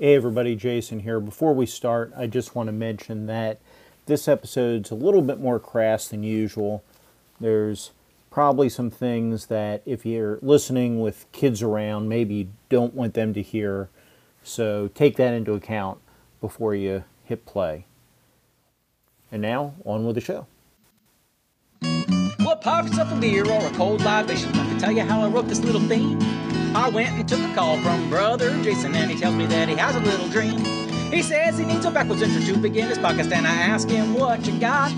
[0.00, 1.18] Hey everybody, Jason here.
[1.18, 3.58] Before we start, I just want to mention that
[4.06, 6.84] this episode's a little bit more crass than usual.
[7.40, 7.90] There's
[8.30, 13.34] probably some things that if you're listening with kids around, maybe you don't want them
[13.34, 13.88] to hear.
[14.44, 15.98] So take that into account
[16.40, 17.84] before you hit play.
[19.32, 20.46] And now, on with the show.
[22.44, 24.52] What pockets up a beer or a cold libation?
[24.52, 26.20] Let me tell you how I wrote this little theme.
[26.88, 29.74] I went and took a call from brother Jason, and he tells me that he
[29.74, 30.58] has a little dream.
[31.12, 34.14] He says he needs a backwards intro to begin his podcast, and I ask him
[34.14, 34.90] what you got.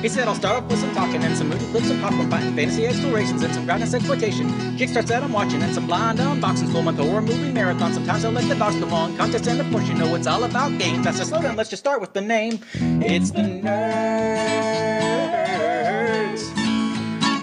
[0.00, 2.56] He said I'll start off with some talking and some moody clips of popcorn fighting,
[2.56, 4.48] fantasy explorations, and some groundness exploitation.
[4.78, 7.92] Kickstarts that I'm watching, and some blind unboxings, full month horror movie marathon.
[7.92, 10.44] Sometimes I let the dogs come on, contest and of course you know it's all
[10.44, 11.04] about games.
[11.04, 11.56] That's a slow down.
[11.56, 12.60] Let's just start with the name.
[13.02, 13.74] It's the Nerds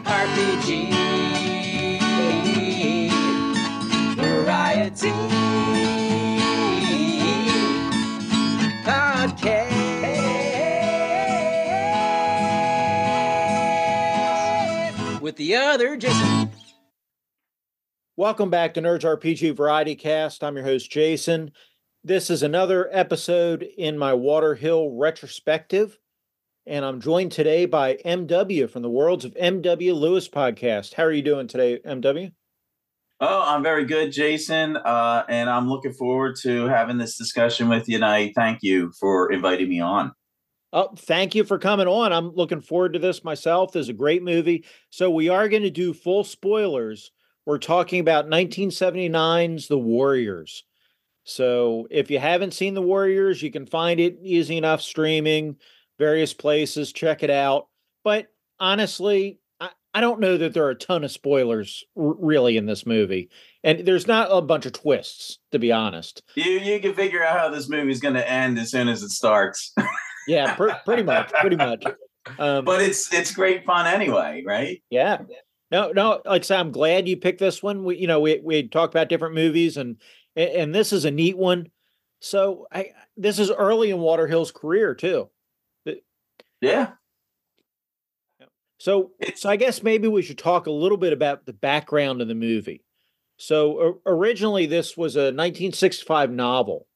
[0.05, 1.00] RPG
[4.91, 5.11] Podcast
[15.21, 16.51] with the other Jason.
[18.17, 20.43] Welcome back to Nerds RPG Variety Cast.
[20.43, 21.53] I'm your host, Jason.
[22.03, 25.97] This is another episode in my Walter Hill retrospective,
[26.65, 30.95] and I'm joined today by MW from the Worlds of MW Lewis podcast.
[30.95, 32.33] How are you doing today, MW?
[33.23, 37.87] Oh, I'm very good, Jason, uh, and I'm looking forward to having this discussion with
[37.87, 37.97] you.
[37.97, 40.11] And I thank you for inviting me on.
[40.73, 42.11] Oh, thank you for coming on.
[42.11, 43.73] I'm looking forward to this myself.
[43.73, 44.65] This is a great movie.
[44.89, 47.11] So we are going to do full spoilers.
[47.45, 50.63] We're talking about 1979's The Warriors.
[51.23, 55.57] So if you haven't seen The Warriors, you can find it easy enough streaming,
[55.99, 56.91] various places.
[56.91, 57.67] Check it out.
[58.03, 59.40] But honestly,
[59.93, 63.29] I, don't know that there are a ton of spoilers r- really in this movie.
[63.63, 66.23] And there's not a bunch of twists, to be honest.
[66.35, 69.03] You you can figure out how this movie is going to end as soon as
[69.03, 69.73] it starts.
[70.27, 71.83] Yeah, pr- pretty much, pretty much.
[72.37, 74.81] Um, but it's it's great fun anyway, right?
[74.91, 75.17] Yeah.
[75.71, 76.21] No, no.
[76.25, 77.83] Like I said, I'm glad you picked this one.
[77.83, 79.97] We, you know, we we talked about different movies, and
[80.35, 81.69] and this is a neat one.
[82.19, 85.29] So I this is early in Walter Hill's career too.
[86.61, 86.91] Yeah.
[88.81, 92.27] So so I guess maybe we should talk a little bit about the background of
[92.27, 92.83] the movie.
[93.37, 96.87] So originally, this was a 1965 novel,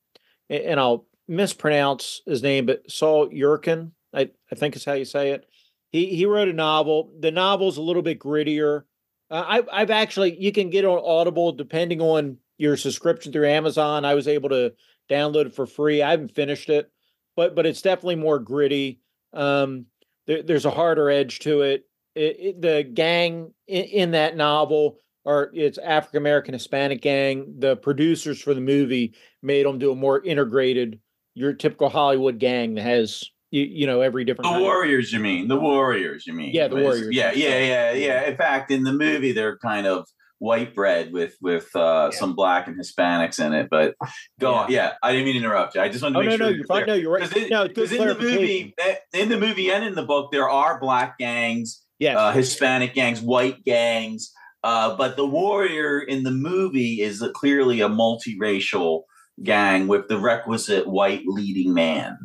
[0.49, 5.31] and I'll mispronounce his name, but Saul Yurkin, I, I think is how you say
[5.31, 5.45] it.
[5.91, 7.11] He he wrote a novel.
[7.19, 8.85] The novel's a little bit grittier.
[9.29, 14.05] Uh, I I've actually you can get on Audible depending on your subscription through Amazon.
[14.05, 14.73] I was able to
[15.07, 16.01] download it for free.
[16.01, 16.91] I haven't finished it,
[17.35, 19.01] but but it's definitely more gritty.
[19.33, 19.85] Um,
[20.27, 21.85] there, there's a harder edge to it.
[22.15, 27.55] It, it the gang in, in that novel are it's African American Hispanic gang.
[27.59, 30.99] The producers for the movie made them do a more integrated,
[31.33, 34.45] your typical Hollywood gang that has you, you know every different.
[34.45, 35.47] The kind of- Warriors, you mean?
[35.47, 36.51] The Warriors, you mean?
[36.53, 37.15] Yeah, the Warriors.
[37.15, 38.29] Yeah, yeah, yeah, yeah.
[38.29, 40.07] In fact, in the movie, they're kind of
[40.39, 42.17] white bread with with uh, Yeah.
[42.19, 43.67] some black and Hispanics in it.
[43.69, 43.95] But
[44.39, 44.71] go on.
[44.71, 45.81] Yeah, I didn't mean to interrupt you.
[45.81, 46.45] I just wanted to Oh make no, sure.
[46.51, 46.85] no, you're fine.
[46.87, 47.21] No, you're right.
[47.29, 50.79] Because no, in the movie, eh, in the movie and in the book, there are
[50.79, 54.31] black gangs, yes, uh, Hispanic gangs, white gangs.
[54.63, 59.03] Uh, but the warrior in the movie is a, clearly a multiracial
[59.43, 62.17] gang with the requisite white leading man.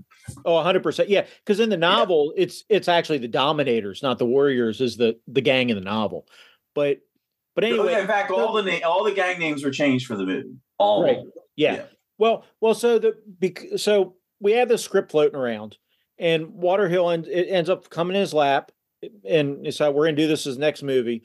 [0.44, 1.06] Oh, 100%.
[1.08, 5.18] Yeah, because in the novel, it's it's actually the Dominators, not the Warriors, is the
[5.26, 6.26] the gang in the novel.
[6.74, 6.98] But
[7.60, 10.24] but anyway, in fact, all the na- all the gang names were changed for the
[10.24, 10.54] movie.
[10.78, 11.18] All Right.
[11.56, 11.74] yeah.
[11.74, 11.82] yeah.
[12.18, 15.76] Well, well, so the bec- so we have this script floating around,
[16.18, 18.72] and Walter Hill and it ends up coming in his lap,
[19.24, 21.22] and it's like we're gonna do this as next movie,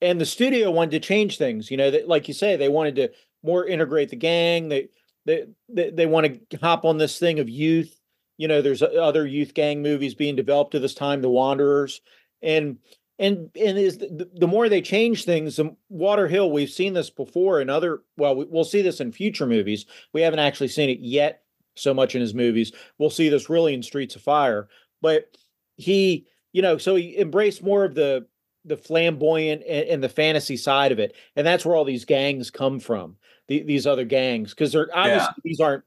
[0.00, 1.70] and the studio wanted to change things.
[1.70, 3.10] You know, that like you say, they wanted to
[3.42, 4.68] more integrate the gang.
[4.68, 4.88] They
[5.26, 7.94] they they, they want to hop on this thing of youth.
[8.38, 12.00] You know, there's other youth gang movies being developed at this time, The Wanderers,
[12.40, 12.78] and
[13.20, 16.50] and and is the, the more they change things, the Walter Hill.
[16.50, 18.00] We've seen this before in other.
[18.16, 19.84] Well, we, we'll see this in future movies.
[20.12, 21.42] We haven't actually seen it yet
[21.76, 22.72] so much in his movies.
[22.98, 24.68] We'll see this really in Streets of Fire.
[25.02, 25.36] But
[25.76, 28.26] he, you know, so he embraced more of the
[28.64, 32.50] the flamboyant and, and the fantasy side of it, and that's where all these gangs
[32.50, 33.16] come from.
[33.48, 35.84] The, these other gangs, because they're obviously these aren't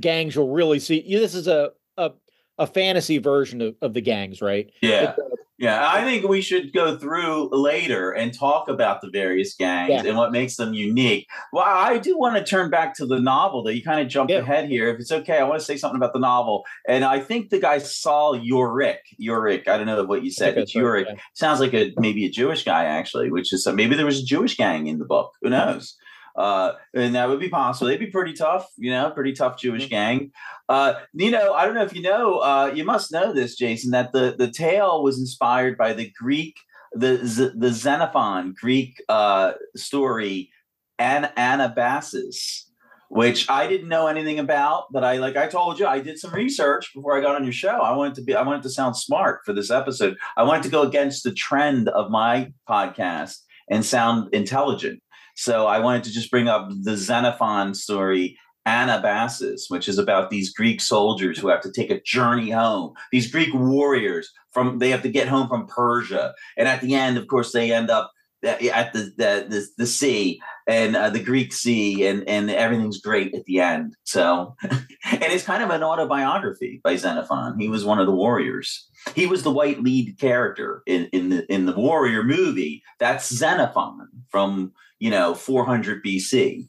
[0.00, 1.04] gangs you'll really see.
[1.08, 2.12] This is a a,
[2.56, 4.70] a fantasy version of, of the gangs, right?
[4.80, 5.14] Yeah.
[5.60, 10.02] Yeah, I think we should go through later and talk about the various gangs Yeah.
[10.06, 11.26] and what makes them unique.
[11.52, 13.70] Well, I do want to turn back to the novel, though.
[13.70, 14.38] You kind of jumped Yeah.
[14.38, 14.88] ahead here.
[14.88, 16.64] If it's okay, I want to say something about the novel.
[16.86, 20.56] And I think the guy Saul Yorick, Yorick, I don't know what you said.
[20.56, 21.14] It's that's right, yeah.
[21.34, 24.56] Sounds like a maybe a Jewish guy, actually, which is maybe there was a Jewish
[24.56, 25.32] gang in the book.
[25.42, 25.96] Who knows?
[26.38, 27.88] Uh, and that would be possible.
[27.88, 29.90] They'd be pretty tough, you know, pretty tough Jewish Mhm.
[29.90, 30.30] gang.
[30.68, 33.90] Uh, you know, I don't know if you know, uh, you must know this, Jason,
[33.90, 36.54] that the the tale was inspired by the Greek,
[36.92, 37.16] the
[37.56, 40.50] the Xenophon Greek uh, story,
[40.98, 42.64] An- Anabasis,
[43.08, 44.84] which I didn't know anything about.
[44.92, 47.52] But I, like I told you, I did some research before I got on your
[47.52, 47.80] show.
[47.80, 50.16] I wanted to be, I wanted to sound smart for this episode.
[50.36, 53.38] I wanted to go against the trend of my podcast
[53.70, 55.02] and sound intelligent.
[55.38, 58.36] So I wanted to just bring up the Xenophon story,
[58.66, 62.92] Anabasis, which is about these Greek soldiers who have to take a journey home.
[63.12, 67.16] These Greek warriors from they have to get home from Persia, and at the end,
[67.16, 68.10] of course, they end up
[68.44, 73.34] at the the the, the sea and uh, the Greek Sea, and and everything's great
[73.34, 73.96] at the end.
[74.04, 77.58] So, and it's kind of an autobiography by Xenophon.
[77.58, 78.86] He was one of the warriors.
[79.14, 82.82] He was the white lead character in in the in the warrior movie.
[83.00, 86.68] That's Xenophon from you know 400 BC.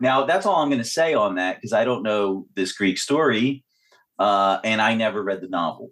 [0.00, 2.98] Now that's all I'm going to say on that because I don't know this Greek
[2.98, 3.64] story,
[4.18, 5.90] uh, and I never read the novel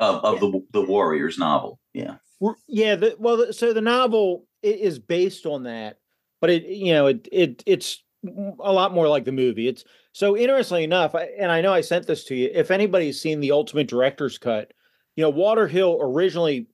[0.00, 1.78] of, of the the Warriors novel.
[1.92, 2.16] Yeah.
[2.66, 5.98] Yeah, the, well, so the novel is based on that,
[6.40, 9.68] but it you know it it it's a lot more like the movie.
[9.68, 12.50] It's so interestingly enough, and I know I sent this to you.
[12.52, 14.72] If anybody's seen the Ultimate Director's Cut,
[15.16, 16.66] you know Walter Hill originally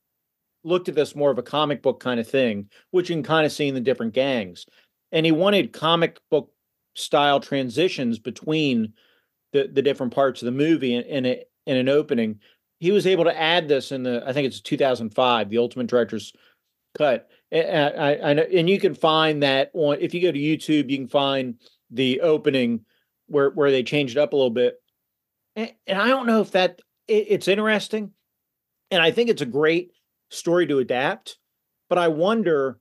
[0.65, 3.45] looked at this more of a comic book kind of thing, which you can kind
[3.47, 4.65] of see in the different gangs,
[5.13, 6.51] and he wanted comic book
[6.95, 8.95] style transitions between
[9.53, 12.41] the the different parts of the movie in, in, a, in an opening
[12.79, 16.33] he was able to add this in the I think it's 2005, the Ultimate Director's
[16.97, 17.29] Cut.
[17.51, 20.99] And, I, I and you can find that on if you go to YouTube, you
[20.99, 21.57] can find
[21.91, 22.85] the opening
[23.27, 24.77] where where they changed it up a little bit.
[25.57, 28.13] And, and I don't know if that it, it's interesting,
[28.91, 29.93] and I think it's a great
[30.31, 31.39] story to adapt.
[31.89, 32.79] But I wonder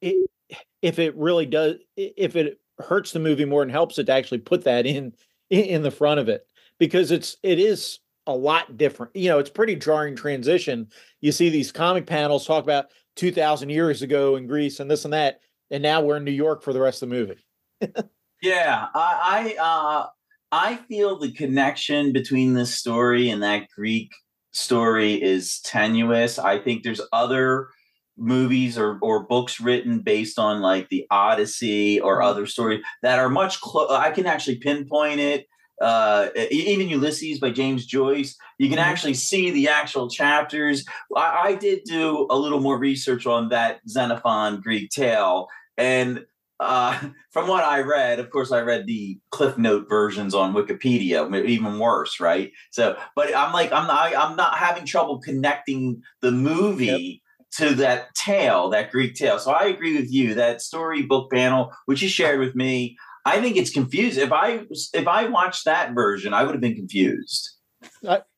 [0.00, 4.38] if it really does if it hurts the movie more and helps it to actually
[4.38, 5.12] put that in,
[5.50, 6.46] in the front of it
[6.78, 9.14] because it's it is a lot different.
[9.14, 10.88] You know, it's pretty jarring transition.
[11.20, 12.86] You see these comic panels talk about
[13.16, 15.40] 2000 years ago in Greece and this and that,
[15.70, 17.38] and now we're in New York for the rest of the movie.
[18.42, 20.06] Yeah, I I, uh,
[20.52, 24.10] I feel the connection between this story and that Greek
[24.52, 26.38] story is tenuous.
[26.38, 27.68] I think there's other
[28.16, 33.28] movies or or books written based on like the Odyssey or other stories that are
[33.28, 33.90] much close.
[33.90, 35.46] I can actually pinpoint it.
[35.80, 38.82] Uh, even Ulysses by James Joyce, you can Mhm.
[38.82, 40.84] actually see the actual chapters.
[41.16, 45.48] I, I did do a little more research on that Xenophon Greek tale,
[45.78, 46.24] and
[46.60, 46.98] uh,
[47.30, 51.78] from what I read, of course, I read the Cliff Note versions on Wikipedia, even
[51.78, 52.52] worse, right?
[52.70, 57.22] So, but I'm like, I'm not, I'm not having trouble connecting the movie
[57.52, 59.38] to that tale, that Greek tale.
[59.38, 60.34] So I agree with you.
[60.34, 64.18] That storybook panel, which you shared with me, I think it's confused.
[64.18, 64.60] If I
[64.94, 67.50] if I watched that version, I would have been confused.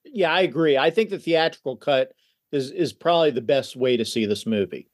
[0.05, 0.77] Yeah, I agree.
[0.77, 2.13] I think the theatrical cut
[2.51, 4.89] is is probably the best way to see this movie.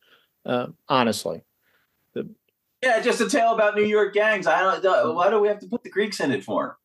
[0.46, 1.42] Uh, honestly,
[2.82, 4.46] Yeah, just a tale about New York gangs.
[4.46, 5.14] I don't.
[5.14, 6.78] Why do we have to put the Greeks in it for?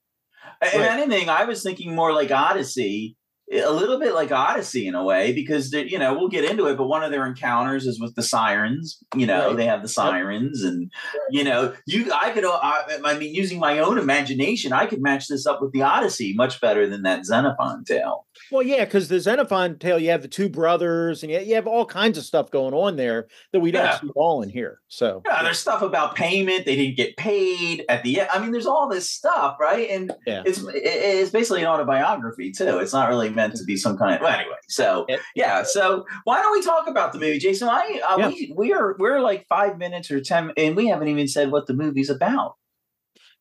[0.62, 3.16] If anything, I was thinking more like Odyssey,
[3.52, 6.78] a little bit like Odyssey in a way, because you know we'll get into it.
[6.78, 8.98] But one of their encounters is with the sirens.
[9.16, 9.58] You know, Right.
[9.58, 10.92] they have the sirens, and
[11.30, 12.12] you know, you.
[12.14, 12.46] I could.
[12.46, 15.82] uh, I, I mean, using my own imagination, I could match this up with the
[15.84, 18.26] Odyssey much better than that Xenophon tale.
[18.54, 21.66] Well, yeah, because the Xenophon tale, you have the two brothers, and you, you have
[21.68, 24.00] all kinds of stuff going on there that we don't Yeah.
[24.00, 24.80] see all in here.
[24.88, 26.66] So, Yeah, there's stuff about payment.
[26.66, 28.30] They didn't get paid at the end.
[28.32, 29.90] I mean, there's all this stuff, right?
[29.90, 30.44] And Yeah.
[30.46, 32.78] it's it- it's basically an autobiography too.
[32.80, 34.22] It's not really meant to be some kind of.
[34.22, 35.64] Well, anyway, so It- yeah.
[35.64, 37.68] So why don't we talk about the movie, Jason?
[37.70, 38.28] I uh, Yeah.
[38.28, 41.66] we we are we're like five minutes or ten, and we haven't even said what
[41.68, 42.56] the movie's about.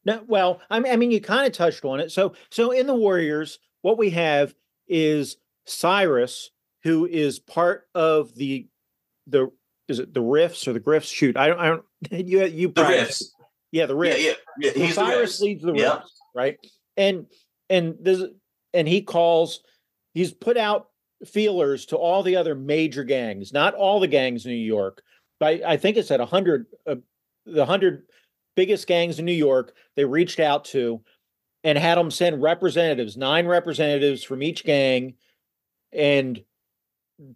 [0.04, 2.10] No, well, I mean, I mean, you kind of touched on it.
[2.10, 4.52] So, so in the Warriors, what we have
[4.88, 5.36] is
[5.66, 6.50] Cyrus,
[6.82, 8.66] who is part of the
[9.26, 9.50] the
[9.88, 11.08] is it the Riffs or the Griffs?
[11.08, 11.84] Shoot, I don't, I don't.
[12.10, 13.24] You, you, The riffs.
[13.70, 14.24] yeah, the Yeah, Riffs.
[14.24, 14.70] yeah, yeah.
[14.86, 15.40] The Cyrus riffs.
[15.42, 15.84] leads the Yeah.
[15.96, 16.56] Riffs, right?
[16.96, 17.26] And
[17.70, 18.22] and this
[18.74, 19.60] and he calls.
[20.14, 20.88] He's put out
[21.24, 25.02] feelers to all the other major gangs, not all the gangs in New York,
[25.40, 26.96] but I, I think it's at a hundred, uh,
[27.46, 28.02] the hundred
[28.56, 29.72] biggest gangs in New York.
[29.96, 31.00] They reached out to
[31.64, 35.14] and had them send representatives, nine representatives from each gang,
[35.92, 36.42] and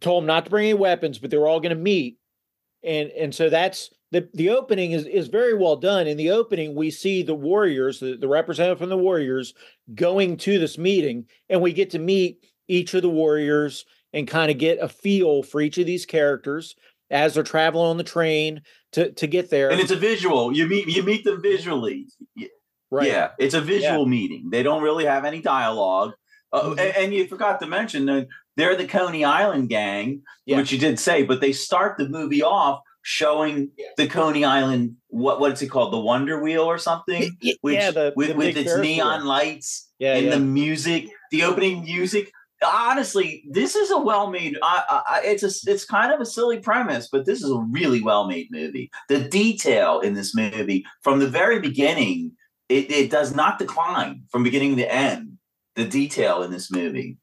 [0.01, 2.19] told them not to bring any weapons, but they were all going to meet.
[2.83, 6.07] And and so that's the the opening is is very well done.
[6.07, 9.55] In the opening, we see the warriors, the, the representative from the warriors,
[9.95, 14.51] going to this meeting, and we get to meet each of the warriors and kind
[14.51, 16.75] of get a feel for each of these characters.
[17.11, 19.71] as they're traveling on the train to to get there.
[19.71, 20.53] And it's a visual.
[20.57, 22.07] You meet you meet them visually.
[22.91, 23.09] Right.
[23.09, 24.49] Yeah, it's a visual meeting.
[24.51, 26.13] They don't really have any dialogue.
[26.53, 26.71] Uh, Mhm.
[26.81, 30.57] and, and you forgot to mention that they're the Coney Island gang, Yeah.
[30.59, 35.39] which you did say, but they start the movie off showing the Coney Island what
[35.41, 38.77] what's it called, the Wonder Wheel or something, which yeah, the, with, the with its
[38.79, 39.29] neon wheel.
[39.29, 40.31] lights Yeah, and yeah.
[40.35, 42.31] the music, the opening music.
[42.65, 44.57] Honestly, this is a well-made.
[44.63, 48.03] I, I, it's a, it's kind of a silly premise, but this is a really
[48.03, 48.91] well-made movie.
[49.09, 52.33] The detail in this movie, from the very beginning,
[52.69, 55.39] it, it does not decline from beginning to end.
[55.75, 57.19] The detail in this movie.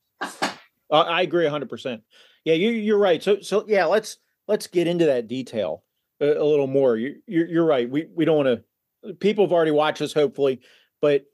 [0.91, 2.01] I agree 100%.
[2.45, 3.23] Yeah, you you're right.
[3.23, 5.83] So so yeah, let's let's get into that detail
[6.19, 6.95] a, a little more.
[6.97, 7.89] You you're, you're right.
[7.89, 8.61] We we don't want
[9.03, 10.59] to people have already watched this hopefully,
[11.01, 11.25] but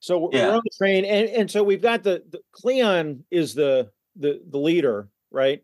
[0.00, 0.48] so we're, Yeah.
[0.48, 4.40] we're on the train and and so we've got the, the Cleon is the the
[4.48, 5.62] the leader, right?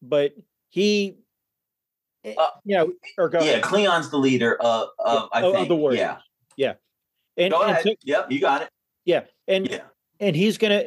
[0.00, 0.34] But
[0.70, 1.16] he
[2.24, 2.92] eh, Uh, you know,
[3.42, 3.60] Yeah.
[3.60, 5.68] Cleon's the leader of, of I Of- of think.
[5.68, 5.98] the Warriors.
[6.00, 6.16] Yeah,
[7.36, 7.82] And, go and ahead.
[7.84, 8.68] so- yep, you got it.
[9.04, 9.82] yeah, and Yeah,
[10.20, 10.84] and he's gonna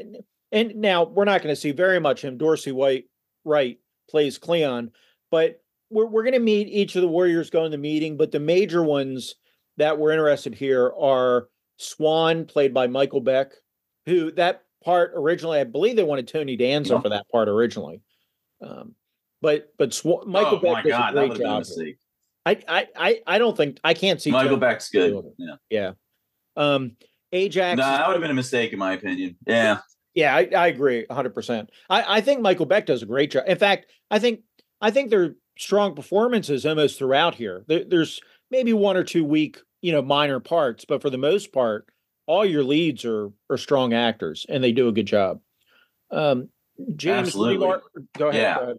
[0.51, 3.05] and now we're not gonna see very much him Dorsey Wright
[3.45, 4.91] right plays cleon
[5.31, 8.39] but we're, we're gonna meet each of the warriors going to the meeting but the
[8.39, 9.35] major ones
[9.77, 11.47] that we're interested here are
[11.77, 13.53] swan played by michael beck
[14.05, 17.01] who that part originally i believe they wanted tony danza Yeah.
[17.01, 18.01] for that part originally
[18.61, 18.93] um
[19.41, 21.97] but but Swan, michael oh beck my does god, a great been a.
[22.45, 25.24] I, I i i don't think i can't see Michael Tony Beck's good.
[25.38, 25.55] Yeah.
[25.69, 25.91] yeah
[26.55, 26.95] um
[27.31, 29.38] ajax No, is that would have been a mistake in my opinion.
[29.48, 29.79] Yeah.
[30.13, 31.69] Yeah, I, I agree 100%.
[31.89, 33.45] I, I think Michael Beck does a great job.
[33.48, 34.41] In fact, I think
[34.81, 37.63] I think there are strong performances almost throughout here.
[37.67, 38.19] There, there's
[38.50, 41.86] maybe one or two weak, you know, minor parts, but for the most part,
[42.25, 45.39] all your leads are are strong actors and they do a good job.
[46.12, 46.50] Um,
[46.95, 47.67] James Absolutely.
[47.67, 47.81] Remar-
[48.17, 48.41] go ahead.
[48.41, 48.55] Yeah.
[48.55, 48.77] go ahead.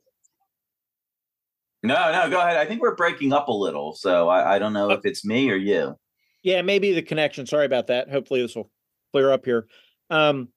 [1.82, 2.56] No, no, go ahead.
[2.56, 5.50] I think we're breaking up a little, so I, I don't know if it's me
[5.50, 5.96] or you.
[6.42, 7.46] Yeah, maybe the connection.
[7.46, 8.10] Sorry about that.
[8.10, 8.70] Hopefully this will
[9.12, 9.66] clear up here.
[10.10, 10.48] Um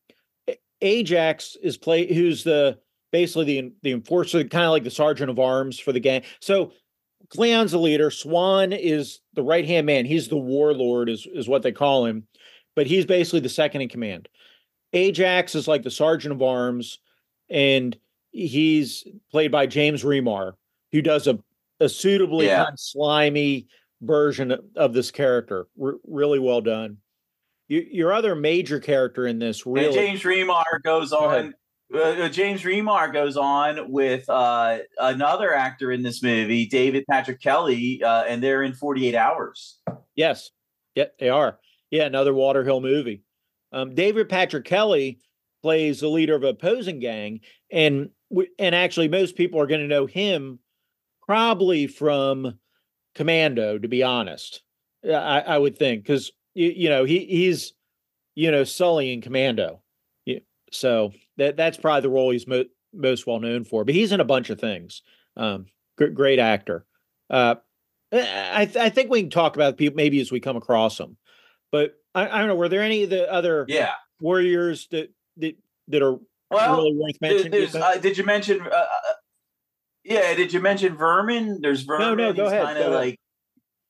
[0.81, 2.77] Ajax is play who's the
[3.11, 6.23] basically the the enforcer, kind of like the sergeant of arms for the gang.
[6.41, 6.71] So
[7.29, 8.11] Cleon's the leader.
[8.11, 10.05] Swan is the right hand man.
[10.05, 12.27] He's the warlord, is is what they call him,
[12.75, 14.29] but he's basically the second in command.
[14.93, 16.99] Ajax is like the sergeant of arms,
[17.49, 17.97] and
[18.31, 20.53] he's played by James Remar,
[20.95, 21.37] who does a
[21.81, 22.63] a suitably Yeah.
[22.63, 23.67] kind of slimy
[24.01, 25.67] version of- of this character.
[25.81, 26.97] R- really well done.
[27.67, 31.53] You, your other major character in this really And James Remar goes on.
[31.93, 37.41] Uh, uh, James Remar goes on with uh, another actor in this movie, David Patrick
[37.41, 39.79] Kelly, uh, and they're in 48 Hours.
[40.15, 40.51] Yes.
[40.95, 41.59] Yeah, they are.
[41.91, 43.21] Yeah, another Walter Hill movie.
[43.73, 45.19] Um, David Patrick Kelly
[45.61, 48.11] plays the leader of an opposing gang, and
[48.57, 50.59] and actually most people are going to know him
[51.27, 52.59] probably from
[53.15, 53.77] Commando.
[53.77, 54.61] To be honest,
[55.05, 57.73] I, I would think because you, you know he he's
[58.35, 59.81] you know Sully in Commando,
[60.25, 60.39] Yeah,
[60.71, 63.85] so that that's probably the role he's mo- most well known for.
[63.85, 65.01] But he's in a bunch of things.
[65.37, 65.65] Um,
[65.97, 66.85] gr- great actor.
[67.29, 67.55] Uh,
[68.11, 70.97] I, I th- I think we can talk about people maybe as we come across
[70.97, 71.17] them.
[71.71, 72.55] But I, I don't know.
[72.55, 73.91] Were there any of the other Yeah.
[74.21, 75.57] warriors that that,
[75.89, 76.17] that are
[76.51, 77.51] Well, really worth mentioning?
[77.51, 77.83] do you there's, think?
[77.83, 78.61] uh, did you mention?
[78.61, 78.85] Uh, uh,
[80.05, 81.59] yeah, did you mention Vermin?
[81.61, 82.17] There's Vermin.
[82.17, 83.19] no, go He's ahead, Kind of like,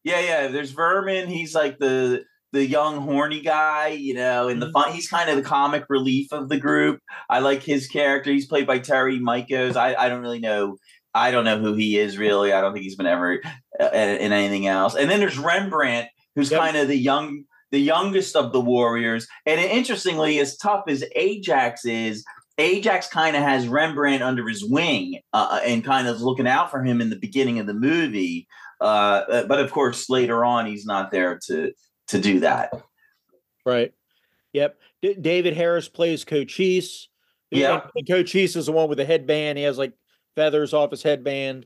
[0.04, 0.48] yeah, yeah.
[0.48, 1.28] There's Vermin.
[1.28, 4.72] He's like the the young horny guy, you know, and the Mhm.
[4.72, 4.94] fun.
[4.94, 7.02] He's kind of the comic relief of the group.
[7.30, 8.32] I like his character.
[8.32, 9.76] He's played by Terry Michos.
[9.76, 10.78] I I don't really know.
[11.14, 12.54] I don't know who he is really.
[12.54, 13.42] I don't think he's been ever
[13.80, 14.96] uh, in anything else.
[14.96, 16.60] And then there's Rembrandt, who's Yep.
[16.62, 19.28] kind of the young the youngest of the warriors.
[19.46, 22.24] And interestingly, as tough as Ajax is,
[22.58, 26.84] Ajax kind of has Rembrandt under his wing uh, and kind of looking out for
[26.84, 28.48] him in the beginning of the movie.
[28.80, 31.74] Uh, uh, but of course, later on, he's not there to
[32.08, 32.72] to do that.
[33.66, 33.94] Right.
[34.54, 34.78] Yep.
[35.02, 37.10] D- David Harris plays Cochise.
[37.52, 37.82] Yeah.
[38.08, 39.58] Cochise is the one with the headband.
[39.58, 39.94] He has like
[40.36, 41.66] feathers off his headband.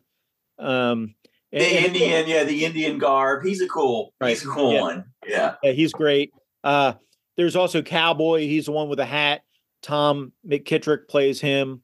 [0.58, 1.16] Um,
[1.52, 3.44] The and- and- Indian, yeah, the Indian garb.
[3.44, 4.14] He's a cool.
[4.24, 4.82] He's a cool yeah.
[4.82, 5.06] one.
[5.28, 5.56] Yeah.
[5.64, 6.32] Yeah, he's great.
[6.64, 6.94] Uh,
[7.38, 8.42] there's also Cowboy.
[8.42, 9.42] He's the one with the hat.
[9.82, 11.82] Tom McKitterick plays him.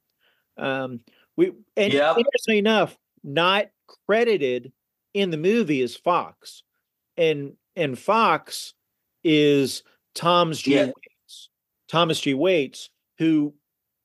[0.57, 1.01] Um,
[1.35, 2.17] we and Yep.
[2.17, 3.67] interestingly enough, not
[4.07, 4.71] credited
[5.13, 6.63] in the movie is Fox,
[7.17, 8.73] and and Fox
[9.23, 9.83] is
[10.13, 10.75] Tom's G.
[10.75, 10.85] Yeah.
[10.85, 11.49] Waits,
[11.89, 12.33] Thomas G.
[12.33, 13.53] Waits, who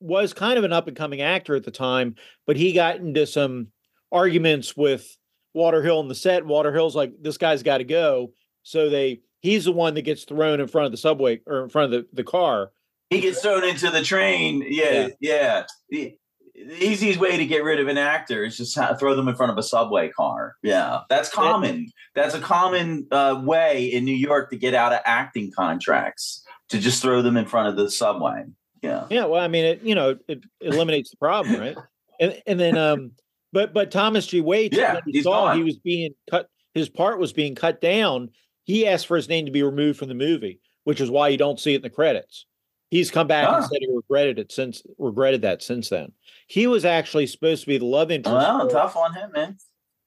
[0.01, 2.15] was kind of an up and coming actor at the time,
[2.47, 3.69] but he got into some
[4.11, 5.17] arguments with
[5.55, 6.47] Walter Hill in the set.
[6.47, 8.33] Walter Hill's like, this guy's got to go.
[8.63, 11.69] So they he's the one that gets thrown in front of the subway or in
[11.69, 12.71] front of the, the car.
[13.11, 14.65] He gets thrown into the train.
[14.67, 15.65] Yeah, yeah.
[15.91, 16.17] He-
[16.55, 19.51] the easiest way to get rid of an actor is just throw them in front
[19.51, 20.57] of a subway car.
[20.63, 21.87] Yeah, that's common.
[22.15, 26.79] That's a common uh, way in New York to get out of acting contracts to
[26.79, 28.45] just throw them in front of the subway.
[28.83, 29.07] Yeah.
[29.09, 29.25] Yeah.
[29.25, 31.79] Well, I mean, it you know it eliminates the problem, right?
[32.21, 33.13] And and then um,
[33.55, 34.43] but but Thomas G.
[34.43, 35.57] Waits, Yeah, he he's saw gone.
[35.57, 38.29] he was being cut, his part was being cut down.
[38.65, 41.39] He asked for his name to be removed from the movie, which is why you
[41.39, 42.45] don't see it in the credits.
[42.91, 46.13] He's come back and said he regretted it since regretted that since then.
[46.49, 48.35] He was actually supposed to be the love interest.
[48.37, 49.57] Well, for- tough on him, man.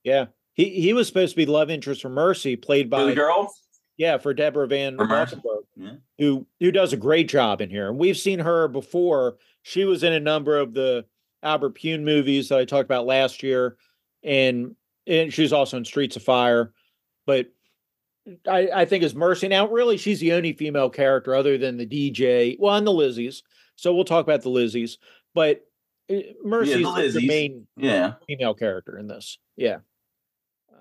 [0.04, 3.16] Yeah, he he was supposed to be the love interest for Mercy, played For the
[3.16, 3.54] girl.
[3.98, 5.38] yeah for Deborah Van Mercy.
[5.78, 5.92] Yeah.
[6.20, 7.90] who who does a great job in here.
[7.90, 9.38] And we've seen her before.
[9.62, 11.06] She was in a number of the
[11.42, 13.78] Albert Pyun movies that I talked about last year,
[14.24, 14.76] and
[15.08, 16.74] and she was also in Streets of Fire.
[17.26, 17.48] But
[18.48, 21.86] I, I think is Mercy now, really, she's the only female character other than the
[21.86, 23.42] DJ, well, and the Lizzies.
[23.76, 24.98] So we'll talk about the Lizzies,
[25.34, 25.66] but
[26.44, 28.14] Mercy the is the main Yeah.
[28.28, 29.38] female character in this.
[29.58, 29.78] Yeah.
[30.72, 30.78] Um,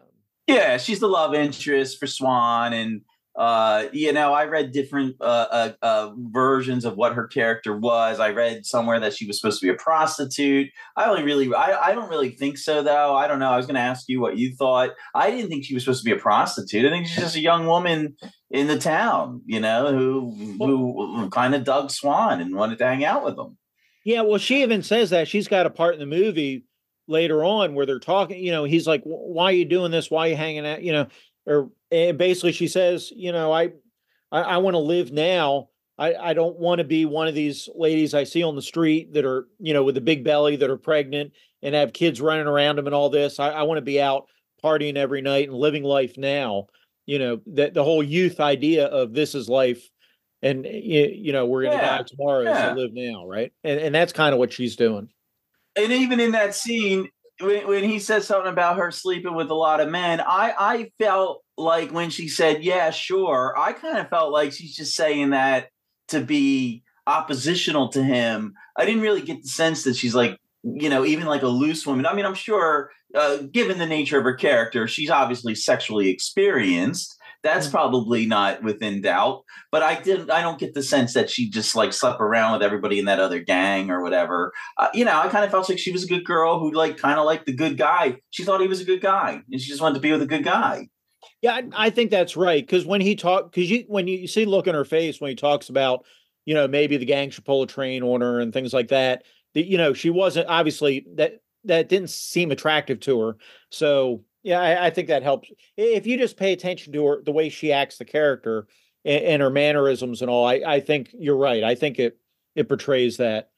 [0.46, 3.02] Yeah, she's the love interest for Swan, and
[3.34, 8.20] uh, you know, I read different uh, uh, uh, versions of what her character was.
[8.20, 10.68] I read somewhere that she was supposed to be a prostitute.
[10.96, 13.16] I only really, I, I don't really think so, though.
[13.16, 13.50] I don't know.
[13.50, 14.90] I was going to ask you what you thought.
[15.14, 16.84] I didn't think she was supposed to be a prostitute.
[16.84, 18.16] I think she's just a young woman
[18.50, 23.04] in the town, you know, who who kind of dug Swan and wanted to hang
[23.04, 23.56] out with him.
[24.04, 26.66] Yeah, well, she even says that she's got a part in the movie
[27.08, 28.44] later on where they're talking.
[28.44, 30.10] You know, he's like, "Why are you doing this?
[30.10, 31.06] Why are you hanging out?" You know,
[31.46, 33.70] or and basically she says, "You know, I,
[34.32, 35.68] I, I want to live now.
[35.98, 39.12] I, I don't want to be one of these ladies I see on the street
[39.12, 41.32] that are, you know, with a big belly that are pregnant
[41.62, 43.38] and have kids running around them and all this.
[43.38, 44.26] I, I want to be out
[44.64, 46.66] partying every night and living life now.
[47.06, 49.88] You know, that the whole youth idea of this is life."
[50.44, 52.70] And eh, you, you know we're gonna Yeah, die tomorrow, yeah.
[52.74, 53.52] so live now, right?
[53.62, 55.08] And and that's kind of what she's doing.
[55.76, 57.08] and even in that scene
[57.40, 60.90] when, when he said something about her sleeping with a lot of men i i
[60.98, 65.30] felt like when she said yeah sure i kind of felt like she's just saying
[65.30, 65.68] that
[66.08, 70.88] to be oppositional to him i didn't really get the sense that she's like you
[70.88, 74.24] know even like a loose woman i mean i'm sure uh, given the nature of
[74.24, 77.72] her character she's obviously sexually experienced that's Mhm.
[77.72, 81.74] probably not within doubt but i didn't i don't get the sense that she just
[81.76, 85.28] like slept around with everybody in that other gang or whatever uh, you know, I
[85.28, 87.52] kind of felt like she was a good girl who like kind of liked the
[87.54, 88.16] good guy.
[88.30, 90.26] She thought he was a good guy, and she just wanted to be with a
[90.26, 90.88] good guy.
[91.42, 92.64] Yeah, I, I think that's right.
[92.64, 95.34] Because when he talked, because you when you see look in her face when he
[95.34, 96.06] talks about,
[96.44, 99.24] you know, maybe the gang should pull a train on her and things like that.
[99.54, 103.36] That you know, she wasn't obviously that that didn't seem attractive to her.
[103.70, 105.50] So yeah, I, I think that helps.
[105.76, 108.66] If you just pay attention to her, the way she acts, the character,
[109.04, 111.62] and, and her mannerisms and all, I, I think you're right.
[111.62, 112.18] I think it
[112.54, 113.50] it portrays that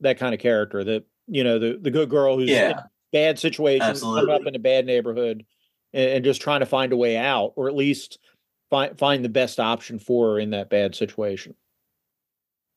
[0.00, 0.84] that kind of character.
[0.84, 3.96] That you know, the the good girl who's in Yeah, bad situation,
[4.30, 5.44] up in a bad neighborhood,
[5.94, 8.18] and, and just trying to find a way out, or at least
[8.68, 11.54] find find the best option for her in that bad situation.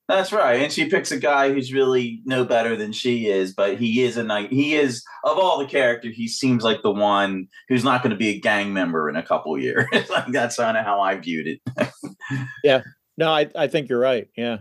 [0.07, 0.61] that's right.
[0.61, 4.15] And she picks a guy who's really no better than she is, but he is
[4.15, 4.49] a nice.
[4.49, 8.17] He is of all the character, he seems like the one who's not going to
[8.17, 9.87] be a gang member in a couple years.
[10.09, 11.61] like that's kind of how I viewed it.
[12.63, 12.81] Yeah,
[13.17, 14.27] no, I, I think you're right.
[14.35, 14.57] Yeah.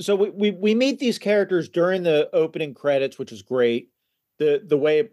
[0.00, 3.90] So we, we we meet these characters during the opening credits, which is great.
[4.38, 5.10] The the way it,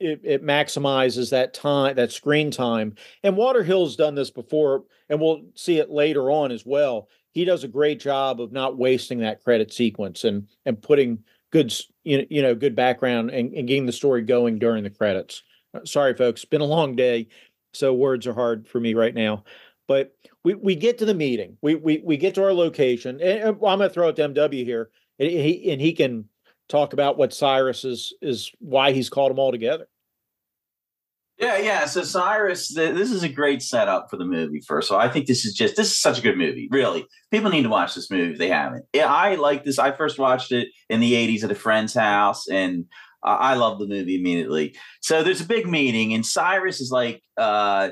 [0.00, 2.94] it, it maximizes that time, that screen time.
[3.22, 7.08] And Walter Hill's done this before, and we'll see it later on as well.
[7.30, 11.72] He does a great job of not wasting that credit sequence and and putting good
[12.02, 15.42] you know, you know good background and, and getting the story going during the credits.
[15.72, 17.28] Uh, Sorry, folks, been a long day,
[17.72, 19.44] so words are hard for me right now.
[19.86, 21.56] But we, we get to the meeting.
[21.60, 23.20] We we we get to our location.
[23.20, 26.28] And I'm going to throw it to MW here, and he and he can
[26.68, 29.86] talk about what Cyrus is is why he's called them all together.
[31.38, 31.86] Yeah, yeah.
[31.86, 34.60] So Cyrus, th- this is a great setup for the movie.
[34.60, 36.68] First, so I think this is just this is such a good movie.
[36.70, 38.84] Really, people need to watch this movie if they haven't.
[38.94, 39.78] I like this.
[39.78, 42.84] I first watched it in the '80s at a friend's house, and
[43.24, 44.76] uh, I love the movie immediately.
[45.00, 47.90] So there's a big meeting, and Cyrus is like, uh,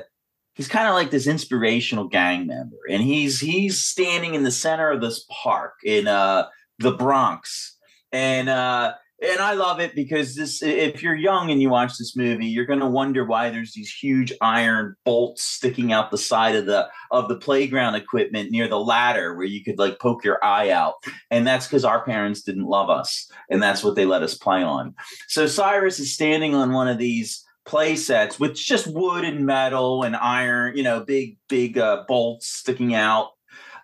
[0.55, 4.89] he's kind of like this inspirational gang member, and he's he's standing in the center
[4.89, 6.47] of this park in uh,
[6.79, 7.72] the Bronx,
[8.13, 12.15] and uh, and I love it because this if you're young and you watch this
[12.15, 16.55] movie, you're going to wonder why there's these huge iron bolts sticking out the side
[16.55, 20.43] of the of the playground equipment near the ladder where you could like poke your
[20.43, 20.95] eye out.
[21.31, 24.61] And that's cuz our parents didn't love us and that's what they let us play
[24.61, 24.93] on.
[25.27, 30.03] So Cyrus is standing on one of these play sets with just wood and metal
[30.03, 33.29] and iron, you know, big big uh, bolts sticking out.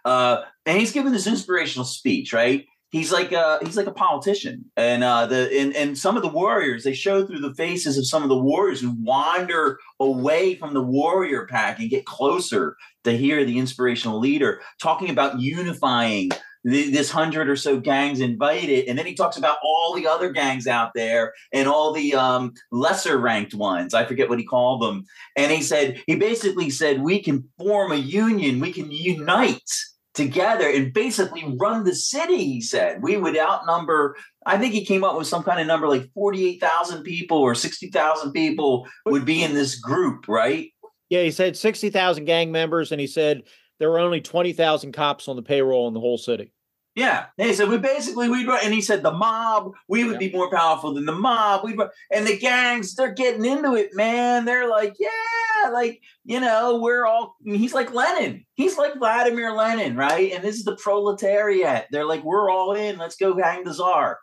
[0.03, 2.65] Uh, and he's giving this inspirational speech, right?
[2.89, 4.65] He's like a he's like a politician.
[4.75, 8.07] And uh the and, and some of the warriors they show through the faces of
[8.07, 13.15] some of the warriors who wander away from the warrior pack and get closer to
[13.15, 16.29] hear the inspirational leader talking about unifying
[16.65, 18.87] the, this hundred or so gangs invited.
[18.87, 22.53] And then he talks about all the other gangs out there and all the um,
[22.71, 23.93] lesser ranked ones.
[23.93, 25.05] I forget what he called them.
[25.37, 28.59] And he said he basically said we can form a union.
[28.59, 29.71] We can unite
[30.19, 32.45] together and basically run the city.
[32.45, 34.15] He said we would outnumber.
[34.45, 37.55] I think he came up with some kind of number like forty-eight thousand people or
[37.55, 40.69] sixty thousand people would be in this group, right?
[41.09, 43.43] Yeah, he said sixty thousand gang members, and he said
[43.79, 46.51] there were only twenty thousand cops on the payroll in the whole city.
[46.95, 50.29] Yeah, he said we basically we'd and he said the mob we would yeah.
[50.29, 51.63] be more powerful than the mob.
[51.63, 51.77] We
[52.11, 54.45] and the gangs they're getting into it, man.
[54.45, 57.35] They're like, yeah, like you know we're all.
[57.45, 58.45] He's like Lenin.
[58.55, 60.33] He's like Vladimir Lenin, right?
[60.33, 61.85] And this is the proletariat.
[61.91, 62.97] They're like, we're all in.
[62.97, 64.19] Let's go hang the czar.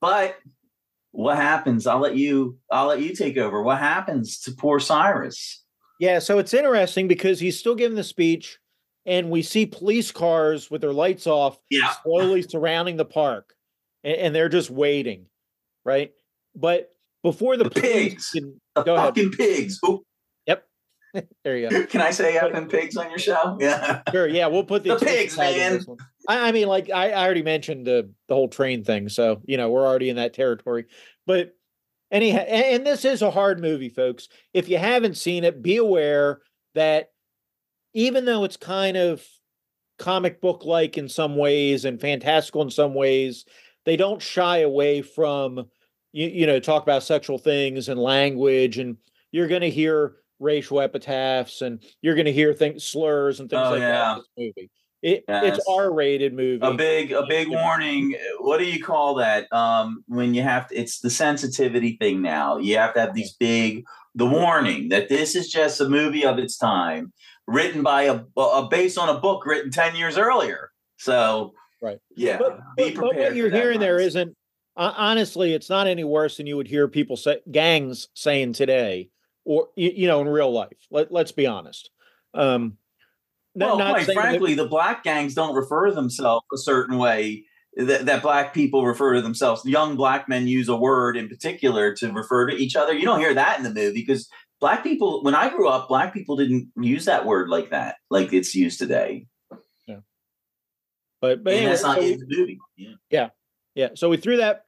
[0.00, 0.36] But
[1.12, 1.86] what happens?
[1.86, 2.58] I'll let you.
[2.70, 3.62] I'll let you take over.
[3.62, 5.64] What happens to poor Cyrus?
[6.00, 8.58] Yeah, so it's interesting because he's still giving the speech
[9.08, 11.92] and we see police cars with their lights off yeah.
[12.04, 13.54] slowly surrounding the park
[14.04, 15.26] and, and, they're just waiting
[15.88, 16.12] right?
[16.54, 16.90] But
[17.22, 18.30] before the, the pigs.
[18.30, 19.38] can, the fucking ahead.
[19.38, 19.80] pigs.
[20.46, 20.64] Yep.
[21.42, 21.86] There you go.
[21.86, 23.56] Can i say effing pigs on your show?
[23.58, 24.02] Yeah.
[24.12, 25.80] Sure yeah we'll put the, the pigs man.
[26.28, 29.56] I, I, mean like I, I already mentioned the the whole train thing so you
[29.56, 30.84] know we're already in that territory.
[31.26, 31.56] But
[32.10, 34.28] anyhow and this is a hard movie folks.
[34.52, 36.40] If you haven't seen it be aware
[36.74, 37.10] that
[37.98, 39.26] even though it's kind of
[39.98, 43.44] comic book like in some ways and fantastical in some ways,
[43.84, 45.66] they don't shy away from
[46.12, 48.98] you, you know talk about sexual things and language and
[49.32, 53.66] you're going to hear racial epitaphs and you're going to hear things slurs and things
[53.66, 53.90] oh, like yeah.
[53.90, 54.70] that in this movie.
[55.02, 55.58] It, yes.
[55.58, 56.64] It's R-rated movie.
[56.64, 58.16] A big, a big warning.
[58.38, 59.52] What do you call that?
[59.52, 62.22] Um, when you have to, it's the sensitivity thing.
[62.22, 63.84] Now you have to have these big,
[64.14, 67.12] the warning that this is just a movie of its time
[67.48, 70.70] written by a, a based on a book written 10 years earlier.
[70.98, 71.98] So, right.
[72.14, 72.36] Yeah.
[72.38, 73.16] But, be prepared.
[73.16, 74.36] But what you're hearing there isn't,
[74.76, 79.08] uh, honestly, it's not any worse than you would hear people say, gangs saying today
[79.44, 80.76] or, you, you know, in real life.
[80.90, 81.90] Let, let's be honest.
[82.34, 82.76] Um,
[83.54, 88.22] well, quite frankly, the black gangs don't refer to themselves a certain way that, that
[88.22, 89.64] black people refer to themselves.
[89.64, 92.92] Young black men use a word in particular to refer to each other.
[92.92, 94.28] You don't hear that in the movie because
[94.60, 98.32] black people when i grew up black people didn't use that word like that like
[98.32, 99.26] it's used today.
[99.86, 99.98] Yeah.
[101.20, 102.94] But but anyway, that's not so in the movie yeah.
[103.10, 103.28] Yeah
[103.74, 104.64] yeah so we threw that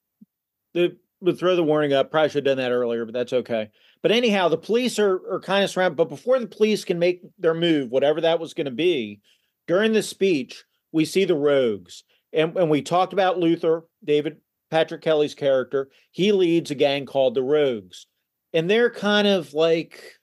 [0.75, 3.71] the we throw the warning up probably should have done that earlier but that's okay.
[4.03, 7.23] But anyhow the police are are kind of surrounded but before the police can make
[7.39, 9.21] their move whatever that was going to be
[9.67, 12.05] during the speech we see the rogues.
[12.33, 14.39] And, and we talked about luther david
[14.71, 15.91] patrick kelly's character.
[16.13, 18.07] He leads a gang called the rogues
[18.53, 20.21] and they're kind of like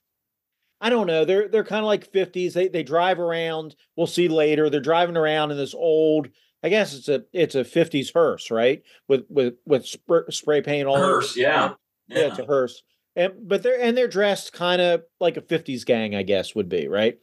[0.80, 1.26] I don't know.
[1.26, 2.54] They're they're kind of like 50s.
[2.54, 3.76] They they drive around.
[3.96, 4.70] We'll see later.
[4.70, 6.30] They're driving around in this old.
[6.64, 8.84] I guess it's a it's a 50s hearse, right?
[9.08, 11.36] With with with spray, spray paint all hearse.
[11.36, 11.74] Yeah.
[12.08, 12.84] yeah, yeah, it's a hearse.
[13.16, 16.70] And but they're and they're dressed kind of like a 50s gang, I guess would
[16.70, 17.18] be right.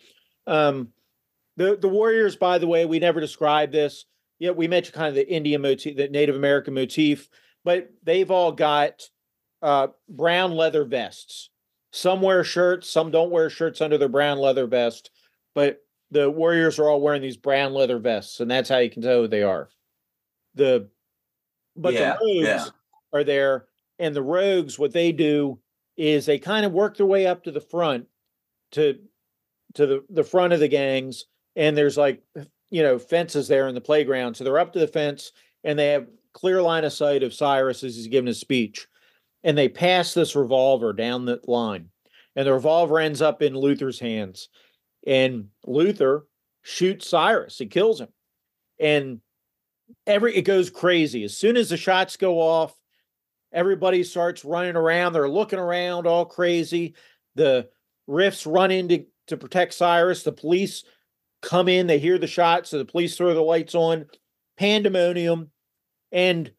[0.47, 0.89] Um,
[1.57, 4.05] the the warriors, by the way, we never described this.
[4.41, 7.29] Yeah, we mentioned kind of the Indian motif, the Native American motif,
[7.65, 9.09] but they've all got
[9.65, 11.49] uh, brown leather vests.
[11.91, 15.11] Some wear shirts, some don't wear shirts under their brown leather vest,
[15.55, 15.79] but
[16.11, 19.23] the Warriors are all wearing these brown leather vests, and that's how you can tell
[19.23, 19.71] who they are.
[20.55, 20.89] The
[21.77, 22.67] but yeah, the rogues yeah.
[23.13, 23.67] are there,
[23.99, 25.59] and the rogues, what they do
[25.97, 28.07] is they kind of work their way up to the front
[28.73, 28.99] to
[29.75, 31.25] to the, the front of the gangs,
[31.57, 32.23] and there's like
[32.71, 34.37] you know fences there in the playground.
[34.37, 37.83] So they're up to the fence and they have clear line of sight of Cyrus
[37.83, 38.87] as he's giving his speech
[39.45, 41.91] and they pass this revolver down the line
[42.35, 44.49] and the revolver ends up in luther's hands
[45.07, 46.27] and luther
[46.63, 48.09] shoots cyrus he kills him
[48.81, 49.21] and
[50.07, 51.25] every it goes crazy.
[51.25, 52.75] As soon as the shots go off
[53.53, 56.95] everybody starts running around they're looking around all crazy.
[57.37, 57.69] The
[58.09, 60.85] riffs run in to, to protect cyrus the police
[61.43, 64.07] come in they hear the shots so the police throw the lights on
[64.57, 65.51] pandemonium
[66.11, 66.51] and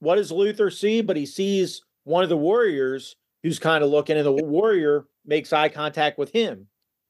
[0.00, 1.02] what does luther see?
[1.02, 5.52] But he sees one of the warriors who's kind of looking, and the warrior makes
[5.52, 6.66] eye contact with him.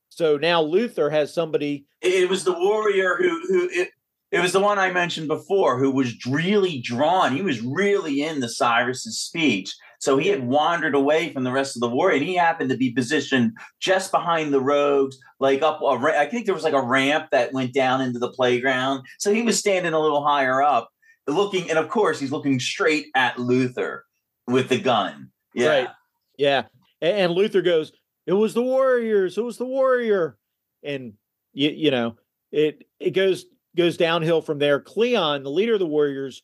[0.09, 1.87] So now Luther has somebody.
[2.03, 3.91] It was the warrior who who it,
[4.31, 7.35] it was the one I mentioned before who was really drawn.
[7.35, 9.75] He was really in the Cyrus's speech.
[10.01, 12.77] So he had wandered away from the rest of the war, and he happened to
[12.77, 15.81] be positioned just behind the rogues, like up.
[15.81, 19.05] A, I think there was like a ramp that went down into the playground.
[19.19, 20.91] So he was standing a little higher up.
[21.27, 24.05] looking, and of course he's looking straight at Luther
[24.49, 25.31] with the gun.
[25.55, 25.69] Yeah.
[25.69, 25.89] Right.
[26.37, 26.63] Yeah.
[27.01, 27.93] And, Luther goes,
[28.27, 29.39] It was the Warriors.
[29.39, 30.37] It was the Warrior.
[30.83, 31.13] And
[31.53, 32.17] you, you know,
[32.51, 34.81] it it goes goes downhill from there.
[34.81, 36.43] Cleon, the leader of the Warriors,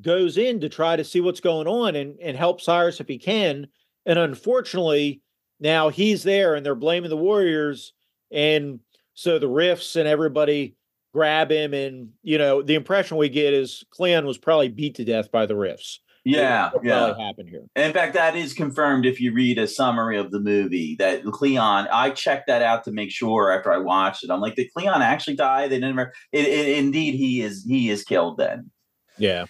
[0.00, 3.18] goes in to try to see what's going on and, and help Cyrus if he
[3.18, 3.66] can.
[4.06, 5.22] And unfortunately,
[5.60, 7.92] now he's there and they're blaming the Warriors.
[8.30, 8.80] And
[9.14, 10.76] so the Riffs and everybody
[11.12, 11.74] grab him.
[11.74, 15.46] And, you know, the impression we get is Cleon was probably beat to death by
[15.46, 15.98] the Riffs.
[16.28, 17.16] Yeah, yeah.
[17.18, 17.64] happened here.
[17.74, 21.88] In fact, that is confirmed if you read a summary of the movie that Cleon.
[21.90, 24.30] I checked that out to make sure after I watched it.
[24.30, 25.68] I'm like, did Cleon actually die?
[25.68, 26.12] They never.
[26.30, 27.64] It, it, indeed, he is.
[27.64, 28.70] He is killed then.
[29.16, 29.46] Yeah.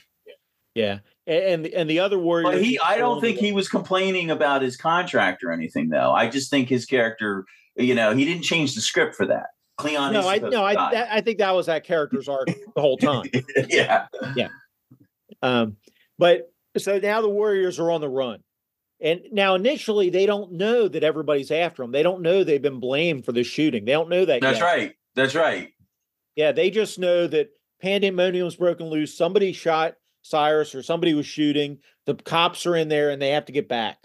[0.76, 1.00] Yeah.
[1.26, 2.44] And and, and the other warrior.
[2.44, 2.78] But he.
[2.78, 6.12] I don't think he was complaining about his contract or anything, though.
[6.12, 7.44] I just think his character.
[7.74, 9.46] You know, he didn't change the script for that.
[9.78, 10.12] Cleon.
[10.12, 12.98] No, is I no, I that, I think that was that character's arc the whole
[12.98, 13.26] time.
[13.68, 14.48] Yeah, yeah.
[15.42, 15.76] Um,
[16.18, 18.40] but so now the Warriors are on the run.
[19.00, 21.92] And now initially they don't know that everybody's after them.
[21.92, 23.84] They don't know they've been blamed for the shooting.
[23.84, 24.40] They don't know that.
[24.40, 24.64] That's yet.
[24.64, 24.94] right.
[25.14, 25.72] That's right.
[26.34, 27.50] Yeah, they just know that
[27.80, 29.16] pandemonium's broken loose.
[29.16, 31.78] Somebody shot Cyrus or somebody was shooting.
[32.06, 33.98] The cops are in there and they have to get back.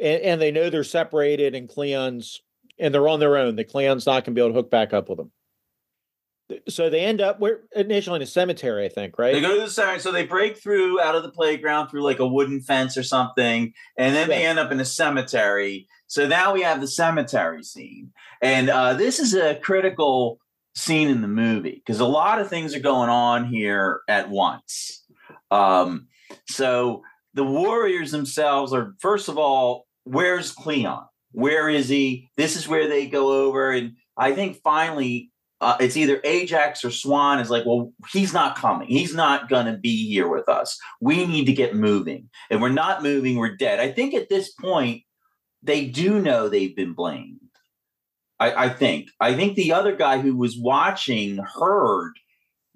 [0.00, 2.40] And, and they know they're separated and Cleon's
[2.78, 3.56] and they're on their own.
[3.56, 5.30] The Cleon's not gonna be able to hook back up with them.
[6.68, 9.34] So they end up we're initially in a cemetery, I think, right?
[9.34, 12.20] They go to the cemetery, so they break through out of the playground through like
[12.20, 15.88] a wooden fence or something, and then they end up in a cemetery.
[16.06, 20.38] So now we have the cemetery scene, and uh, this is a critical
[20.76, 25.04] scene in the movie because a lot of things are going on here at once.
[25.50, 26.06] Um,
[26.48, 27.02] so
[27.34, 31.00] the warriors themselves are first of all, where's Cleon?
[31.32, 32.30] Where is he?
[32.36, 36.90] This is where they go over, and I think finally uh, it's either Ajax or
[36.90, 38.88] Swan is like, well, he's not coming.
[38.88, 40.78] He's not going to be here with us.
[41.00, 42.28] We need to get moving.
[42.50, 43.80] And we're not moving, we're dead.
[43.80, 45.02] I think at this point,
[45.62, 47.40] they do know they've been blamed.
[48.38, 49.08] I, I think.
[49.18, 52.12] I think the other guy who was watching heard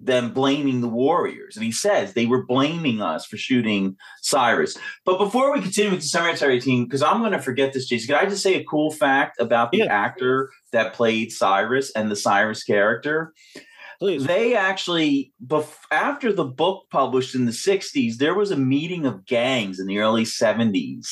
[0.03, 1.55] them blaming the Warriors.
[1.55, 4.77] And he says they were blaming us for shooting Cyrus.
[5.05, 8.07] But before we continue with the cemetery team, because I'm going to forget this, Jason,
[8.15, 9.85] can I just say a cool fact about the Yeah.
[9.93, 13.33] actor that played Cyrus and the Cyrus character?
[13.99, 14.25] Please.
[14.25, 19.25] They actually, bef- after the book published in the 60s, there was a meeting of
[19.25, 21.07] gangs in the early 70s.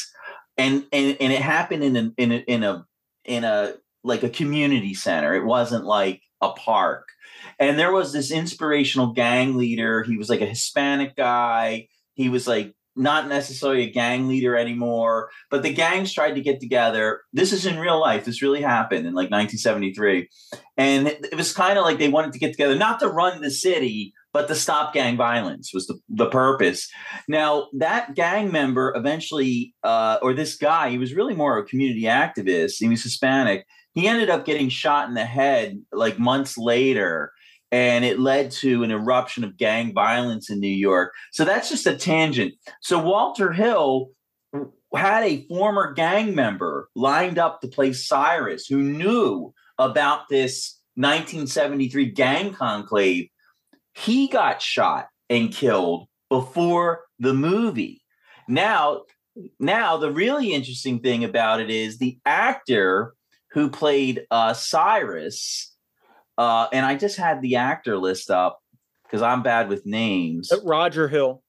[0.57, 2.85] And, and, and it happened in a, in a, in a,
[3.25, 5.35] in a, like a community center.
[5.35, 7.07] It wasn't like a park.
[7.59, 10.03] And there was this inspirational gang leader.
[10.03, 11.87] He was like a Hispanic guy.
[12.13, 16.59] He was like not necessarily a gang leader anymore, but the gangs tried to get
[16.59, 17.21] together.
[17.31, 18.25] This is in real life.
[18.25, 20.27] This really happened in like 1973.
[20.77, 23.51] And it, was kind of like they wanted to get together, not to run the
[23.51, 26.89] city, but to stop gang violence was the, the purpose.
[27.27, 32.03] Now, that gang member eventually, uh, or this guy, he was really more a community
[32.03, 32.75] activist.
[32.79, 33.65] He was Hispanic.
[33.93, 37.31] He ended up getting shot in the head like months later
[37.71, 41.13] and it led to an eruption of gang violence in New York.
[41.31, 42.53] So that's just a tangent.
[42.81, 44.09] So Walter Hill
[44.95, 52.11] had a former gang member lined up to play Cyrus who knew about this 1973
[52.11, 53.27] gang conclave.
[53.93, 58.01] He got shot and killed before the movie.
[58.47, 59.03] Now,
[59.59, 63.13] now the really interesting thing about it is the actor
[63.51, 65.69] who played uh, Cyrus
[66.39, 68.61] uh, and I just had the actor list up
[69.03, 70.49] because I'm bad with names.
[70.49, 71.43] Uh, Roger Hill.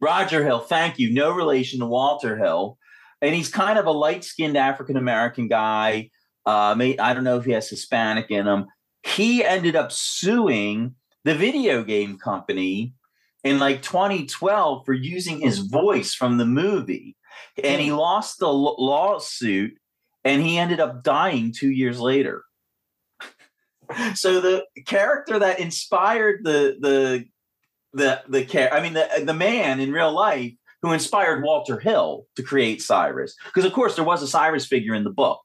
[0.00, 1.12] Roger Hill, thank you.
[1.12, 2.78] No relation to Walter Hill.
[3.20, 6.10] And he's kind of a light skinned African American guy.
[6.46, 8.66] Uh, I don't know if he has Hispanic in him.
[9.02, 12.94] He ended up suing the video game company
[13.42, 17.16] in like 2012 for using his voice from the movie.
[17.64, 19.72] And he lost the lawsuit
[20.24, 22.44] and he ended up dying two years later.
[24.14, 27.24] So the character that inspired the the
[27.92, 30.52] the the care i mean the the man in real life
[30.82, 33.34] who inspired walter hill to create cyrus.
[33.46, 35.40] Because of course there was a cyrus figure in the book.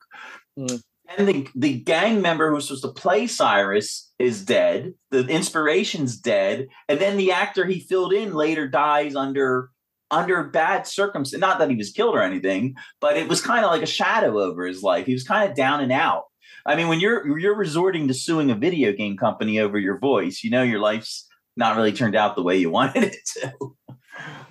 [0.57, 0.81] Mm.
[1.17, 4.93] and the the gang member who was supposed to play cyrus is dead.
[5.11, 6.67] The inspiration's dead.
[6.87, 9.69] And then the actor he filled in later dies under
[10.11, 13.71] under bad circumstances not that he was killed or anything but it was kind of
[13.71, 16.25] like a shadow over his life he was kind of down and out
[16.65, 20.43] I mean, when you're you're resorting to suing a video game company over your voice,
[20.43, 23.53] you know your life's not really turned out the way you wanted it to.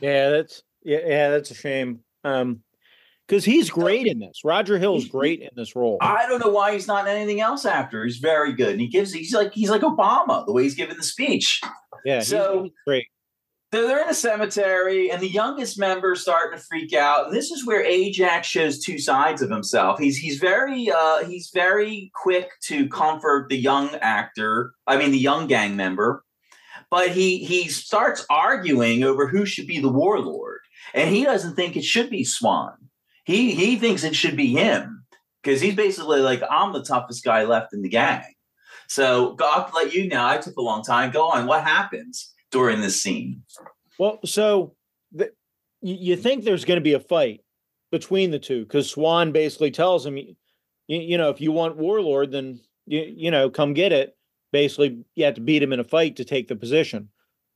[0.00, 2.00] Yeah, that's yeah, yeah, that's a shame.
[2.22, 2.60] Um,
[3.26, 4.42] because he's great in this.
[4.44, 5.96] Roger Hill's great in this role.
[6.02, 8.04] I don't know why he's not in anything else after.
[8.04, 10.96] He's very good, and he gives he's like he's like Obama the way he's giving
[10.96, 11.60] the speech.
[12.04, 13.06] Yeah, so- great.
[13.74, 17.26] They're, they're in a cemetery, and the youngest member starting to freak out.
[17.26, 19.98] And this is where Ajax shows two sides of himself.
[19.98, 24.72] He's he's very uh, he's very quick to comfort the young actor.
[24.86, 26.24] I mean, the young gang member,
[26.90, 30.60] but he he starts arguing over who should be the warlord,
[30.94, 32.74] and he doesn't think it should be Swan.
[33.24, 35.04] He he thinks it should be him
[35.42, 38.24] because he's basically like I'm the toughest guy left in the gang.
[38.86, 40.26] So I'll let you know.
[40.26, 41.10] I took a long time.
[41.10, 41.46] Go on.
[41.46, 42.33] What happens?
[42.54, 43.42] During this scene.
[43.98, 44.76] Well, so
[45.10, 45.32] the,
[45.82, 47.40] you think there's going to be a fight
[47.90, 50.36] between the two because Swan basically tells him, you,
[50.86, 54.16] you know, if you want Warlord, then you, you know, come get it.
[54.52, 57.08] Basically, you have to beat him in a fight to take the position.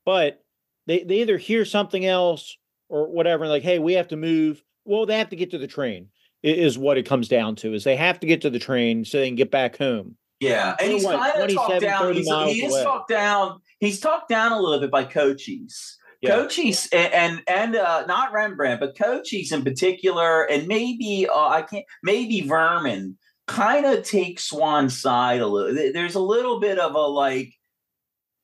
[0.05, 0.43] But
[0.89, 2.57] they, they either hear something else
[2.89, 4.65] or whatever, like, hey, we have to move.
[4.85, 6.09] Well, they have to get to the train,
[6.43, 9.19] is what it comes down to, is they have to get to the train so
[9.19, 10.17] they can get back home.
[10.41, 12.15] Yeah, and he's kind of talked down.
[12.15, 13.61] He's, he is talked down.
[13.81, 15.99] He's talked down a little bit by Cochise.
[16.21, 16.31] Yeah.
[16.31, 21.63] Cochise and and, and uh, not Rembrandt, but Cochise in particular, and maybe uh, I
[21.63, 25.75] can't, maybe Vermin kind of take Swan's side a little.
[25.93, 27.53] There's a little bit of a like,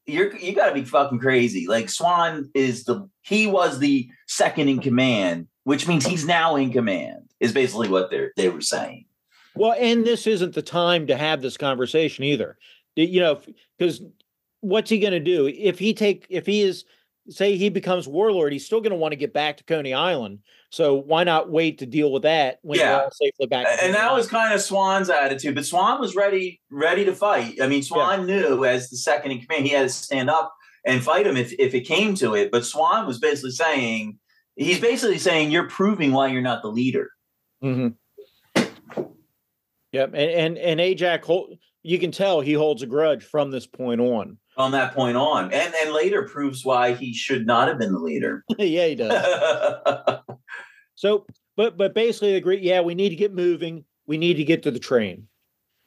[0.06, 1.66] you're you got to be fucking crazy.
[1.66, 6.72] Like Swan is the he was the second in command, which means he's now in
[6.72, 7.28] command.
[7.40, 9.06] Is basically what they're they were saying.
[9.56, 12.58] Well, and this isn't the time to have this conversation either.
[12.96, 13.40] You know,
[13.78, 14.02] because
[14.60, 16.84] what's he going to do if he take if he is
[17.28, 18.52] say he becomes warlord?
[18.52, 20.40] He's still going to want to get back to Coney Island.
[20.70, 22.90] So why not wait to deal with that when yeah.
[22.90, 23.66] you're all safely back?
[23.82, 24.16] and that Island?
[24.16, 27.60] was kind of Swan's attitude, but Swan was ready ready to fight.
[27.60, 28.40] I mean, Swan yeah.
[28.40, 31.52] knew as the second in command, he had to stand up and fight him if
[31.58, 32.50] if it came to it.
[32.50, 34.18] But Swan was basically saying
[34.56, 37.10] he's basically saying you're proving why you're not the leader.
[37.62, 37.88] Mm-hmm.
[39.94, 41.28] Yep, and and and Ajax,
[41.84, 44.38] you can tell he holds a grudge from this point on.
[44.56, 48.00] From that point on, and and later proves why he should not have been the
[48.00, 48.44] leader.
[48.58, 50.18] yeah, he does.
[50.96, 51.26] so,
[51.56, 52.58] but but basically, agree.
[52.58, 53.84] Yeah, we need to get moving.
[54.04, 55.28] We need to get to the train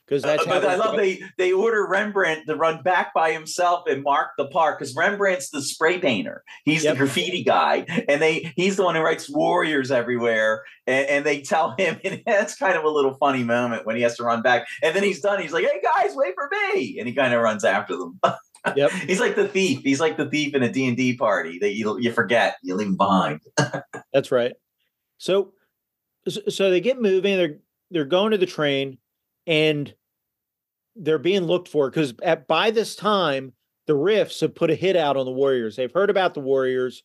[0.07, 0.43] because that's.
[0.43, 4.31] Uh, but I love they they order Rembrandt to run back by himself and mark
[4.37, 6.43] the park because Rembrandt's the spray painter.
[6.63, 6.93] He's yep.
[6.93, 10.63] the graffiti guy, and they he's the one who writes warriors everywhere.
[10.85, 14.01] And, and they tell him, and that's kind of a little funny moment when he
[14.03, 14.67] has to run back.
[14.81, 15.41] And then he's done.
[15.41, 18.19] He's like, "Hey guys, wait for me!" And he kind of runs after them.
[18.75, 18.91] Yep.
[18.91, 19.81] he's like the thief.
[19.83, 22.75] He's like the thief in a D and D party that you you forget, you
[22.75, 23.39] leave him behind.
[24.13, 24.53] that's right.
[25.19, 25.53] So,
[26.27, 27.37] so they get moving.
[27.37, 27.59] They're
[27.91, 28.97] they're going to the train
[29.47, 29.93] and
[30.97, 33.53] they're being looked for because at by this time
[33.85, 35.75] the Riffs have put a hit out on the Warriors.
[35.75, 37.03] They've heard about the Warriors,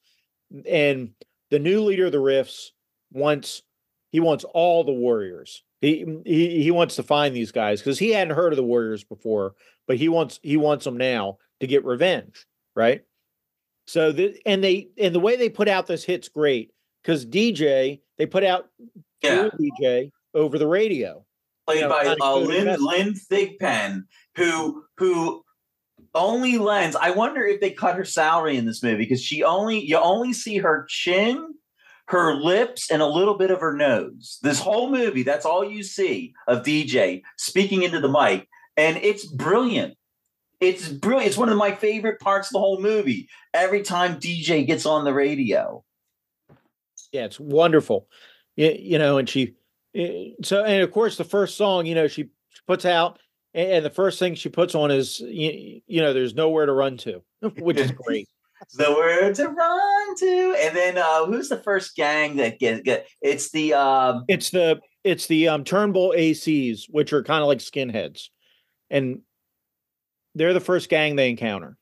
[0.66, 1.10] and
[1.50, 2.70] the new leader of the Riffs
[3.12, 3.62] wants
[4.10, 5.62] he wants all the Warriors.
[5.80, 9.04] He he he wants to find these guys because he hadn't heard of the Warriors
[9.04, 9.54] before,
[9.86, 13.02] but he wants he wants them now to get revenge, right?
[13.86, 18.00] So the and they and the way they put out this hit's great because DJ
[18.18, 18.68] they put out
[19.22, 19.48] yeah.
[19.80, 21.24] DJ over the radio
[21.80, 24.04] played by uh, Lynn, Lynn Thigpen,
[24.36, 25.44] who who
[26.14, 26.96] only lends.
[26.96, 30.32] I wonder if they cut her salary in this movie because she only you only
[30.32, 31.54] see her chin,
[32.08, 34.38] her lips, and a little bit of her nose.
[34.42, 39.26] This whole movie, that's all you see of DJ speaking into the mic, and it's
[39.26, 39.96] brilliant.
[40.60, 41.28] It's brilliant.
[41.28, 43.28] It's one of my favorite parts of the whole movie.
[43.52, 45.84] Every time DJ gets on the radio.
[47.10, 48.06] Yeah, it's wonderful.
[48.56, 49.56] You, you know, and she
[49.94, 52.30] Eh, so and of course the first song you know she
[52.66, 53.18] puts out
[53.54, 56.96] and the first thing she puts on is you, you know there's nowhere to run
[56.98, 57.22] to
[57.58, 58.28] which is great.
[58.78, 60.56] Nowhere to run to.
[60.60, 64.80] And then uh who's the first gang that get, get it's the um it's the
[65.04, 68.28] it's the um turnbull acs which are kind of like skinheads.
[68.88, 69.20] And
[70.34, 71.76] they're the first gang they encounter.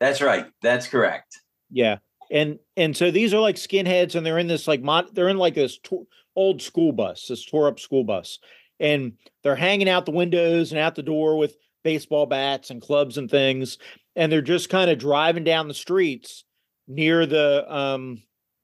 [0.00, 0.46] That's right.
[0.62, 1.38] That's correct.
[1.70, 1.98] Yeah.
[2.30, 5.38] And and so these are like skinheads and they're in this like mod they're in
[5.38, 8.38] like this to- old school bus, this tore up school bus.
[8.78, 13.16] And they're hanging out the windows and out the door with baseball bats and clubs
[13.16, 13.78] and things.
[14.14, 16.44] And they're just kind of driving down the streets
[16.86, 18.22] near the um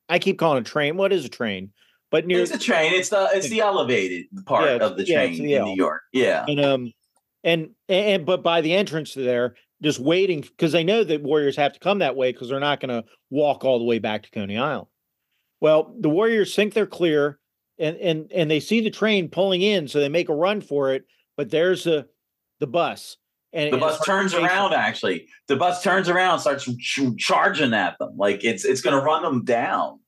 [0.08, 0.96] I keep calling it a train.
[0.96, 1.70] What is a train?
[2.10, 2.92] But near it's a train.
[2.92, 6.02] It's the it's the elevated part yeah, of the train yeah, the in New York.
[6.12, 6.44] Yeah.
[6.46, 6.92] And um
[7.42, 11.56] and and but by the entrance to there, just waiting because they know that Warriors
[11.56, 14.22] have to come that way because they're not going to walk all the way back
[14.22, 14.86] to Coney Island.
[15.60, 17.38] Well, the Warriors think they're clear
[17.82, 20.92] and and and they see the train pulling in, so they make a run for
[20.92, 21.04] it.
[21.36, 22.06] But there's the
[22.60, 23.16] the bus,
[23.52, 24.72] and the bus turns around.
[24.72, 29.04] Actually, the bus turns around, starts ch- charging at them like it's it's going to
[29.04, 29.98] run them down.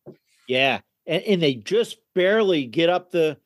[0.47, 3.37] Yeah, and, and they just barely get up the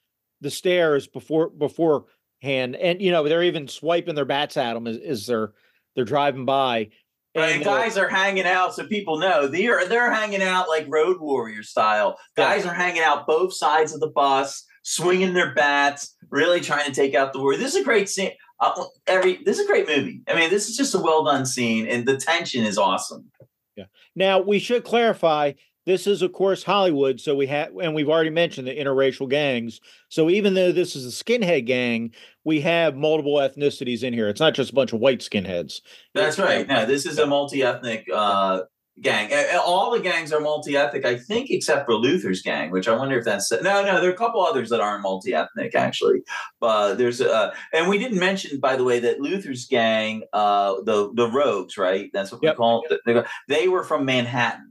[0.40, 4.98] the stairs before beforehand, and you know they're even swiping their bats at them as,
[4.98, 5.52] as they're
[5.94, 6.90] they're driving by,
[7.38, 11.62] And, guys are hanging out, so people know they're they're hanging out like road warrior
[11.62, 12.18] style.
[12.36, 16.92] Guys are hanging out both sides of the bus, swinging their bats, really trying to
[16.92, 17.56] take out the war.
[17.56, 18.32] This is a great scene.
[18.60, 20.22] Uh, every this is a great movie.
[20.28, 23.30] I mean, this is just a well done scene, and the tension is awesome.
[23.76, 23.84] Yeah.
[24.14, 25.52] Now we should clarify.
[25.88, 27.18] This is, of course, Hollywood.
[27.18, 29.80] So we have, and we've already mentioned the interracial gangs.
[30.10, 32.12] So even though this is a skinhead gang,
[32.44, 34.28] we have multiple ethnicities in here.
[34.28, 35.80] It's not just a bunch of white skinheads.
[36.12, 36.68] That's right.
[36.68, 38.64] No, this is a multi ethnic uh,
[39.00, 39.30] gang.
[39.64, 43.16] All the gangs are multi ethnic, I think, except for Luther's gang, which I wonder
[43.18, 43.98] if that's no, no.
[43.98, 46.20] There are a couple others that aren't multi ethnic actually.
[46.60, 51.10] But there's uh, and we didn't mention, by the way, that Luther's gang, uh, the
[51.14, 52.10] the Rogues, right?
[52.12, 52.56] That's what Yep.
[52.56, 53.00] we call it.
[53.06, 54.67] They, they were from Manhattan.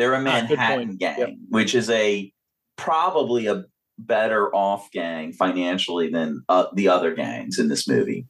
[0.00, 0.98] They're a Ah, Manhattan point.
[0.98, 1.30] gang, Yep.
[1.50, 2.32] which is a
[2.76, 3.64] probably a
[3.98, 8.26] better off gang financially than uh, the other gangs in this movie.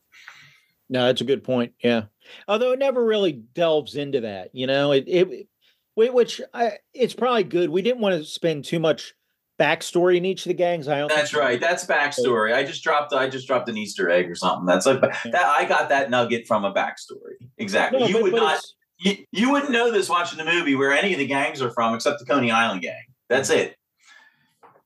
[0.89, 1.73] No, that's a good point.
[1.85, 2.07] Yeah.
[2.49, 5.47] Although it never really delves into that, you know, it, it
[5.95, 7.71] which I, it's probably good.
[7.71, 9.15] We didn't want to spend too much
[9.61, 10.89] backstory in each of the gangs.
[10.89, 11.09] I don't.
[11.09, 11.61] That's right.
[11.61, 12.53] That's backstory.
[12.53, 13.13] I just dropped.
[13.13, 14.67] I just dropped an Easter egg or something.
[14.67, 15.37] That's like that.
[15.37, 17.37] I got that nugget from a backstory.
[17.59, 18.01] Exactly.
[18.01, 18.61] No, you but- would but not.
[19.01, 21.95] You, you wouldn't know this watching the movie where any of the gangs are from,
[21.95, 23.03] except the Coney Island gang.
[23.29, 23.77] That's it.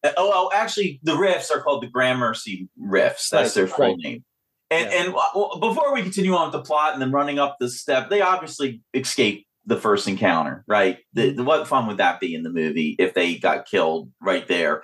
[0.03, 3.29] Uh, Oh, oh, actually, the riffs are called the Gramercy riffs.
[3.31, 3.97] That's their full right.
[3.99, 4.25] name.
[4.71, 5.03] And Yeah.
[5.05, 8.11] and well, before we continue on with the plot and then running up the step,
[8.11, 10.99] they obviously escape the first encounter, right?
[11.15, 11.37] The, Mm-hmm.
[11.39, 14.83] the, what fun would that be in the movie if they got killed right there?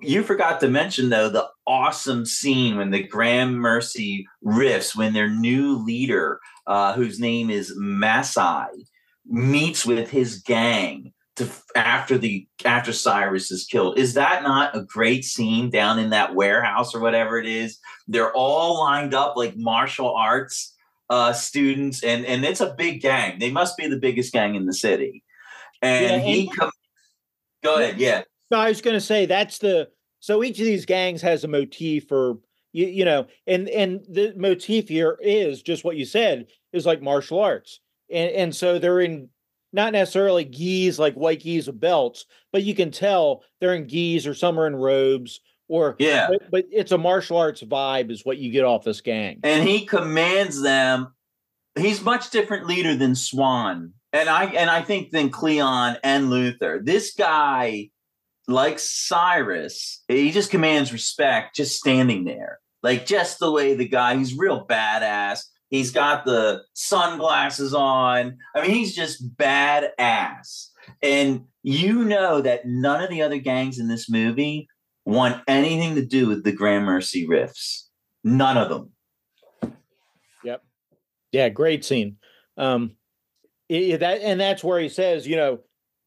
[0.00, 5.76] You forgot to mention though the awesome scene when the Gramercy riffs when their new
[5.84, 8.86] leader, uh, whose name is Masai,
[9.26, 13.98] meets with his gang to after the after Cyrus is killed.
[13.98, 17.78] Is that not a great scene down in that warehouse or whatever it is?
[18.08, 20.74] They're all lined up like martial arts
[21.10, 23.38] uh, students, and and it's a big gang.
[23.38, 25.22] They must be the biggest gang in the city.
[25.82, 26.70] And Yeah, he and- come.
[27.62, 27.98] Go ahead.
[27.98, 28.22] Yeah.
[28.50, 29.88] No, I was going to say that's the
[30.20, 32.38] so each of these gangs has a motif or
[32.72, 37.02] you, you know, and and the motif here is just what you said is like
[37.02, 37.80] martial arts,
[38.10, 39.28] and and so they're in
[39.72, 44.26] not necessarily gis like white gis with belts, but you can tell they're in gis
[44.26, 46.28] or some are in robes or Yeah.
[46.30, 49.40] but, but it's a martial arts vibe is what you get off this gang.
[49.42, 51.12] and he commands them.
[51.76, 56.80] He's much different leader than Swan, and I and I think than Cleon and Luther.
[56.82, 57.90] This guy,
[58.48, 64.16] like Cyrus, he just commands respect, just standing there, like just the way the guy.
[64.16, 65.40] He's real badass.
[65.68, 68.38] He's got the sunglasses on.
[68.54, 70.68] I mean, he's just badass.
[71.02, 74.68] And you know that none of the other gangs in this movie
[75.04, 77.82] want anything to do with the Gramercy riffs.
[78.22, 79.72] None of them.
[80.44, 80.62] Yep.
[81.32, 82.16] Yeah, great scene.
[82.56, 82.92] Um,
[83.70, 85.58] i- i- that and that's where he says, you know,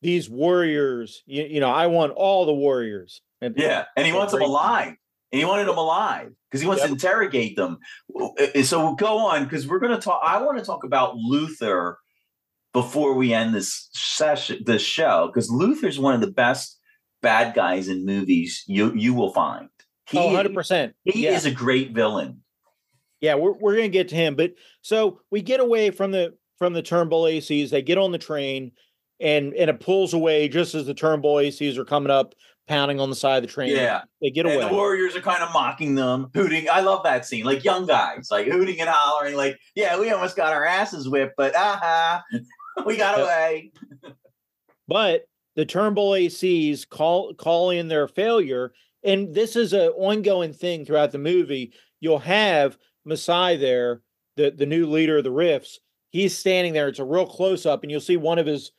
[0.02, 3.22] these warriors, you, you know, I want all the warriors.
[3.42, 4.96] And Yeah, and he wants them alive.
[5.32, 7.78] And he wanted them alive because he wants to interrogate them.
[8.64, 10.22] So we'll go on because we're going to talk.
[10.24, 12.00] I want to talk about Luther
[12.74, 16.80] before we end this session, this show, because Luther's one of the best
[17.22, 19.70] bad guys in movies you you will find.
[20.08, 20.94] He, oh, 100%.
[21.04, 21.36] he yeah.
[21.36, 22.42] is a great villain.
[23.22, 26.74] Yeah, we're we're gonna get to him, but so we get away from the from
[26.74, 27.70] the Turnbull ACs.
[27.70, 28.72] They get on the train,
[29.20, 32.34] and and it pulls away just as the Turnbull ACs are coming up,
[32.68, 33.72] pounding on the side of the train.
[33.76, 34.02] Yeah.
[34.22, 34.68] they get And away.
[34.68, 36.68] the Warriors are kind of mocking them, hooting.
[36.72, 40.36] I love that scene, like young guys, like hooting and hollering, like, "Yeah, we almost
[40.36, 42.24] got our asses whipped, but aha,
[42.86, 43.72] we got away."
[44.88, 48.72] but the Turnbull ACs call call in their failure,
[49.04, 51.74] and this is an ongoing thing throughout the movie.
[52.00, 54.02] You'll have Masai there,
[54.38, 55.78] the the new leader of the Riffs.
[56.12, 56.88] He's standing there.
[56.88, 58.72] It's a real close up, and you'll see one of his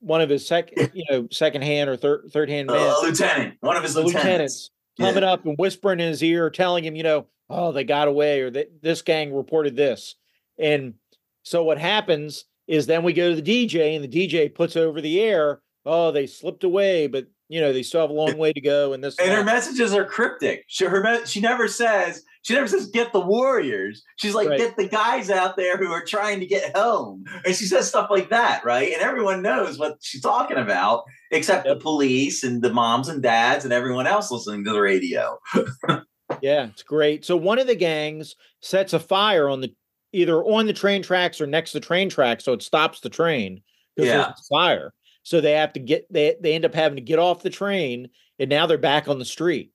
[0.00, 2.76] one of his second, you know, second hand or third third hand man.
[2.76, 4.24] Uh, lieutenant, one of his lieutenants.
[4.24, 8.08] lieutenants coming up and whispering in his ear, telling him, you know, oh, they got
[8.08, 10.16] away or that this gang reported this.
[10.58, 10.94] And
[11.42, 15.00] so what happens is then we go to the DJ and the DJ puts over
[15.00, 18.52] the air, oh, they slipped away, but you know, they still have a long way
[18.52, 18.92] to go.
[18.92, 20.64] And this and her messages are cryptic.
[20.68, 24.02] She her she never says she never says get the warriors.
[24.16, 24.58] She's like Right.
[24.58, 28.08] get the guys out there who are trying to get home, and she says stuff
[28.10, 28.92] like that, right?
[28.92, 31.76] And everyone knows what she's talking about, except Yep.
[31.78, 35.38] the police and the moms and dads and everyone else listening to the radio.
[36.40, 37.24] yeah, it's great.
[37.24, 39.74] So one of the gangs sets a fire on the
[40.12, 43.10] either on the train tracks or next to the train tracks, so it stops the
[43.10, 43.62] train
[43.94, 44.16] because Yeah.
[44.24, 44.94] there's fire.
[45.22, 48.08] So they have to get they they end up having to get off the train,
[48.38, 49.72] and now they're back on the street.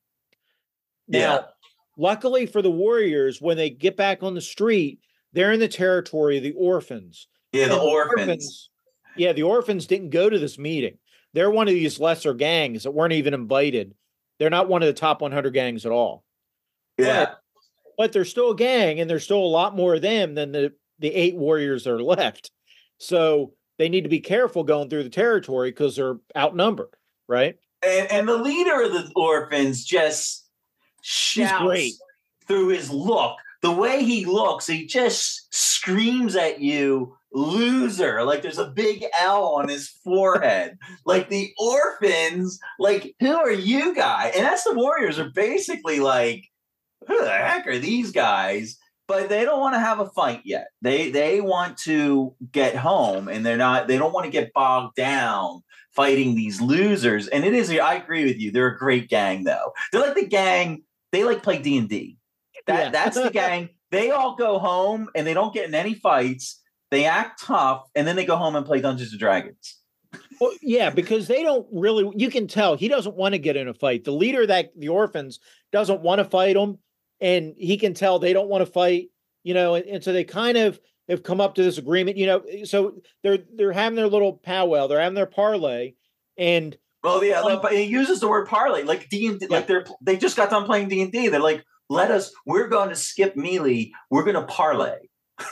[1.07, 1.41] Now, Yeah.
[1.97, 4.99] Luckily for the Warriors, when they get back on the street,
[5.33, 7.27] they're in the territory of the orphans.
[7.51, 8.69] Yeah, the And orphans.
[9.15, 10.97] Yeah, the orphans didn't go to this meeting.
[11.33, 13.93] They're one of these lesser gangs that weren't even invited.
[14.39, 16.23] They're not one of the top 100 gangs at all.
[16.97, 17.33] Yeah.
[17.97, 20.73] But they're still a gang, and there's still a lot more of them than the
[20.99, 22.51] the eight warriors that are left.
[22.97, 26.95] So they need to be careful going through the territory because they're outnumbered,
[27.27, 27.55] right?
[27.81, 30.42] And, and the leader of the orphans just
[31.03, 31.93] shouts great.
[32.47, 33.37] through his look.
[33.61, 38.23] The way he looks, he just screams at you, loser.
[38.23, 40.77] Like there's a big L on his forehead.
[41.05, 44.33] like the orphans, like, who are you guys?
[44.35, 46.49] And that's the Warriors are basically like,
[47.07, 48.77] who the heck are these guys?
[49.07, 50.67] But they don't want to have a fight yet.
[50.81, 54.95] They they want to get home and they're not, they don't want to get bogged
[54.95, 55.61] down
[55.93, 57.27] fighting these losers.
[57.27, 58.51] And it is, I agree with you.
[58.51, 59.73] They're a great gang, though.
[59.91, 60.83] They're like the gang.
[61.13, 62.17] They like play D and D.
[62.67, 62.89] That Yeah.
[62.89, 63.69] that's the gang.
[63.91, 66.59] They all go home and they don't get in any fights.
[66.91, 69.79] They act tough, and then they go home and play Dungeons and Dragons.
[70.39, 72.11] Well, yeah, because they don't really.
[72.15, 74.03] You can tell he doesn't want to get in a fight.
[74.03, 75.39] The leader that the orphans
[75.71, 76.77] doesn't want to fight them,
[77.19, 79.07] and he can tell they don't want to fight.
[79.43, 82.17] You know, and, and so they kind of have come up to this agreement.
[82.17, 84.85] You know, so they're they're having their little powwow.
[84.87, 85.93] They're having their parlay,
[86.37, 89.47] and Well, yeah, um, but he uses the word parlay, like D and Yeah.
[89.49, 91.27] like they're they just got done playing D and D.
[91.27, 92.31] They're like, let us.
[92.45, 93.91] We're going to skip melee.
[94.09, 94.97] We're going to parlay.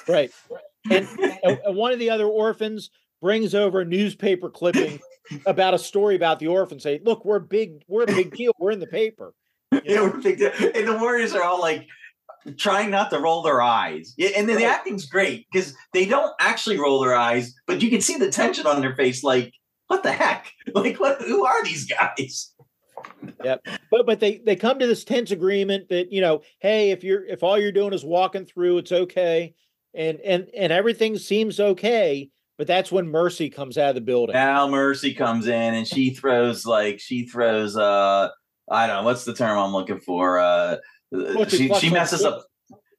[0.08, 0.32] right,
[0.90, 1.08] and,
[1.44, 2.90] and one of the other orphans
[3.22, 5.00] brings over a newspaper clipping
[5.46, 6.84] about a story about the orphans.
[6.84, 7.84] Say, look, we're big.
[7.88, 8.54] We're a big deal.
[8.58, 9.34] We're in the paper.
[9.84, 10.52] Yeah, we're big deal.
[10.60, 11.86] and the Warriors are all like
[12.58, 14.14] trying not to roll their eyes.
[14.18, 17.90] Yeah, and then the acting's great because they don't actually roll their eyes, but you
[17.90, 19.24] can see the tension on their face.
[19.24, 19.54] Like,
[19.92, 20.50] what the heck?
[20.74, 21.22] Like, what?
[21.22, 22.54] Who are these guys?
[23.44, 23.68] Yep.
[23.90, 27.26] But but they they come to this tense agreement that you know hey if you're
[27.26, 29.56] if all you're doing is walking through it's okay
[29.94, 32.30] and and and everything seems okay
[32.60, 36.12] but that's when mercy comes out of the building Now Mercy comes in and she
[36.12, 38.30] throws like she throws uh
[38.70, 40.40] I don't know what's the term I'm looking for.
[40.40, 40.78] Uh
[41.12, 42.46] she she, plucks she like messes up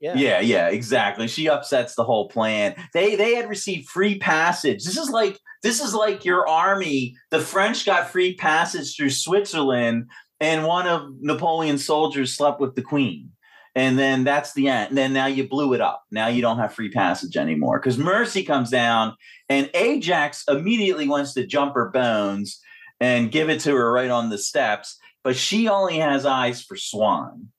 [0.00, 4.84] yeah yeah yeah exactly she upsets the whole plan they they had received free passage
[4.84, 7.16] this is like this is like your army.
[7.30, 10.10] The french got free passage through switzerland
[10.40, 13.30] and one of napoleon's soldiers slept with the queen.
[13.74, 14.90] And then that's the end.
[14.90, 16.02] And then now you blew it up.
[16.10, 17.78] Now you don't have free passage anymore.
[17.78, 19.16] Because mercy comes down
[19.48, 22.60] and ajax immediately wants to jump her bones
[23.00, 26.76] and give it to her right on the steps but she only has eyes for
[26.76, 27.52] swan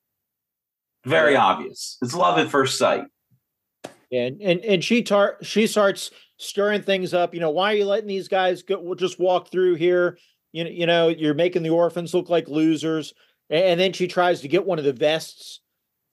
[1.06, 1.98] very obvious.
[2.02, 3.06] It's love at first sight.
[4.12, 7.86] and and and she tar- she starts stirring things up you know why are you
[7.86, 10.18] letting these guys go we'll just walk through here
[10.52, 13.14] you know you know you're making the orphans look like losers
[13.50, 15.62] and, then she tries to get one of the vests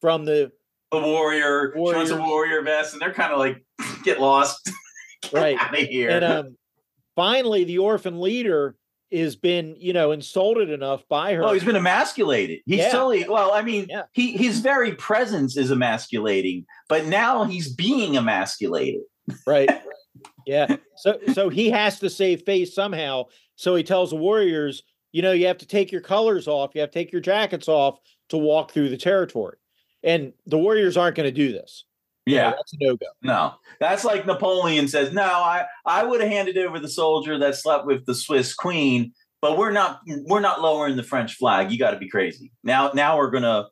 [0.00, 0.50] from the
[0.92, 3.64] The warrior, she wants a warrior vest, and they're kind of like,
[4.04, 4.70] get lost,
[5.22, 5.56] get Right.
[5.58, 6.10] out of here.
[6.10, 6.56] and um
[7.16, 8.74] finally the orphan leader
[9.10, 12.60] is been you know insulted enough by her oh, he's been emasculated.
[12.66, 12.90] He's Yeah.
[12.92, 13.52] totally well.
[13.52, 14.02] I mean, Yeah.
[14.12, 19.00] he his very presence is emasculating, but now he's being emasculated.
[19.46, 19.68] right
[20.50, 23.24] yeah so so he has to save face somehow
[23.56, 24.82] so he tells the warriors
[25.12, 27.68] you know you have to take your colors off you have to take your jackets
[27.68, 27.98] off
[28.28, 29.56] to walk through the territory
[30.02, 31.84] and the warriors aren't going to do this
[32.26, 35.12] Yeah, that's a no-go no, that's like Napoleon says.
[35.12, 39.12] No, I I would have handed over the soldier that slept with the Swiss queen,
[39.42, 41.70] but we're not we're not lowering the French flag.
[41.70, 42.52] You got to be crazy.
[42.62, 43.68] Now now we're gonna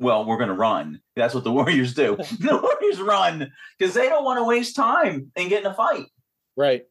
[0.00, 1.00] well we're gonna run.
[1.16, 2.16] That's what the Warriors do.
[2.16, 6.06] the Warriors run because they don't want to waste time and get in a fight.
[6.58, 6.84] Right.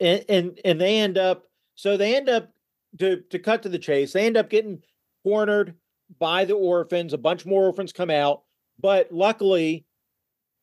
[0.00, 1.44] And, and and they end up
[1.74, 2.52] so they end up
[2.98, 4.82] to to cut to the chase they end up getting
[5.24, 5.74] cornered
[6.18, 8.42] by the orphans a bunch more orphans come out
[8.80, 9.84] but luckily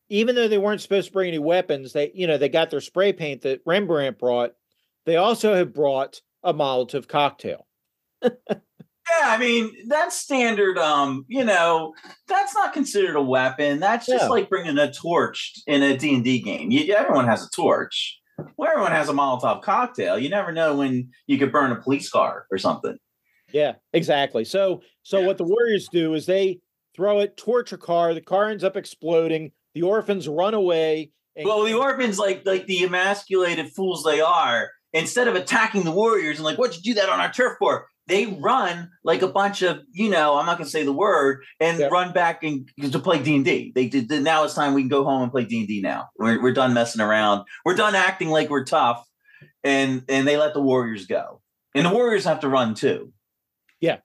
[0.07, 2.79] even though they weren't supposed to bring any weapons they you know they got their
[2.79, 4.53] spray paint that rembrandt brought
[5.05, 7.67] they also have brought a molotov cocktail
[9.09, 10.77] Yeah, I mean that's standard.
[10.77, 11.93] Um, you know,
[12.27, 13.79] that's not considered a weapon.
[13.79, 14.29] That's just Yeah.
[14.29, 16.71] like bringing a torch in a D and D game.
[16.71, 18.19] You, everyone has a torch.
[18.57, 20.17] Well, everyone has a Molotov cocktail.
[20.17, 22.97] You never know when you could burn a police car or something.
[23.51, 26.59] yeah exactly so so what the warriors do is they
[26.95, 31.45] throw it torch a car the car ends up exploding the orphans run away and
[31.47, 36.37] Well, the orphans, like like the emasculated fools they are, instead of attacking the warriors
[36.37, 37.87] and like, what'd you do that on our turf for?
[38.07, 41.79] They run like a bunch of, you know, I'm not gonna say the word, and
[41.79, 41.87] Yeah.
[41.87, 43.71] run back and to play D and D.
[43.73, 44.09] They did.
[44.09, 45.81] Now it's time we can go home and play D and D.
[45.81, 47.45] Now we're we're done messing around.
[47.63, 49.07] We're done acting like we're tough,
[49.63, 51.41] and and they let the warriors go,
[51.73, 53.13] and the warriors have to run too.
[53.79, 53.99] Yeah.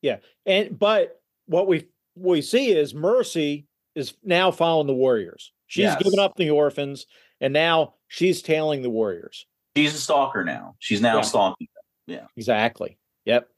[0.00, 0.18] Yeah.
[0.46, 5.52] And but what we what we see is Mercy is now following the Warriors.
[5.66, 6.02] She's Yes.
[6.02, 7.06] given up the orphans
[7.42, 9.46] and now she's tailing the Warriors.
[9.76, 10.76] She's a stalker now.
[10.78, 11.20] She's now Yeah.
[11.22, 12.16] stalking them.
[12.18, 12.26] Yeah.
[12.36, 12.98] Exactly.
[13.24, 13.48] Yep.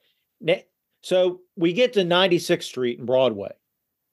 [1.02, 3.52] So we get to 96th Street and Broadway,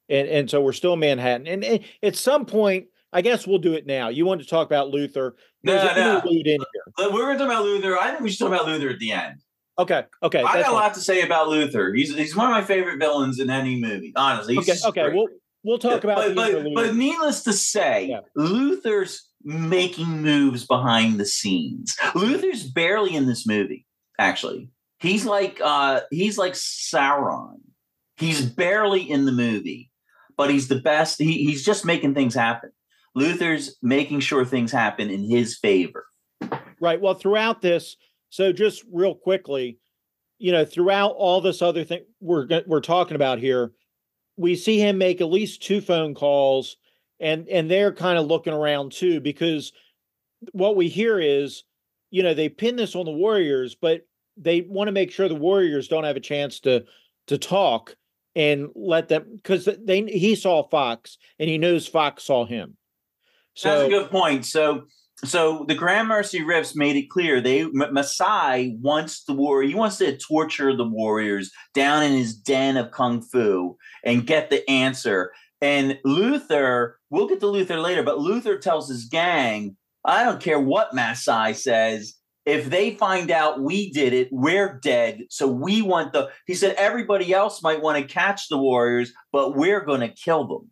[0.09, 1.47] and and so we're still in Manhattan.
[1.47, 4.09] And, and at some point, I guess we'll do it now.
[4.09, 5.35] You want to talk about Luther?
[5.63, 6.15] There's No, no.
[6.17, 6.59] interlude in
[6.97, 7.09] here.
[7.11, 7.97] We're going to talk about Luther.
[7.97, 9.41] I think we should talk about Luther at the end.
[9.79, 10.03] Okay.
[10.21, 10.43] Okay.
[10.43, 11.93] I got a lot to say about Luther.
[11.93, 14.11] He's he's one of my favorite villains in any movie.
[14.17, 14.55] Honestly.
[14.55, 14.87] He's Okay.
[14.89, 15.01] Okay.
[15.03, 15.15] great.
[15.15, 15.27] We'll
[15.63, 18.19] we'll talk about but, but, but needless to say, Yeah.
[18.35, 21.95] Luther's making moves behind the scenes.
[22.15, 23.85] Luther's barely in this movie,
[24.19, 24.69] actually.
[25.01, 27.57] He's like uh he's like Sauron.
[28.17, 29.89] He's barely in the movie,
[30.37, 31.17] but he's the best.
[31.17, 32.71] He, he's just making things happen.
[33.15, 36.05] Luther's making sure things happen in his favor.
[36.79, 37.01] Right.
[37.01, 37.97] Well, throughout this,
[38.29, 39.79] so just real quickly,
[40.37, 43.71] you know, throughout all this other thing we're we're talking about here,
[44.37, 46.77] we see him make at least two phone calls,
[47.19, 49.73] and and they're kind of looking around too because
[50.51, 51.63] what we hear is,
[52.11, 54.01] you know, they pin this on the Warriors, but
[54.37, 56.85] they want to make sure the Warriors don't have a chance to
[57.27, 57.95] to talk
[58.35, 62.77] and let them because they he saw Fox and he knows Fox saw him.
[63.55, 64.45] So That's a good point.
[64.45, 64.83] So,
[65.25, 69.67] so the Gramercy Riffs made it clear they Masai wants the warrior.
[69.67, 74.49] He wants to torture the warriors down in his den of kung fu and get
[74.49, 75.31] the answer.
[75.59, 79.75] And Luther, we'll get to Luther later, but Luther tells his gang,
[80.05, 82.15] "I don't care what Masai says."
[82.45, 85.21] If they find out we did it, we're dead.
[85.29, 86.29] So we want the.
[86.47, 90.47] He said everybody else might want to catch the warriors, but we're going to kill
[90.47, 90.69] them.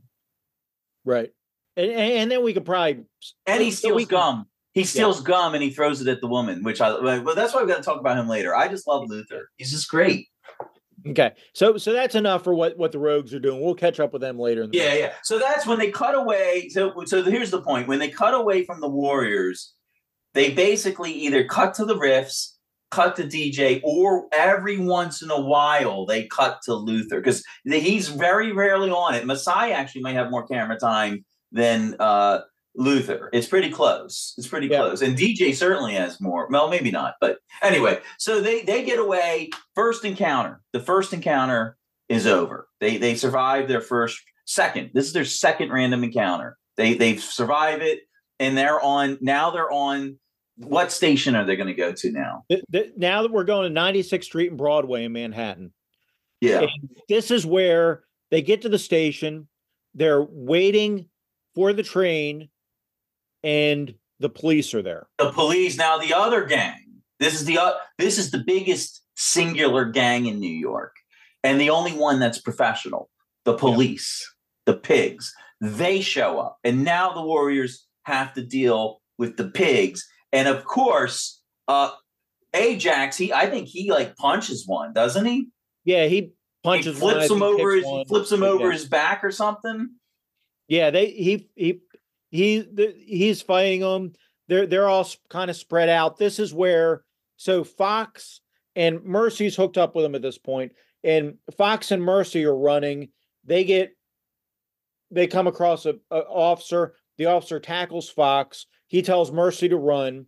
[1.06, 1.30] right,
[1.78, 3.04] and and then we could probably
[3.46, 4.46] And he steals gum.
[4.74, 7.00] He steals gum and he throws it at the woman, which I.
[7.00, 8.56] Well, that's why we've got to talk about him later.
[8.56, 9.50] I just love Luther.
[9.58, 10.28] He's just great.
[11.08, 13.62] Okay, so so that's enough for what what the Rogues are doing.
[13.62, 14.68] We'll catch up with them later.
[14.68, 15.14] The Yeah, yeah.
[15.24, 16.70] So that's when they cut away.
[16.70, 19.74] So, so here's the point: when they cut away from the Warriors,
[20.34, 22.54] they basically either cut to the riffs,
[22.92, 28.10] cut to DJ, or every once in a while they cut to Luther because he's
[28.10, 29.26] very rarely on it.
[29.26, 32.40] Masai actually might have more camera time than uh,
[32.76, 33.30] Luther.
[33.34, 34.34] It's pretty close.
[34.38, 34.78] It's pretty Yeah.
[34.80, 36.48] close, and DJ certainly has more.
[36.50, 38.00] Well, maybe not, but anyway.
[38.18, 39.50] So they they get away.
[39.76, 40.62] First encounter.
[40.74, 41.78] The first encounter
[42.08, 42.68] is over.
[42.80, 44.92] They they survive their first second.
[44.94, 46.58] This is their second random encounter.
[46.78, 48.00] They they survive it,
[48.40, 49.52] and they're on now.
[49.52, 50.18] They're on
[50.58, 52.44] what station are they going to go to now?
[52.98, 55.72] Now that we're going to 96th Street and Broadway in Manhattan,
[56.42, 56.70] Yeah, and
[57.08, 59.48] this is where they get to the station.
[59.96, 61.08] They're waiting
[61.56, 62.50] for the train,
[63.44, 65.08] and the police are there.
[65.18, 65.78] the police.
[65.78, 66.86] Now the other gang.
[67.20, 70.96] This is the uh, this is the biggest singular gang in New York,
[71.44, 73.10] and the only one that's professional.
[73.46, 74.30] The police,
[74.66, 75.34] the pigs.
[75.62, 80.66] They show up, and now the warriors have to deal with the pigs, and of
[80.66, 81.92] course, uh,
[82.54, 83.18] Ajax.
[83.18, 85.48] He, I think he like punches one, doesn't he?
[85.86, 86.32] Yeah, he
[86.64, 88.06] punches he one, flips him over his one.
[88.06, 88.48] flips him Yeah.
[88.50, 89.90] over his back or something.
[90.68, 91.80] Yeah, they he he
[92.32, 94.14] he the, he's fighting them.
[94.48, 96.18] They're they're all kind of spread out.
[96.18, 97.04] This is where
[97.38, 98.42] so Fox
[98.76, 103.10] and Mercy's hooked up with him at this point, and Fox and Mercy are running.
[103.46, 103.92] They get
[105.12, 106.96] they come across a, a officer.
[107.20, 108.66] The officer tackles Fox.
[108.88, 110.26] He tells Mercy to run.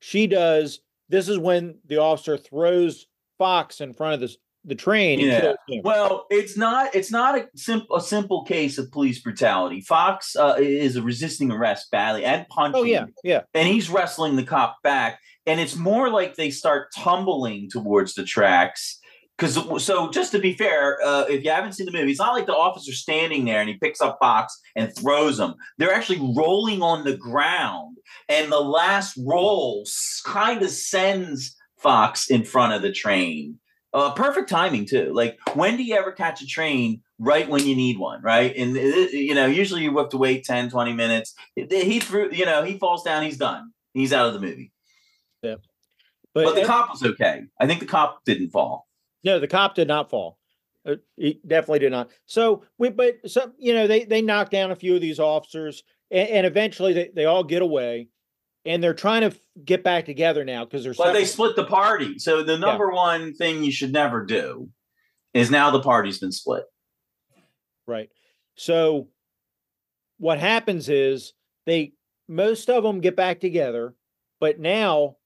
[0.00, 0.80] She does.
[1.08, 3.06] This is when the officer throws
[3.38, 5.20] Fox in front of the the train.
[5.20, 5.52] Yeah.
[5.82, 9.82] Well, it's not it's not a simple a simple case of police brutality.
[9.82, 12.80] Fox uh, is resisting arrest badly and punching.
[12.80, 13.42] Oh yeah, yeah.
[13.52, 18.24] and he's wrestling the cop back, and it's more like they start tumbling towards the
[18.24, 18.98] tracks.
[19.36, 22.34] Because so, just to be fair, uh, if you haven't seen the movie, it's not
[22.34, 25.54] like the officer standing there and he picks up Fox and throws him.
[25.76, 27.96] They're actually rolling on the ground,
[28.28, 29.84] and the last roll
[30.24, 33.58] kind of sends Fox in front of the train.
[33.92, 35.12] Uh, perfect timing too.
[35.12, 38.54] Like when do you ever catch a train right when you need one, right?
[38.56, 41.34] And uh, you know, usually you have to wait 10, 20 minutes.
[41.54, 43.72] He threw, you know, he falls down, he's done.
[43.92, 44.72] He's out of the movie.
[46.34, 47.42] But, But the cop was okay.
[47.60, 48.88] I think the cop didn't fall.
[49.24, 50.38] No, the cop did not fall.
[50.86, 52.10] Uh, he definitely did not.
[52.26, 55.82] So we, but some, you know, they they knock down a few of these officers,
[56.10, 58.08] and, and eventually they, they all get away,
[58.66, 60.92] and they're trying to f- get back together now because they're.
[60.92, 62.18] But they split the party.
[62.18, 64.68] So the number one thing you should never do
[65.32, 66.64] is now the party's been split.
[67.86, 68.10] right.
[68.56, 69.08] So
[70.18, 71.32] what happens is
[71.66, 71.94] they
[72.28, 73.94] most of them get back together,
[74.38, 75.16] but now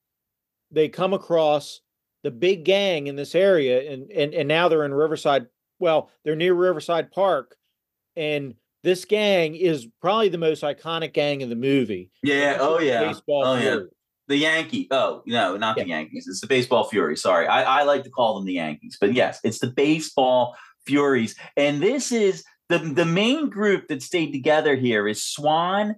[0.70, 1.80] they come across
[2.22, 5.46] the big gang in this area, and and and now they're in Riverside.
[5.78, 7.56] Well, they're near Riverside Park,
[8.16, 8.54] and
[8.84, 12.10] this gang is probably the most iconic gang in the movie.
[12.22, 12.58] Yeah.
[12.60, 13.04] Oh yeah.
[13.06, 13.80] Baseball Oh, yeah.
[14.28, 14.88] The Yankee.
[14.90, 16.26] Oh no, not the Yankees.
[16.28, 17.16] It's the Baseball Fury.
[17.16, 20.54] Sorry, I, I like to call them the Yankees, but yes, it's the Baseball
[20.86, 21.34] Furies.
[21.56, 25.96] And this is the the main group that stayed together here is Swan,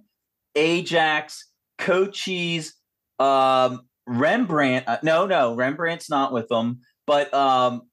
[0.55, 2.73] Ajax, Cochise,
[3.19, 4.87] um, Rembrandt.
[4.87, 7.83] Uh, no, no, Rembrandt's not with them, but um,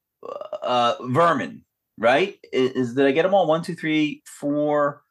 [0.61, 1.63] uh, Vermin.
[1.97, 2.37] Right?
[2.53, 3.45] Is, is did I get them all?
[3.45, 5.03] One, two, three, four.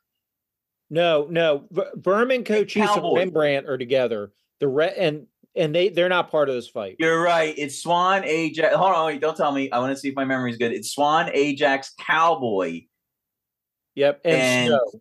[0.89, 1.65] No, no.
[1.71, 4.33] V- Vermin, Cochise, and Rembrandt are together.
[4.61, 6.97] The re- and and they they're not part of this fight.
[6.99, 7.53] You're right.
[7.59, 8.75] It's Swan, Ajax.
[8.75, 9.71] Hold on, wait, don't tell me.
[9.71, 10.73] I want to see if my memory is good.
[10.73, 12.83] It's Swan, Ajax, Cowboy,
[13.95, 15.01] Yep, and, And- Snow.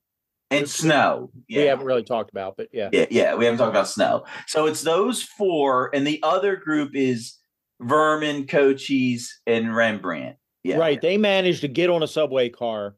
[0.52, 1.32] And Snow.
[1.50, 2.90] We haven't really talked about, but yeah.
[2.92, 3.36] yeah, yeah.
[3.36, 4.26] We haven't talked about Snow.
[4.48, 7.38] So it's those four, and the other group is
[7.82, 10.38] Vermin, Cochise, and Rembrandt.
[10.64, 10.78] Yeah.
[10.78, 11.02] Right.
[11.02, 12.96] They managed to get on a subway car,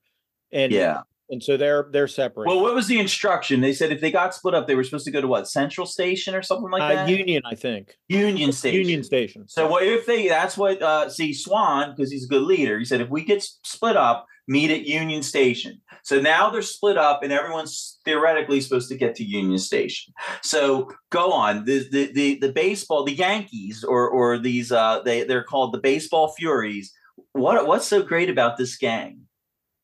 [0.51, 1.01] and Yeah.
[1.29, 2.47] and so they're they're separate.
[2.47, 3.61] Well, what was the instruction?
[3.61, 5.47] They said if they got split up, they were supposed to go to what?
[5.47, 7.09] Central Station or something like uh, that?
[7.09, 7.95] Union, I think.
[8.07, 8.79] Union Station.
[8.79, 9.47] Union Station.
[9.47, 10.27] So what if they?
[10.27, 10.81] That's what.
[10.81, 12.79] Uh, see, Swan, because he's a good leader.
[12.79, 15.79] He said if we get split up, meet at Union Station.
[16.03, 20.13] So now they're split up, and everyone's theoretically supposed to get to Union Station.
[20.41, 21.65] So go on.
[21.65, 25.79] The the the, the baseball, the Yankees, or or these uh, they they're called the
[25.79, 26.91] Baseball Furies.
[27.33, 29.21] What what's so great about this gang?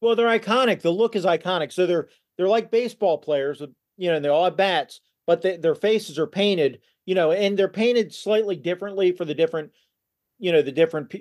[0.01, 0.81] Well, they're iconic.
[0.81, 1.71] The look is iconic.
[1.71, 3.61] So they're they're like baseball players,
[3.97, 7.31] you know, and they all have bats, but they, their faces are painted, you know,
[7.31, 9.71] and they're painted slightly differently for the different,
[10.39, 11.13] you know, the different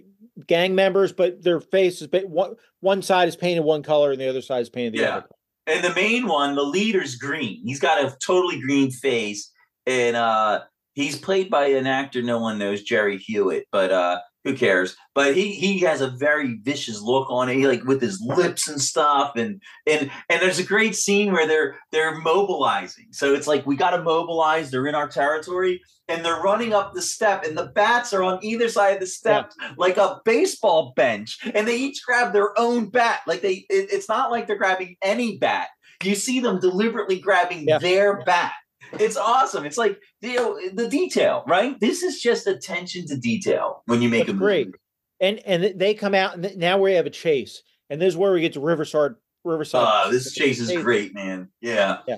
[0.47, 1.13] gang members.
[1.13, 4.63] But their face is one one side is painted one color and the other side
[4.63, 5.17] is painted the Yeah.
[5.17, 5.29] other.
[5.67, 7.63] And the main one, the leader's green.
[7.65, 9.51] He's got a totally green face,
[9.87, 10.61] and uh,
[10.93, 13.65] he's played by an actor no one knows, Jerry Hewitt.
[13.73, 14.97] But uh, who cares?
[15.15, 18.69] But he he has a very vicious look on it, he, like with his lips
[18.69, 19.37] and stuff.
[19.37, 23.09] And and and there's a great scene where they're they're mobilizing.
[23.13, 24.71] So it's like we got to mobilize.
[24.71, 28.39] They're in our territory, and they're running up the step, and the bats are on
[28.45, 32.91] either side of the step, like a baseball bench, and they each grab their own
[32.91, 33.21] bat.
[33.27, 35.69] Like they, it- it's not like they're grabbing any bat.
[36.03, 37.79] You see them deliberately grabbing Yeah.
[37.79, 38.53] their bat.
[39.01, 39.65] It's awesome.
[39.65, 41.79] It's like you know the detail, right?
[41.81, 44.67] This is just attention to detail when you make That's a great.
[44.69, 44.79] movie.
[45.21, 48.33] And and they come out, and now we have a chase, and this is where
[48.33, 49.13] we get to Riverside.
[49.45, 49.87] Riverside.
[49.87, 51.49] Uh, this chase is great, man.
[51.61, 51.99] Yeah.
[52.09, 52.17] Yeah.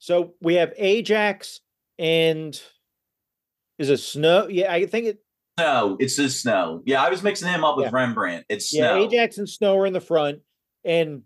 [0.00, 1.60] So we have Ajax
[1.98, 2.60] and
[3.78, 4.48] is it Snow?
[4.48, 5.18] Yeah, I think it.
[5.56, 6.82] No, it's just snow.
[6.84, 7.90] Yeah, I was mixing him up with Yeah.
[7.92, 8.44] Rembrandt.
[8.48, 9.04] It's Yeah, snow.
[9.04, 10.40] Ajax and Snow are in the front,
[10.84, 11.22] and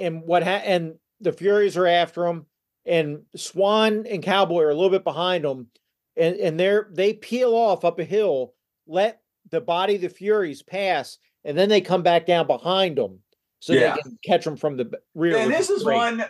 [0.00, 2.46] and what ha- and the Furies are after them,
[2.88, 5.68] and Swan and Cowboy are a little bit behind them,
[6.16, 8.54] and and they're they peel off up a hill,
[8.86, 9.20] let
[9.50, 13.20] the body of the Furies pass, and then they come back down behind them,
[13.60, 13.94] so Yeah.
[13.94, 15.36] they can catch them from the rear.
[15.36, 15.96] And this is great.
[15.96, 16.24] one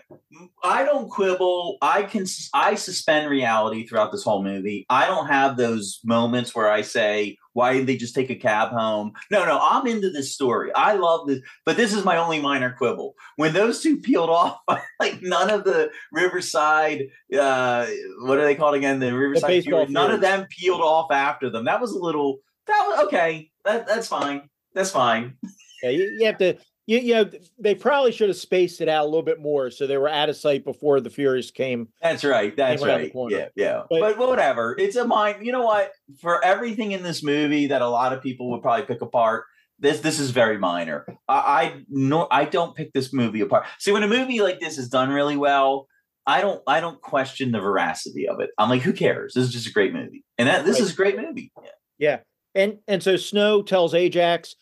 [0.62, 1.78] I don't quibble.
[1.80, 4.84] I can I suspend reality throughout this whole movie.
[4.90, 8.70] I don't have those moments where I say, "Why didn't they just take a cab
[8.70, 10.72] home?" No, no, I'm into this story.
[10.74, 13.14] I love this, but this is my only minor quibble.
[13.36, 14.60] When those two peeled off,
[15.00, 17.86] like none of the Riverside, uh,
[18.20, 19.00] what are they called again?
[19.00, 19.64] The Riverside.
[19.64, 21.64] Furies, none of them peeled off after them.
[21.64, 22.38] That was a little.
[22.66, 23.50] That was okay.
[23.64, 24.48] That that's fine.
[24.74, 25.36] That's fine.
[25.82, 26.56] Yeah, you, you have to.
[26.88, 29.86] You, you know, they probably should have spaced it out a little bit more so
[29.86, 31.88] they were out of sight before the Furies came.
[32.00, 32.56] That's right.
[32.56, 33.12] That's right.
[33.30, 33.82] Yeah, yeah.
[33.90, 34.74] But- But, whatever.
[34.78, 35.44] It's a mind.
[35.44, 35.92] You know what?
[36.18, 39.44] For everything in this movie that a lot of people would probably pick apart,
[39.78, 41.04] this this is very minor.
[41.28, 43.66] I, I no, I don't pick this movie apart.
[43.78, 45.86] See, when a movie like this is done really well,
[46.26, 48.48] I don't I don't question the veracity of it.
[48.58, 49.34] I'm like, who cares?
[49.34, 51.52] This is just a great movie, and that this is a great movie.
[51.62, 51.70] Yeah.
[51.98, 52.18] Yeah,
[52.54, 54.56] and and so Snow tells Ajax,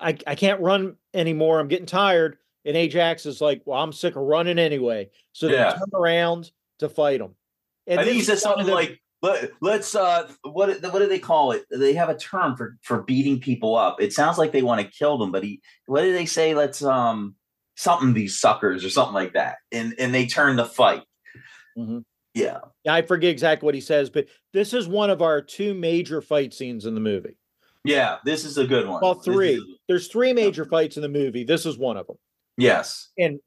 [0.00, 1.60] I, I can't run anymore.
[1.60, 2.36] I'm getting tired.
[2.64, 5.10] And Ajax is like, well, I'm sick of running anyway.
[5.32, 5.72] So they Yeah.
[5.72, 7.34] turn around to fight him.
[7.86, 9.00] And I think he said is one of something the- like.
[9.22, 11.64] Let, let's uh what what do they call it?
[11.70, 13.98] They have a term for for beating people up.
[14.02, 16.54] It sounds like they want to kill them, but he what do they say?
[16.54, 17.34] Let's um
[17.74, 19.56] something these suckers or something like that.
[19.72, 21.04] And and they turn the fight.
[21.78, 22.04] Mhm.
[22.34, 22.58] Yeah.
[22.86, 26.52] I forget exactly what he says, but this is one of our two major fight
[26.52, 27.38] scenes in the movie.
[27.84, 29.00] Yeah, this is a good one.
[29.02, 29.78] Well, This is- three.
[29.88, 31.44] There's three major fights in the movie.
[31.44, 32.16] This is one of them.
[32.56, 33.10] yes.
[33.18, 33.38] and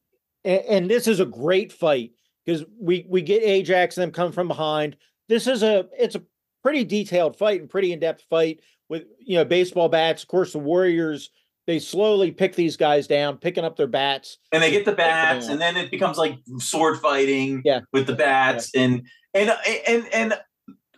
[0.45, 2.11] and, and this is a great fight
[2.45, 4.95] because we we get Ajax and them come from behind.
[5.27, 6.21] This is a it's a
[6.63, 8.59] pretty detailed fight and pretty in depth fight
[8.89, 10.21] with you know baseball bats.
[10.21, 11.31] Of course, the Warriors
[11.65, 14.37] they slowly pick these guys down, picking up their bats.
[14.53, 17.81] And they get the bats, and then it becomes like sword fighting Yeah.
[17.91, 19.01] with the bats, and
[19.33, 19.51] and
[19.87, 20.33] and and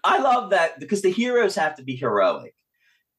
[0.03, 2.53] I love that because the heroes have to be heroic.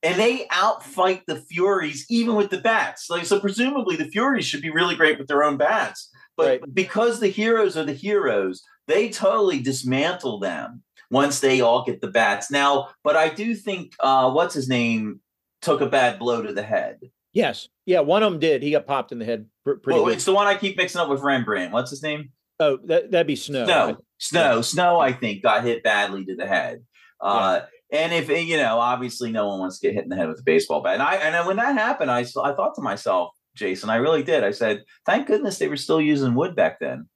[0.03, 3.11] And they outfight the Furies even with the bats.
[3.11, 6.11] Like so presumably the Furies should be really great with their own bats.
[6.37, 6.75] But Right.
[6.75, 12.09] because the heroes are the heroes, they totally dismantle them once they all get the
[12.09, 12.51] bats.
[12.51, 15.21] Now, but I do think uh what's his name
[15.61, 17.01] took a bad blow to the head.
[17.35, 17.69] Yes.
[17.85, 18.63] Yeah, one of them did.
[18.63, 20.15] He got popped in the head pr- pretty Well, good.
[20.15, 21.73] it's the one I keep mixing up with Rembrandt.
[21.73, 22.31] What's his name?
[22.59, 23.65] Oh, that, that'd be Snow.
[23.67, 23.97] Snow.
[24.19, 24.63] Snow.
[24.63, 26.85] Snow, I think, got hit badly to the head.
[27.21, 27.61] Uh,
[27.93, 30.41] and if you know, obviously, no one wants to get hit in the head with
[30.41, 30.95] a baseball bat.
[30.95, 32.25] And I and then when that happened, I I
[32.55, 34.45] thought to myself, Jason, I really did.
[34.45, 37.09] I said, thank goodness they were still using wood back then.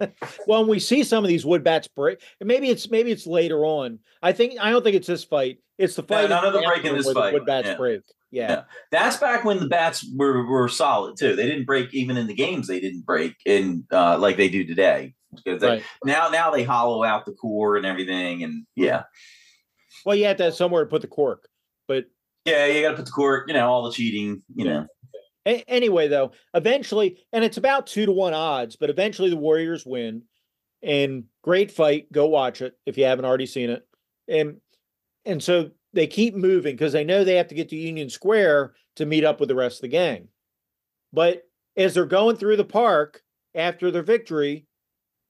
[0.46, 3.64] Well, when we see some of these wood bats break, maybe it's maybe it's later
[3.66, 3.98] on.
[4.22, 5.58] I think I don't think it's this fight.
[5.76, 6.30] It's the No, fight.
[6.30, 7.34] none of them after break in this the fight.
[7.34, 7.76] Wood bats Yeah.
[7.76, 8.00] break.
[8.30, 8.50] Yeah.
[8.50, 8.62] Yeah.
[8.90, 11.36] That's back when the bats were were solid too.
[11.36, 12.66] They didn't break even in the games.
[12.66, 15.14] They didn't break in uh, like they do today.
[15.34, 15.82] Because they, Right.
[16.04, 18.42] now now they hollow out the core and everything.
[18.42, 19.02] And yeah,
[20.04, 21.48] Well, you have to have somewhere to put the cork.
[21.88, 22.06] But
[22.44, 23.44] yeah, you got to put the core.
[23.46, 24.42] You know, all the cheating.
[24.54, 24.86] You know,
[25.46, 29.84] a- anyway, though, eventually, and it's about two to one odds, but eventually the Warriors
[29.84, 30.22] win.
[30.82, 32.10] And great fight.
[32.10, 33.86] Go watch it if you haven't already seen it.
[34.28, 34.56] And
[35.26, 38.74] and so they keep moving because they know they have to get to Union Square
[38.96, 40.28] to meet up with the rest of the gang.
[41.12, 41.42] But
[41.76, 43.22] as they're going through the park
[43.54, 44.66] after their victory,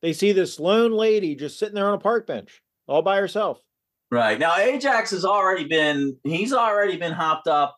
[0.03, 3.61] they see this lone lady just sitting there on a park bench all by herself.
[4.11, 4.39] Right.
[4.41, 7.77] Now Ajax has already been he's already been hopped up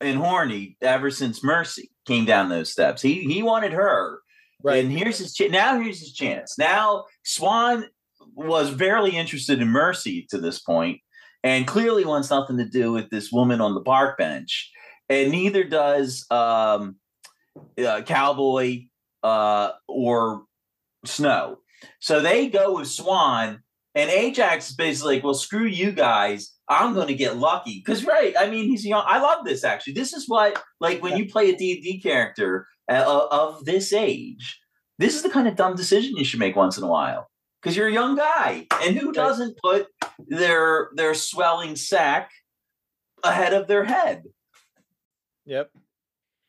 [0.00, 3.02] and horny ever since Mercy came down those steps.
[3.02, 4.20] He he wanted her.
[4.66, 6.58] And here's his ch- now here's his chance.
[6.58, 7.84] Now Swan
[8.34, 11.00] was barely interested in Mercy to this point
[11.44, 14.70] and clearly wants nothing to do with this woman on the park bench.
[15.10, 16.96] And neither does um
[17.78, 18.86] uh, Cowboy
[19.22, 20.44] uh or
[21.04, 21.58] Snow.
[22.00, 23.62] So they go with Swan
[23.96, 26.52] and Ajax is basically like, well, screw you guys.
[26.68, 27.82] I'm going to get lucky.
[27.84, 29.02] Because, right, I mean, he's young.
[29.06, 29.94] I love this, actually.
[29.94, 34.60] This is what, like, when you play a D&D character uh, of this age,
[34.98, 37.30] this is the kind of dumb decision you should make once in a while.
[37.62, 38.66] Because you're a young guy.
[38.82, 39.86] And who doesn't put
[40.28, 42.30] their their swelling sack
[43.24, 44.24] ahead of their head?
[45.46, 45.70] Yep.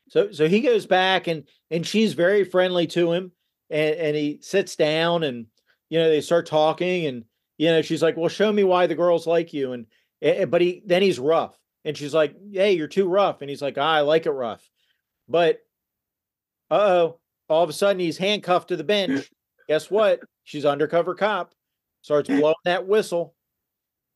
[0.10, 3.32] So so he goes back and and she's very friendly to him
[3.70, 5.48] and and he sits down and
[5.90, 7.24] you know they start talking and
[7.58, 9.86] you know she's like, "Well, show me why the girls like you." And
[10.22, 13.62] eh, but he then he's rough and she's like, "Hey, you're too rough." And he's
[13.62, 14.70] like, ah, "I like it rough."
[15.28, 15.60] But
[16.70, 19.32] uh-oh, all of a sudden he's handcuffed to the bench.
[19.68, 20.20] Guess what?
[20.44, 21.54] She's undercover cop.
[22.02, 23.36] Starts blowing that whistle.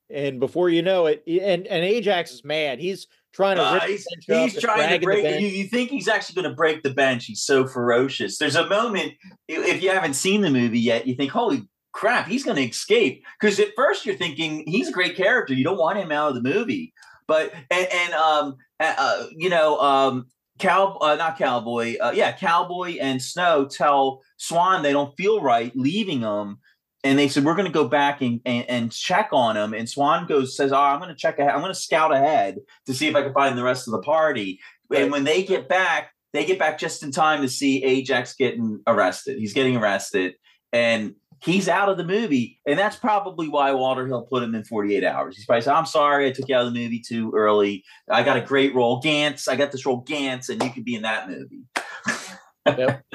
[0.10, 2.80] And before you know it, and and Ajax is mad.
[2.80, 5.40] He's trying to Uh, he's he's and trying to break.
[5.40, 7.26] You, you think he's actually going to break the bench?
[7.26, 8.38] He's so ferocious.
[8.38, 9.14] There's a moment
[9.48, 13.24] if you haven't seen the movie yet, you think, "Holy crap, he's going to escape."
[13.40, 15.54] Because at first you're thinking he's a great character.
[15.54, 16.94] You don't want him out of the movie,
[17.28, 20.26] but and, and um uh, you know um
[20.60, 25.72] cow uh, not cowboy uh, yeah cowboy and snow tell swan they don't feel right
[25.76, 26.58] leaving him
[27.04, 29.90] and they said we're going to go back and, and and check on him and
[29.90, 32.94] swan goes says oh i'm going to check ahead i'm going to scout ahead to
[32.94, 35.04] see if i can find the rest of the party Right.
[35.04, 38.82] and when they get back they get back just in time to see ajax getting
[38.86, 40.34] arrested he's getting arrested
[40.74, 44.64] and he's out of the movie and that's probably why walter hill put him in
[44.64, 47.32] 48 hours he's probably said i'm sorry i took you out of the movie too
[47.36, 50.86] early i got a great role Ganz i got this role Ganz and you could
[50.86, 51.64] be in that movie
[52.66, 53.06] Yep.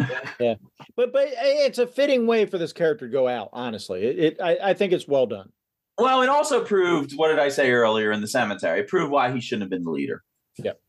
[0.41, 0.55] yeah,
[0.97, 3.51] but but it's a fitting way for this character to go out.
[3.53, 5.51] Honestly, it, it I, I think it's well done.
[5.99, 8.81] Well, it also proved what did I say earlier in the cemetery?
[8.81, 10.23] It proved why he shouldn't have been the leader.
[10.59, 10.81] Yep.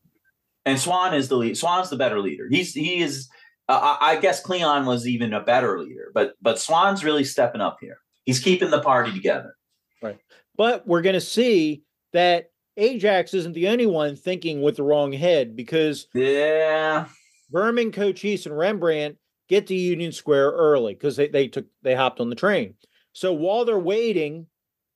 [0.66, 1.56] And Swan is the lead.
[1.56, 2.48] Swan's the better leader.
[2.50, 3.28] He's he is.
[3.68, 7.60] Uh, I I guess Cleon was even a better leader, but but Swan's really stepping
[7.60, 7.98] up here.
[8.24, 9.54] He's keeping the party together.
[10.02, 10.18] Right.
[10.56, 15.12] But we're going to see that Ajax isn't the only one thinking with the wrong
[15.12, 17.06] head because Yeah.
[17.50, 19.16] Vermin, Cochise, and Rembrandt
[19.48, 22.74] get to Union Square early because they, they took they hopped on the train.
[23.12, 24.46] So while they're waiting,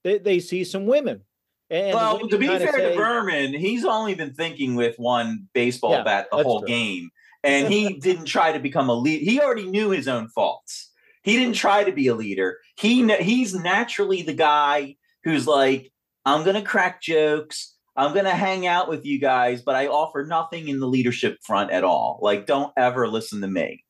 [0.05, 1.23] they, they see some women.
[1.71, 5.49] And well, women to be fair say- to Vermin, he's only been thinking with one
[5.55, 6.69] baseball Yeah, bat the whole true.
[6.69, 7.11] game,
[7.45, 9.23] and he didn't try to become a lead.
[9.23, 10.91] He already knew his own faults.
[11.23, 12.59] He didn't try to be a leader.
[12.77, 15.93] He he's naturally the guy who's like,
[16.25, 17.75] I'm gonna crack jokes.
[17.97, 21.71] I'm gonna hang out with you guys, but I offer nothing in the leadership front
[21.71, 22.19] at all.
[22.23, 23.85] Like, don't ever listen to me.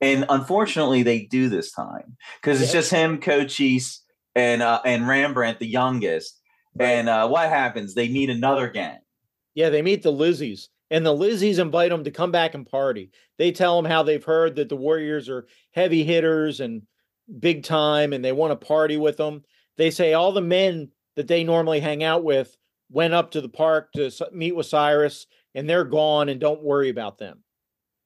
[0.00, 4.02] And unfortunately, they do this time because it's just him, Cochise,
[4.34, 6.40] and uh, and Rembrandt, the youngest.
[6.78, 7.94] And uh, what happens?
[7.94, 8.98] They meet another gang.
[9.54, 13.10] Yeah, they meet the Lizzies, and the Lizzies invite them to come back and party.
[13.38, 16.82] They tell them how they've heard that the Warriors are heavy hitters and
[17.40, 19.42] big time, and they want to party with them.
[19.76, 22.56] They say all the men that they normally hang out with
[22.90, 26.88] went up to the park to meet with Cyrus, and they're gone, and don't worry
[26.88, 27.42] about them.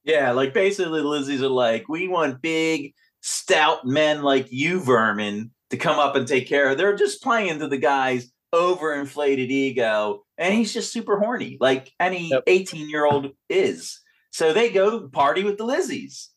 [0.05, 5.76] Yeah, like basically Lizzies are like, we want big, stout men like you, Vermin, to
[5.76, 6.78] come up and take care of.
[6.78, 12.32] They're just playing to the guy's overinflated ego, and he's just super horny, like any
[12.47, 14.01] 18 year old is.
[14.32, 16.28] So they go party with the Lizzies.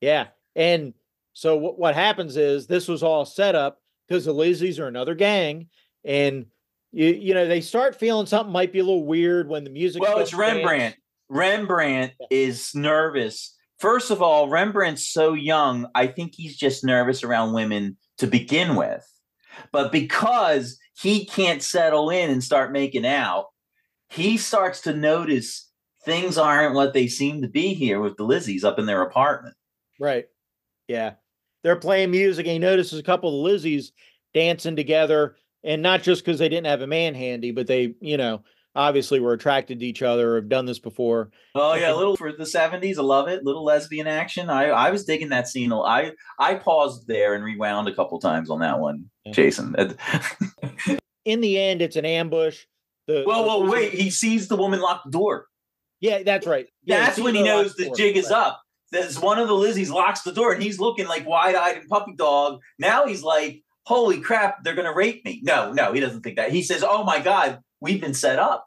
[0.00, 0.28] Yeah.
[0.56, 0.94] And
[1.34, 5.14] so what, what happens is this was all set up because the Lizzies are another
[5.14, 5.68] gang.
[6.04, 6.46] And
[6.90, 10.00] you, you know, they start feeling something might be a little weird when the music.
[10.00, 10.96] Well, it's Rembrandt.
[11.28, 12.26] Rembrandt yeah.
[12.30, 13.54] is nervous.
[13.78, 15.86] First of all, Rembrandt's so young.
[15.94, 19.06] I think he's just nervous around women to begin with.
[19.70, 23.46] But because he can't settle in and start making out,
[24.08, 25.70] he starts to notice
[26.04, 29.54] things aren't what they seem to be here with the Lizzies up in their apartment.
[30.00, 30.26] Right.
[30.88, 31.14] Yeah.
[31.62, 33.90] They're playing music and he notices a couple of Lizzies
[34.34, 35.36] dancing together.
[35.64, 38.42] And not just because they didn't have a man handy, but they, you know,
[38.78, 41.30] obviously were attracted to each other, or have done this before.
[41.54, 42.96] Oh yeah, a little for the 70s.
[42.96, 43.44] I love it.
[43.44, 44.48] Little lesbian action.
[44.48, 45.72] I, I was digging that scene.
[45.72, 49.74] I I paused there and rewound a couple times on that one, Jason.
[51.24, 52.64] In the end, it's an ambush.
[53.06, 53.92] The, well, uh, well, wait.
[53.92, 55.46] He sees the woman lock the door.
[56.00, 56.66] Yeah, that's right.
[56.84, 58.38] Yeah, that's when he knows the jig is right.
[58.38, 58.62] up.
[58.92, 61.88] There's one of the Lizzies locks the door and he's looking like wide eyed and
[61.88, 62.60] puppy dog.
[62.78, 65.40] Now he's like, holy crap, they're going to rape me.
[65.42, 66.52] No, no, he doesn't think that.
[66.52, 68.66] He says, oh my God, we've been set up.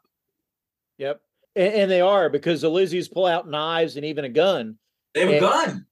[0.98, 1.20] Yep.
[1.56, 4.78] And, and they are because the Lizzies pull out knives and even a gun.
[5.14, 5.86] They have and, a gun.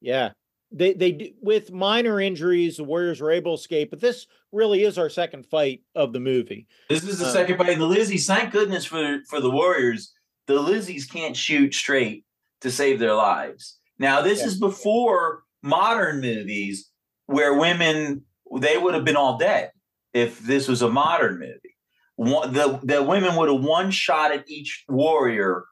[0.00, 0.30] Yeah.
[0.76, 4.98] They, they, with minor injuries, the Warriors were able to escape, but this really is
[4.98, 6.66] our second fight of the movie.
[6.90, 7.78] This is the um, second fight.
[7.78, 10.12] The Lizzies, thank goodness for, for the Warriors,
[10.46, 12.24] the Lizzies can't shoot straight
[12.60, 13.78] to save their lives.
[13.98, 14.46] Now, this yeah.
[14.46, 16.90] is before modern movies
[17.26, 18.22] where women
[18.60, 19.72] they would have been all dead
[20.14, 21.76] if this was a modern movie.
[22.16, 25.64] One, the the women would have one shot at each warrior,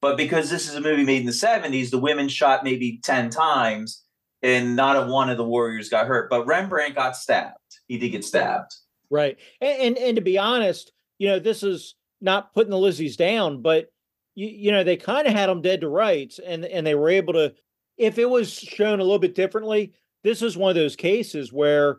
[0.00, 3.30] but because this is a movie made in the seventies, the women shot maybe ten
[3.30, 4.04] times,
[4.42, 6.30] and not a one of the warriors got hurt.
[6.30, 7.56] But Rembrandt got stabbed.
[7.86, 8.74] He did get stabbed.
[9.10, 13.16] Right, and and, and to be honest, you know, this is not putting the Lizzies
[13.16, 13.86] down, but
[14.34, 17.10] you, you know, they kind of had them dead to rights, and and they were
[17.10, 17.54] able to.
[17.96, 21.98] If it was shown a little bit differently, this is one of those cases where,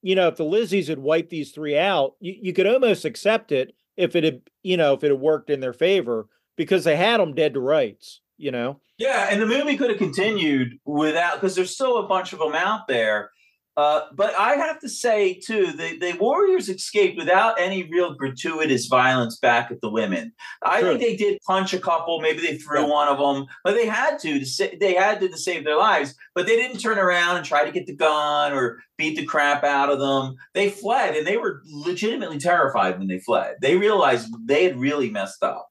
[0.00, 3.52] you know, if the Lizzies had wiped these three out, you, you could almost accept
[3.52, 6.96] it if it had, you know, if it had worked in their favor because they
[6.96, 8.20] had them dead to rights.
[8.42, 8.80] You know.
[8.98, 12.54] Yeah, and the movie could have continued without because there's still a bunch of them
[12.54, 13.30] out there
[13.74, 18.86] uh, but I have to say too, the, the Warriors escaped without any real gratuitous
[18.86, 20.32] violence back at the women.
[20.62, 22.88] I think they did punch a couple, maybe they threw yeah.
[22.88, 25.78] one of them, but they had to, to sa- they had to, to save their
[25.78, 26.14] lives.
[26.34, 29.64] But they didn't turn around and try to get the gun or beat the crap
[29.64, 30.36] out of them.
[30.52, 33.56] They fled, and they were legitimately terrified when they fled.
[33.62, 35.68] They realized they had really messed up.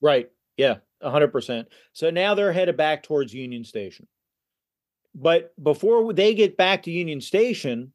[0.00, 0.28] Right.
[0.56, 0.76] Yeah.
[1.02, 1.68] Hundred percent.
[1.92, 4.06] So now they're headed back towards Union Station.
[5.14, 7.92] But before they get back to Union Station,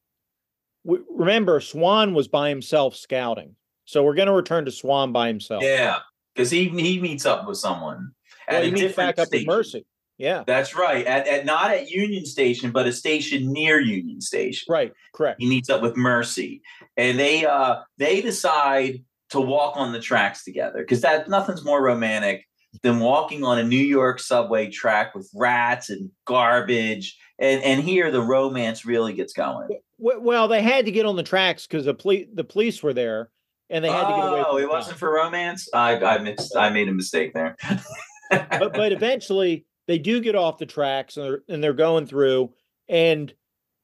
[0.83, 3.55] remember Swan was by himself scouting.
[3.85, 5.63] So we're going to return to Swan by himself.
[5.63, 5.99] Yeah,
[6.33, 8.11] because he he meets up with someone.
[8.49, 9.85] Well, he meets back up with Mercy.
[10.17, 11.05] Yeah, that's right.
[11.05, 14.65] At, at not at Union Station, but a station near Union Station.
[14.69, 14.93] Right.
[15.13, 15.41] Correct.
[15.41, 16.61] He meets up with Mercy,
[16.95, 21.81] and they uh they decide to walk on the tracks together because that nothing's more
[21.83, 22.45] romantic
[22.83, 27.17] than walking on a New York subway track with rats and garbage.
[27.39, 29.67] And and here the romance really gets going.
[29.97, 33.29] Well, they had to get on the tracks because the police the police were there,
[33.69, 34.43] and they had oh, to get away.
[34.47, 35.67] Oh, it wasn't for romance.
[35.73, 36.55] I I missed.
[36.55, 37.55] I made a mistake there.
[38.29, 42.53] but but eventually they do get off the tracks and they're, and they're going through,
[42.87, 43.33] and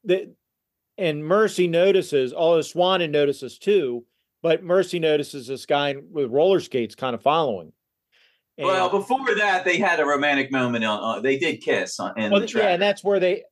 [0.04, 0.34] the
[0.98, 2.32] and Mercy notices.
[2.32, 4.04] Although Swan notices too,
[4.42, 7.72] but Mercy notices this guy with roller skates kind of following.
[8.62, 10.84] And, well, before that, they had a romantic moment.
[10.84, 12.64] On, uh, they did kiss on, in well, the track.
[12.64, 13.42] Yeah, and that's where they.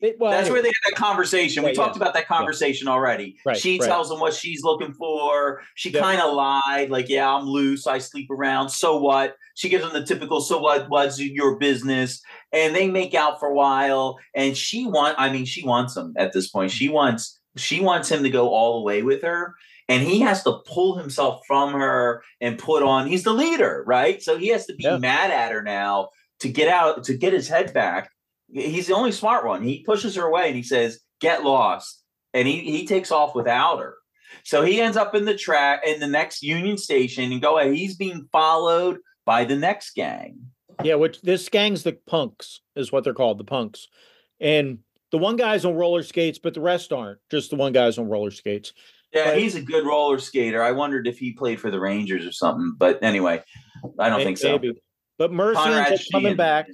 [0.00, 0.54] It, well, that's anyway.
[0.54, 1.62] where they had that conversation.
[1.62, 2.02] we talked yeah.
[2.02, 2.92] about that conversation yeah.
[2.92, 3.36] already.
[3.44, 3.86] Right, she right.
[3.86, 5.62] tells him what she's looking for.
[5.74, 7.86] She kind of lied, like, "Yeah, I'm loose.
[7.86, 8.70] I sleep around.
[8.70, 10.88] So what?" She gives him the typical "So what?
[10.88, 12.20] What's your business?"
[12.52, 14.18] And they make out for a while.
[14.34, 16.72] And she want, I mean, she wants him at this point.
[16.72, 19.54] She wants, she wants him to go all the way with her
[19.90, 24.22] and he has to pull himself from her and put on he's the leader right?
[24.22, 24.96] So he has to be yeah.
[24.96, 28.10] mad at her now to get out to get his head back.
[28.48, 29.62] He's the only smart one.
[29.62, 32.02] He pushes her away and he says get lost.
[32.32, 33.96] And he, he takes off without her.
[34.44, 37.74] So he ends up in the track in the next union station and go ahead.
[37.74, 40.38] He's being followed by the next gang.
[40.82, 43.88] Yeah which this gang's the punks is what they're called the punks.
[44.38, 44.78] And
[45.10, 47.18] the one guy's on roller skates but the rest aren't.
[47.28, 48.72] Just the one guy's on roller skates
[49.12, 50.62] yeah, he's a good roller skater.
[50.62, 53.42] I wondered if he played for the Rangers or something, but anyway,
[53.98, 54.52] I don't think so.
[54.52, 54.80] Maybe.
[55.18, 56.68] But Mercy ends coming back,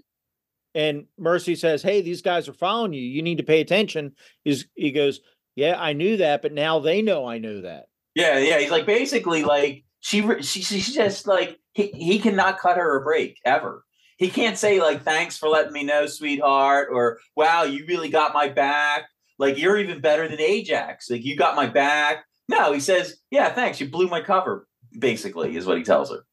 [0.74, 3.02] and Mercy says, "Hey, these guys are following you.
[3.02, 4.12] You need to pay attention."
[4.44, 5.20] He's, he goes,
[5.54, 8.58] "Yeah, I knew that, but now they know I knew that." Yeah, yeah.
[8.58, 13.02] He's like basically like she she she's just like he, he cannot cut her a
[13.02, 13.82] break ever.
[14.18, 18.34] He can't say like thanks for letting me know, sweetheart, or wow, you really got
[18.34, 19.08] my back.
[19.38, 21.10] Like you're even better than Ajax.
[21.10, 22.24] Like you got my back.
[22.48, 23.80] No, he says, yeah, thanks.
[23.80, 24.66] You blew my cover.
[24.98, 26.24] Basically, is what he tells her.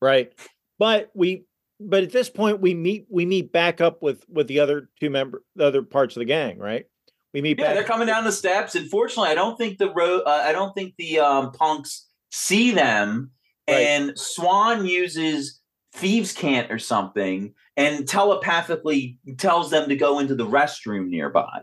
[0.00, 0.32] right
[0.78, 1.44] but we
[1.80, 5.10] but at this point we meet we meet back up with with the other two
[5.10, 6.86] member the other parts of the gang right
[7.34, 9.92] we meet Yeah, back they're coming down the steps, and fortunately, I don't think the
[9.92, 10.22] road.
[10.26, 13.30] Uh, I don't think the um, punks see them.
[13.68, 13.80] Right.
[13.80, 15.60] And Swan uses
[15.94, 21.60] thieves' cant or something, and telepathically tells them to go into the restroom nearby.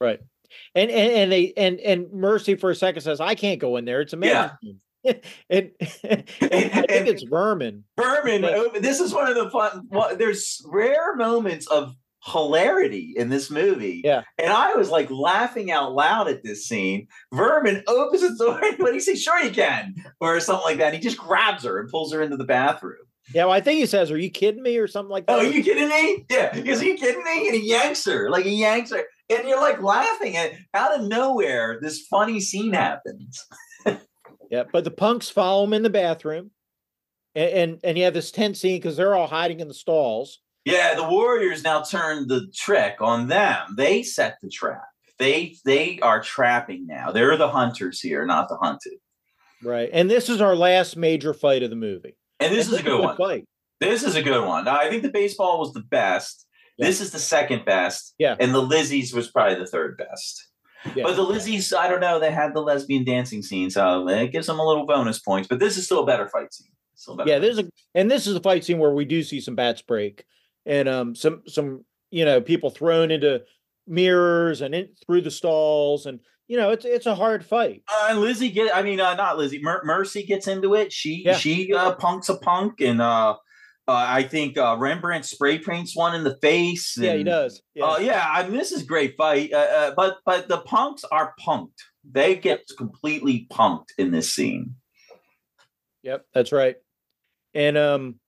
[0.00, 0.20] Right
[0.74, 3.84] and and, and they and and mercy for a second says i can't go in
[3.84, 4.52] there it's a Yeah.
[4.62, 4.80] man
[5.50, 5.70] and,
[6.10, 9.86] and i think it's vermin Berman, But- oh, this is one of the fun.
[9.90, 11.94] Well, there's rare moments of
[12.24, 14.02] hilarity in this movie.
[14.04, 14.22] Yeah.
[14.38, 17.06] And I was like laughing out loud at this scene.
[17.32, 20.92] Vermin opens the door and what he say, sure you can, or something like that.
[20.94, 22.96] He just grabs her and pulls her into the bathroom.
[23.34, 25.44] yeah well, i think he says are you kidding me or something like oh, that
[25.44, 26.26] Oh, are you kidding me?
[26.30, 26.50] Yeah.
[26.54, 27.48] is He goes, Are you kidding me?
[27.48, 28.28] And he yanks her.
[28.30, 29.04] Like he yanks her.
[29.30, 33.44] And you're like laughing at out of nowhere, this funny scene happens.
[34.50, 36.50] yeah but the punks follow him in the bathroom
[37.34, 40.40] and and, and you have this tense scene because they're all hiding in the stalls
[40.64, 43.74] Yeah, the Warriors now turn the trick on them.
[43.76, 44.82] They set the trap.
[45.18, 47.12] They they are trapping now.
[47.12, 48.94] They're the hunters here, not the hunted.
[49.62, 52.80] right and this is our last major fight of the movie And this And is
[52.80, 53.16] a good one.
[53.16, 53.44] fight
[53.80, 54.66] This is a good one.
[54.66, 56.46] I think the baseball was the best.
[56.78, 56.86] Yeah.
[56.86, 58.14] This is the second best.
[58.18, 58.36] Yeah.
[58.40, 60.46] And the Lizzies was probably the third best.
[60.94, 61.02] Yeah.
[61.04, 64.46] But the Lizzies, I don't know, they had the lesbian dancing scene, so it gives
[64.46, 65.48] them a little bonus points.
[65.48, 66.68] But this is still a better fight scene.
[67.16, 69.54] Better yeah there's a and this is a fight scene where we do see some
[69.54, 70.24] bats break
[70.66, 73.42] and um some some you know people thrown into
[73.86, 78.14] mirrors and in through the stalls and you know it's it's a hard fight Uh,
[78.14, 79.60] Lizzie get, I mean, uh, not Lizzie.
[79.62, 80.92] Mer- Mercy gets into it.
[80.92, 81.36] She Yeah.
[81.36, 83.36] she uh, punks a punk, and uh,
[83.88, 86.96] uh, I think uh, Rembrandt spray paints one in the face.
[86.98, 89.52] yeah he does yeah Oh yeah, I mean, this is a great fight.
[89.52, 91.80] Uh, uh, but but the punks are punked.
[92.08, 94.74] They get completely punked in this scene.
[96.02, 96.76] Yep, that's right.
[97.54, 98.20] And um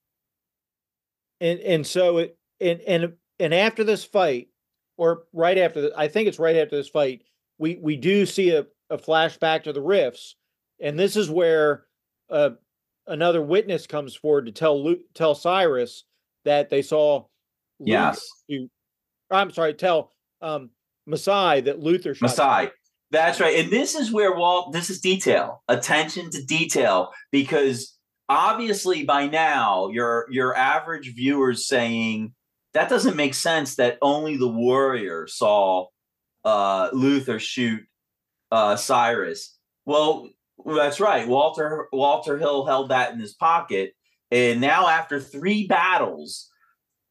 [1.41, 4.49] and and so it and and and after this fight
[4.97, 7.23] or right after the, I think it's right after this fight,
[7.59, 10.33] we we do see a, a flashback to the riffs
[10.81, 11.85] and this is where
[12.31, 12.51] uh
[13.07, 16.05] another witness comes forward to tell Lu- tell Cyrus
[16.45, 17.25] that they saw
[17.79, 18.71] Luther Yes, shoot-
[19.31, 20.71] I'm sorry, tell um
[21.07, 22.71] Masai that Luther shot Masai.
[23.13, 23.59] That's right.
[23.59, 24.73] And this is where Walt.
[24.73, 25.65] This is detail.
[25.69, 27.97] Attention to detail, because
[28.29, 32.33] obviously by now your your average viewers saying
[32.73, 35.87] that doesn't make sense that only the warrior saw
[36.45, 37.81] uh, Luther shoot
[38.53, 39.59] uh, Cyrus.
[39.87, 40.29] Well,
[40.67, 41.27] that's right.
[41.27, 43.93] Walter Walter Hill held that in his pocket,
[44.31, 46.49] and now after three battles,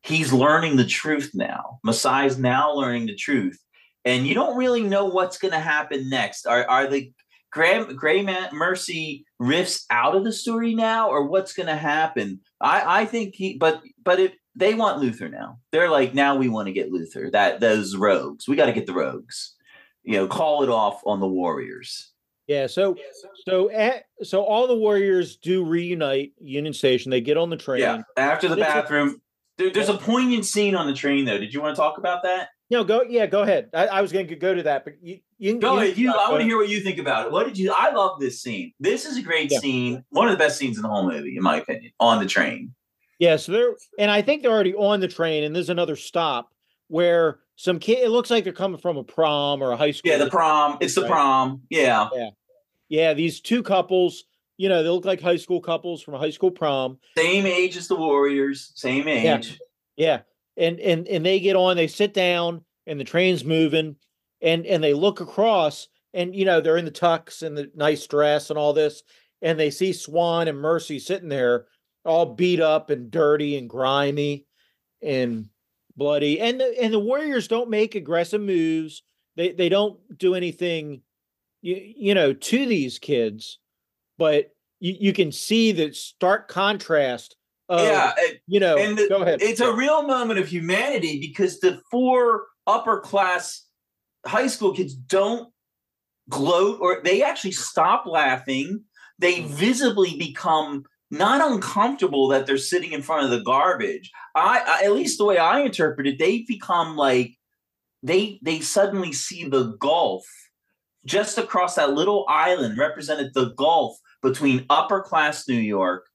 [0.03, 1.31] he's learning the truth.
[1.33, 3.59] Now Masai's now learning the truth,
[4.05, 6.45] and you don't really know what's going to happen next.
[6.45, 7.11] Are are the
[7.51, 8.23] Gray, Gray
[8.53, 12.41] Mercy riffs out of the story now, or what's going to happen?
[12.61, 15.59] I I think he, but but if they want Luther now.
[15.71, 17.29] They're like now we want to get Luther.
[17.31, 19.55] That those rogues, we got to get the rogues.
[20.03, 22.11] You know, call it off on the Warriors.
[22.49, 22.95] Yeah, so
[23.45, 27.11] so at, so all the warriors do reunite Union Station.
[27.11, 27.81] They get on the train.
[27.81, 29.21] Yeah, after the bathroom.
[29.59, 31.37] There, there's a poignant scene on the train, though.
[31.37, 32.49] Did you want to talk about that?
[32.71, 33.03] No, go.
[33.03, 33.69] Yeah, go ahead.
[33.71, 35.97] I, I was going to go to that, but you, you Go you, ahead.
[35.97, 37.31] You, I want to hear what you think about it.
[37.31, 37.71] What did you?
[37.71, 38.73] I love this scene.
[38.79, 39.59] This is a great Yeah.
[39.59, 40.03] scene.
[40.09, 41.91] One of the best scenes in the whole movie, in my opinion.
[41.99, 42.73] On the train.
[43.19, 46.49] Yeah, so they're and I think they're already on the train, and there's another stop
[46.87, 47.99] where some kid.
[47.99, 50.09] It looks like they're coming from a prom or a high school.
[50.11, 50.77] Yeah, the prom.
[50.79, 51.11] It's the Right.
[51.11, 51.61] prom.
[51.69, 52.07] Yeah.
[52.15, 52.29] yeah,
[52.89, 54.25] these two couples.
[54.57, 56.97] You know, they look like high school couples from a high school prom.
[57.17, 58.71] Same age as the Warriors.
[58.75, 59.23] Same age.
[59.23, 59.55] Yeah.
[59.99, 60.21] Yeah,
[60.55, 61.75] and and and they get on.
[61.75, 63.97] They sit down, and the train's moving,
[64.41, 68.07] and and they look across, and you know they're in the tux and the nice
[68.07, 69.03] dress and all this,
[69.41, 71.65] and they see Swan and Mercy sitting there,
[72.05, 74.45] all beat up and dirty and grimy,
[75.01, 75.49] and
[75.97, 76.39] bloody.
[76.39, 79.03] And the and the Warriors don't make aggressive moves.
[79.35, 81.01] They they don't do anything,
[81.61, 83.59] you you know, to these kids,
[84.17, 87.35] but you you can see the stark contrast.
[87.67, 88.13] Of, yeah.
[88.17, 89.41] it- you know, and the- go ahead.
[89.41, 93.65] It's a real moment of humanity because the four upper class
[94.25, 95.49] high school kids don't
[96.29, 98.83] gloat or they actually stop laughing.
[99.19, 99.47] They Mm.
[99.47, 104.11] visibly become not uncomfortable that they're sitting in front of the garbage.
[104.35, 107.35] I, I at least the way I interpret it, they become like
[108.03, 110.25] they they suddenly see the gulf
[111.05, 116.07] just across that little island represented the gulf between upper class New York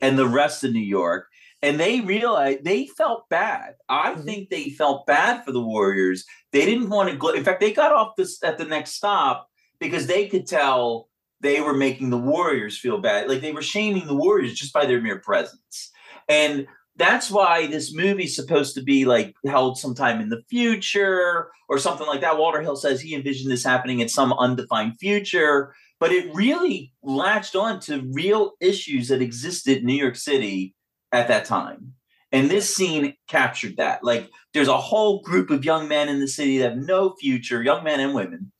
[0.00, 1.26] and the rest of New York.
[1.62, 3.74] And they realized they felt bad.
[3.88, 4.22] I mm-hmm.
[4.22, 6.24] think they felt bad for the Warriors.
[6.52, 7.30] They didn't want to go.
[7.30, 9.46] In fact, they got off this at the next stop
[9.78, 11.08] because they could tell
[11.40, 13.28] they were making the Warriors feel bad.
[13.28, 15.90] Like they were shaming the Warriors just by their mere presence.
[16.28, 16.66] And
[17.00, 22.06] that's why this movie's supposed to be like held sometime in the future or something
[22.06, 22.36] like that.
[22.36, 27.56] Walter Hill says he envisioned this happening in some undefined future, but it really latched
[27.56, 30.74] on to real issues that existed in New York City
[31.10, 31.94] at that time.
[32.32, 34.04] And this scene captured that.
[34.04, 37.62] Like there's a whole group of young men in the city that have no future,
[37.62, 38.52] young men and women,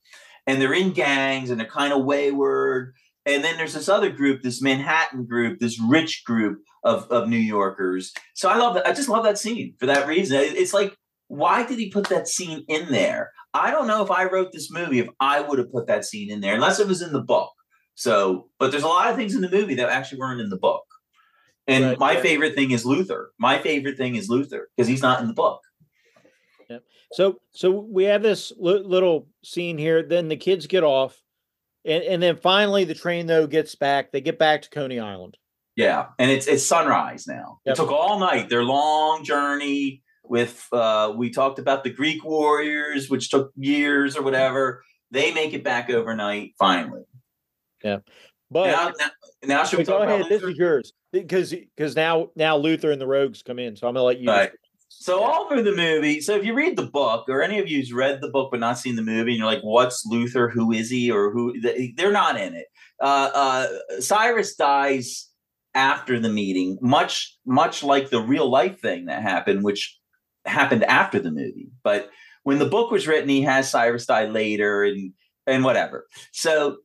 [0.47, 2.95] and they're in gangs and they're kind of wayward.
[3.27, 7.37] And then there's this other group, this Manhattan group, this rich group of, of New
[7.37, 8.13] Yorkers.
[8.33, 8.87] So I love that.
[8.87, 10.39] I just love that scene for that reason.
[10.39, 10.95] It's like,
[11.27, 13.31] why did he put that scene in there?
[13.53, 16.31] I don't know if I wrote this movie if I would have put that scene
[16.31, 17.51] in there, unless it was in the book.
[17.95, 20.57] So, but there's a lot of things in the movie that actually weren't in the
[20.57, 20.83] book.
[21.67, 23.31] And right, my favorite thing is Luther.
[23.37, 25.61] My favorite thing is Luther because he's not in the book.
[26.69, 26.79] Yeah.
[27.11, 30.03] So, so we have this l- little scene here.
[30.03, 31.21] Then the kids get off,
[31.85, 34.11] and, and then finally the train though gets back.
[34.11, 35.37] They get back to Coney Island.
[35.75, 37.59] Yeah, and it's it's sunrise now.
[37.65, 37.73] Yep.
[37.73, 38.49] It took all night.
[38.49, 44.21] Their long journey with uh we talked about the Greek warriors, which took years or
[44.21, 44.83] whatever.
[45.11, 47.03] They make it back overnight finally.
[47.83, 47.99] Yeah.
[48.49, 49.11] But now, now,
[49.43, 50.25] now should we go ahead?
[50.27, 53.93] This is yours because because now now Luther and the Rogues come in, so I'm
[53.93, 54.29] gonna let you.
[54.29, 54.51] Right.
[54.89, 57.93] So all through the movie, so if you read the book, or any of you's
[57.93, 60.49] read the book but not seen the movie, and you're like, "What's Luther?
[60.49, 61.55] Who is he?" or "Who?"
[61.95, 62.67] They're not in it.
[62.99, 63.67] Uh, uh,
[63.99, 65.30] Cyrus dies
[65.73, 69.97] after the meeting, much much like the real life thing that happened, which
[70.45, 71.69] happened after the movie.
[71.83, 72.09] But
[72.43, 75.13] when the book was written, he has Cyrus die later and
[75.47, 76.07] and whatever.
[76.31, 76.77] So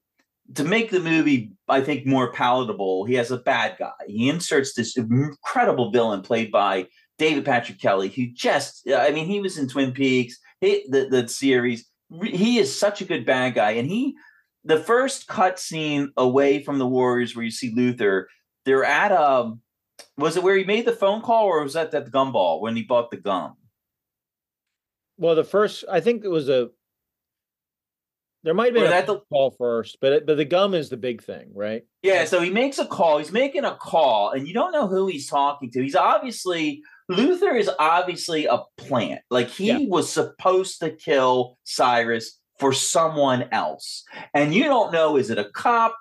[0.54, 3.90] to make the movie, I think, more palatable, he has a bad guy.
[4.06, 6.86] He inserts this incredible villain played by
[7.18, 11.28] David Patrick Kelly, who just, I mean, he was in Twin Peaks, he, the, the
[11.28, 11.86] series.
[12.22, 13.72] He is such a good bad guy.
[13.72, 14.14] And he,
[14.64, 18.28] the first cut scene away from the Warriors where you see Luther
[18.66, 19.60] they're at um
[20.18, 22.76] was it where he made the phone call or was that at the gumball when
[22.76, 23.56] he bought the gum?
[25.16, 26.68] Well, the first I think it was a
[28.42, 30.96] there might have been a the, call first, but it, but the gum is the
[30.96, 31.82] big thing, right?
[32.02, 33.18] Yeah, so he makes a call.
[33.18, 35.82] He's making a call, and you don't know who he's talking to.
[35.82, 39.22] He's obviously Luther is obviously a plant.
[39.30, 39.78] Like he yeah.
[39.88, 45.50] was supposed to kill Cyrus for someone else, and you don't know is it a
[45.50, 45.96] cop?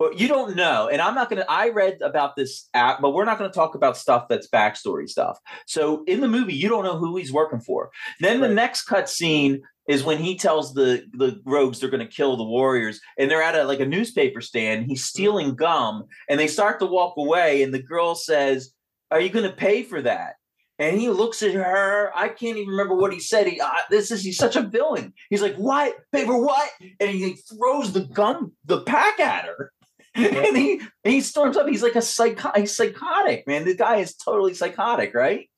[0.00, 0.88] But you don't know.
[0.88, 3.54] And I'm not going to, I read about this app, but we're not going to
[3.54, 5.38] talk about stuff that's backstory stuff.
[5.66, 7.90] So in the movie, you don't know who he's working for.
[8.18, 8.48] Then right.
[8.48, 9.60] the next cut scene
[9.90, 13.42] is when he tells the, the rogues they're going to kill the warriors and they're
[13.42, 14.86] at a, like a newspaper stand.
[14.86, 17.62] He's stealing gum and they start to walk away.
[17.62, 18.72] And the girl says,
[19.10, 20.36] Are you going to pay for that?
[20.78, 22.10] and he looks at her.
[22.16, 23.46] I can't even remember what he said.
[23.46, 25.12] He, uh, this is he's such a villain.
[25.28, 25.94] He's like, "What?
[26.10, 29.70] Pay for what?" And he throws the gum, the pack at her.
[30.14, 31.68] And he he storms up.
[31.68, 33.64] He's like a psycho- he's psychotic, man.
[33.64, 35.48] The guy is totally psychotic, right?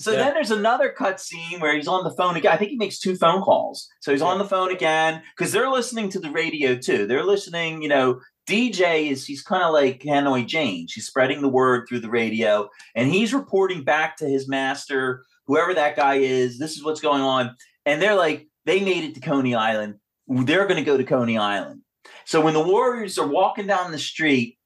[0.00, 0.18] So yeah.
[0.18, 2.52] then there's another cut scene where he's on the phone again.
[2.52, 3.86] I think he makes two phone calls.
[4.00, 4.28] So he's yeah.
[4.28, 7.06] on the phone again because they're listening to the radio too.
[7.06, 8.20] They're listening, you know.
[8.48, 10.88] DJ is he's kind of like Hanoi Jane.
[10.88, 15.74] She's spreading the word through the radio, and he's reporting back to his master, whoever
[15.74, 16.58] that guy is.
[16.58, 17.54] This is what's going on,
[17.86, 19.96] and they're like, they made it to Coney Island.
[20.26, 21.82] They're going to go to Coney Island.
[22.24, 24.58] So when the Warriors are walking down the street,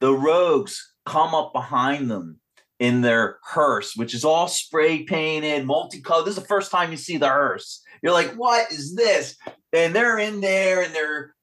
[0.00, 2.40] the rogues come up behind them
[2.78, 6.26] in their hearse, which is all spray painted, multicolored.
[6.26, 7.82] This is the first time you see the hearse.
[8.02, 9.36] You're like, what is this?
[9.72, 11.34] And they're in there and they're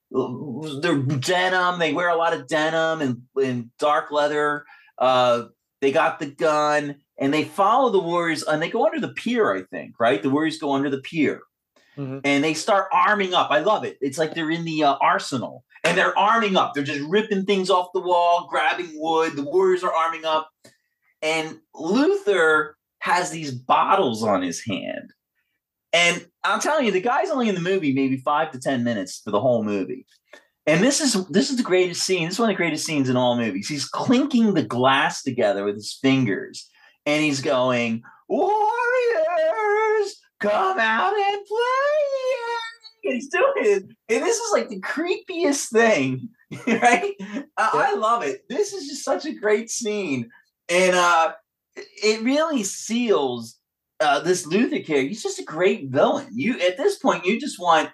[0.81, 1.79] they're denim.
[1.79, 4.65] They wear a lot of denim and, and dark leather.
[4.97, 5.45] Uh,
[5.81, 9.53] they got the gun and they follow the Warriors and they go under the pier,
[9.53, 10.21] I think, right?
[10.21, 11.41] The Warriors go under the pier.
[11.97, 12.19] Mm-hmm.
[12.23, 13.51] And they start arming up.
[13.51, 13.97] I love it.
[14.01, 16.73] It's like they're in the uh, arsenal and they're arming up.
[16.73, 19.35] They're just ripping things off the wall, grabbing wood.
[19.35, 20.49] The warriors are arming up.
[21.21, 25.11] And Luther has these bottles on his hand.
[25.93, 29.21] And I'm telling you, the guy's only in the movie maybe five to 10 minutes
[29.23, 30.05] for the whole movie.
[30.67, 32.25] And this is this is the greatest scene.
[32.25, 33.67] This is one of the greatest scenes in all movies.
[33.67, 36.67] He's clinking the glass together with his fingers,
[37.05, 38.65] and he's going, Warriors,
[40.49, 43.13] come out and play.
[43.13, 43.83] he's doing, it.
[44.09, 46.29] and this is like the creepiest thing,
[46.67, 47.13] right?
[47.19, 48.41] I, I love it.
[48.49, 50.29] This is just such a great scene,
[50.69, 51.33] and uh,
[51.75, 53.59] it really seals
[53.99, 55.07] uh, this Luther character.
[55.07, 56.27] He's just a great villain.
[56.31, 57.89] You at this point, you just want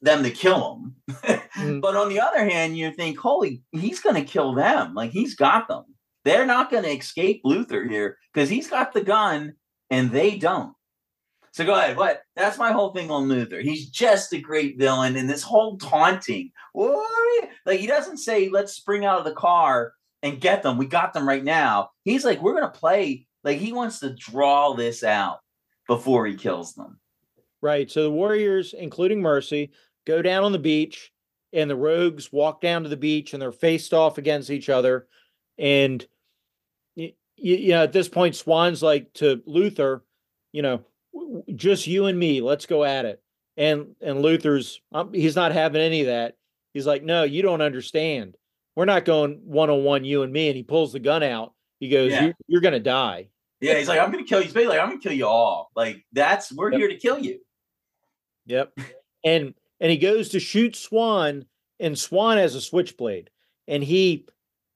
[0.00, 0.94] them to kill him.
[1.56, 1.80] mm.
[1.80, 4.94] But on the other hand, you think, holy, he's going to kill them.
[4.94, 5.84] Like he's got them.
[6.24, 9.54] They're not going to escape Luther here because he's got the gun
[9.90, 10.74] and they don't.
[11.58, 11.96] So go ahead.
[11.96, 12.22] What?
[12.36, 13.60] That's my whole thing on Luther.
[13.60, 16.52] He's just a great villain, and this whole taunting.
[17.66, 20.78] Like he doesn't say, "Let's spring out of the car and get them.
[20.78, 24.74] We got them right now." He's like, "We're gonna play." Like he wants to draw
[24.74, 25.40] this out
[25.88, 27.00] before he kills them.
[27.60, 27.90] Right.
[27.90, 29.72] So the Warriors, including Mercy,
[30.06, 31.10] go down on the beach,
[31.52, 35.08] and the Rogues walk down to the beach, and they're faced off against each other.
[35.58, 36.06] And
[36.94, 40.04] you, you know, at this point, Swan's like to Luther,
[40.52, 40.84] you know,
[41.54, 43.22] just you and me, let's go at it.
[43.56, 46.36] And and Luther's um, he's not having any of that.
[46.74, 48.36] He's like, no, you don't understand.
[48.76, 50.48] We're not going one on one, you and me.
[50.48, 51.54] And he pulls the gun out.
[51.80, 52.24] He goes, yeah.
[52.24, 53.28] you're, you're going to die.
[53.60, 54.44] Yeah, he's like, I'm going to kill you.
[54.44, 55.70] He's like, I'm going to kill you all.
[55.74, 56.78] Like that's we're yep.
[56.78, 57.40] here to kill you.
[58.46, 58.78] Yep.
[59.24, 61.44] And and he goes to shoot Swan,
[61.80, 63.30] and Swan has a switchblade,
[63.66, 64.26] and he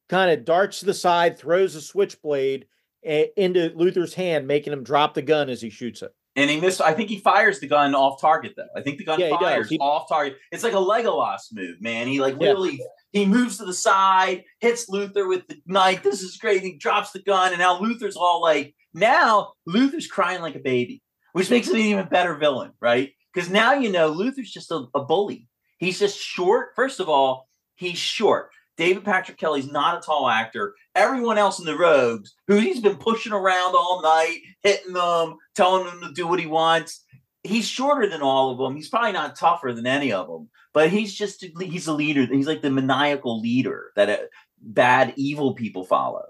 [0.08, 2.66] kind of darts to the side, throws a switchblade
[3.04, 6.12] a- into Luther's hand, making him drop the gun as he shoots it.
[6.34, 6.80] And he missed.
[6.80, 8.68] I think he fires the gun off target though.
[8.74, 10.38] I think the gun yeah, fires he he, off target.
[10.50, 12.06] It's like a Legolas move, man.
[12.06, 12.86] He like really yeah.
[13.12, 16.02] he moves to the side, hits Luther with the knife.
[16.02, 16.62] This is great.
[16.62, 21.02] He drops the gun, and now Luther's all like, now Luther's crying like a baby,
[21.34, 23.10] which makes him an even better villain, right?
[23.34, 25.48] Because now you know Luther's just a, a bully.
[25.76, 26.68] He's just short.
[26.76, 28.50] First of all, he's short.
[28.76, 30.74] David Patrick Kelly's not a tall actor.
[30.94, 35.84] Everyone else in the Rogues, who he's been pushing around all night, hitting them, telling
[35.86, 37.04] them to do what he wants,
[37.42, 38.76] he's shorter than all of them.
[38.76, 42.26] He's probably not tougher than any of them, but he's just he's a leader.
[42.26, 44.16] He's like the maniacal leader that uh,
[44.60, 46.24] bad evil people follow.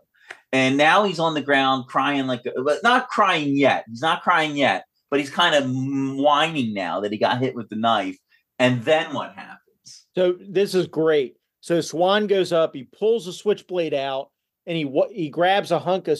[0.52, 3.84] And now he's on the ground crying like, but not crying yet.
[3.88, 7.70] He's not crying yet, but he's kind of whining now that he got hit with
[7.70, 8.18] the knife.
[8.58, 10.06] And then what happens?
[10.14, 11.36] So this is great.
[11.62, 14.30] So Swan goes up, he pulls the switchblade out,
[14.66, 16.18] and he he grabs a hunk of,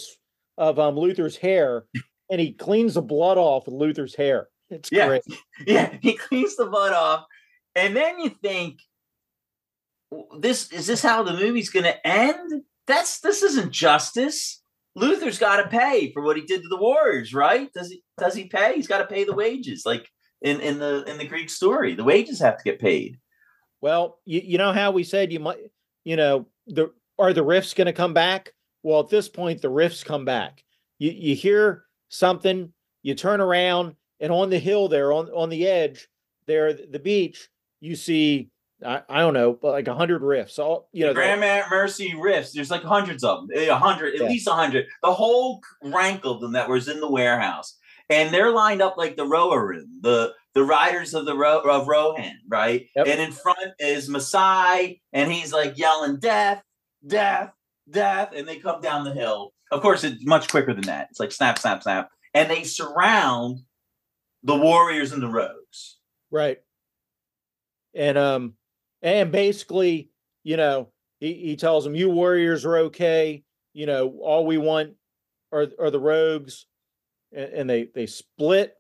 [0.57, 1.85] of um, Luther's hair,
[2.31, 4.49] and he cleans the blood off with Luther's hair.
[4.71, 5.09] It's yeah.
[5.09, 5.23] great.
[5.67, 7.27] Yeah, he cleans the blood off,
[7.75, 8.79] and then you think,
[10.39, 12.63] this is this how the movie's going to end?
[12.87, 14.63] That's this isn't justice.
[14.95, 17.73] Luther's got to pay for what he did to the Warriors, right?
[17.73, 18.05] Does he?
[18.17, 18.75] Does he pay?
[18.77, 20.09] He's got to pay the wages, like
[20.41, 21.95] in in the in the Greek story.
[21.95, 23.19] The wages have to get paid.
[23.83, 25.59] Well, you, you know how we said you might,
[26.05, 28.55] you know, the are the riffs going to come back?
[28.83, 30.65] Well, at this point, the riffs come back.
[30.99, 32.73] You you hear something,
[33.03, 36.09] you turn around, and on the hill there, on on the edge,
[36.47, 37.51] there, the beach,
[37.81, 38.53] you see
[38.85, 40.59] I, I don't know, but like a hundred riffs.
[40.59, 42.53] All you know, Grand Mercy riffs.
[42.53, 43.57] There's like hundreds of them.
[43.57, 44.29] Eh, a hundred, at yeah.
[44.29, 44.87] least a hundred.
[45.03, 47.77] The whole rank of them that was in the warehouse,
[48.13, 52.39] and they're lined up like the Rohirrim, the the riders of the Ro- of Rohan,
[52.47, 52.87] right?
[52.95, 53.07] Yep.
[53.07, 56.63] And in front is Masai, and he's like yelling death,
[57.07, 57.53] death,
[57.91, 59.53] death, and they come down the hill.
[59.71, 61.09] Of course, it's much quicker than that.
[61.11, 63.61] It's like snap, snap, snap, and they surround
[64.43, 65.99] the warriors and the rogues.
[66.31, 66.59] Right.
[67.95, 68.55] And um
[69.01, 70.11] and basically,
[70.45, 73.43] you know, he, he tells them, "You warriors are okay.
[73.73, 74.95] You know, all we want
[75.51, 76.67] are are the rogues,"
[77.35, 78.75] and, and they they split.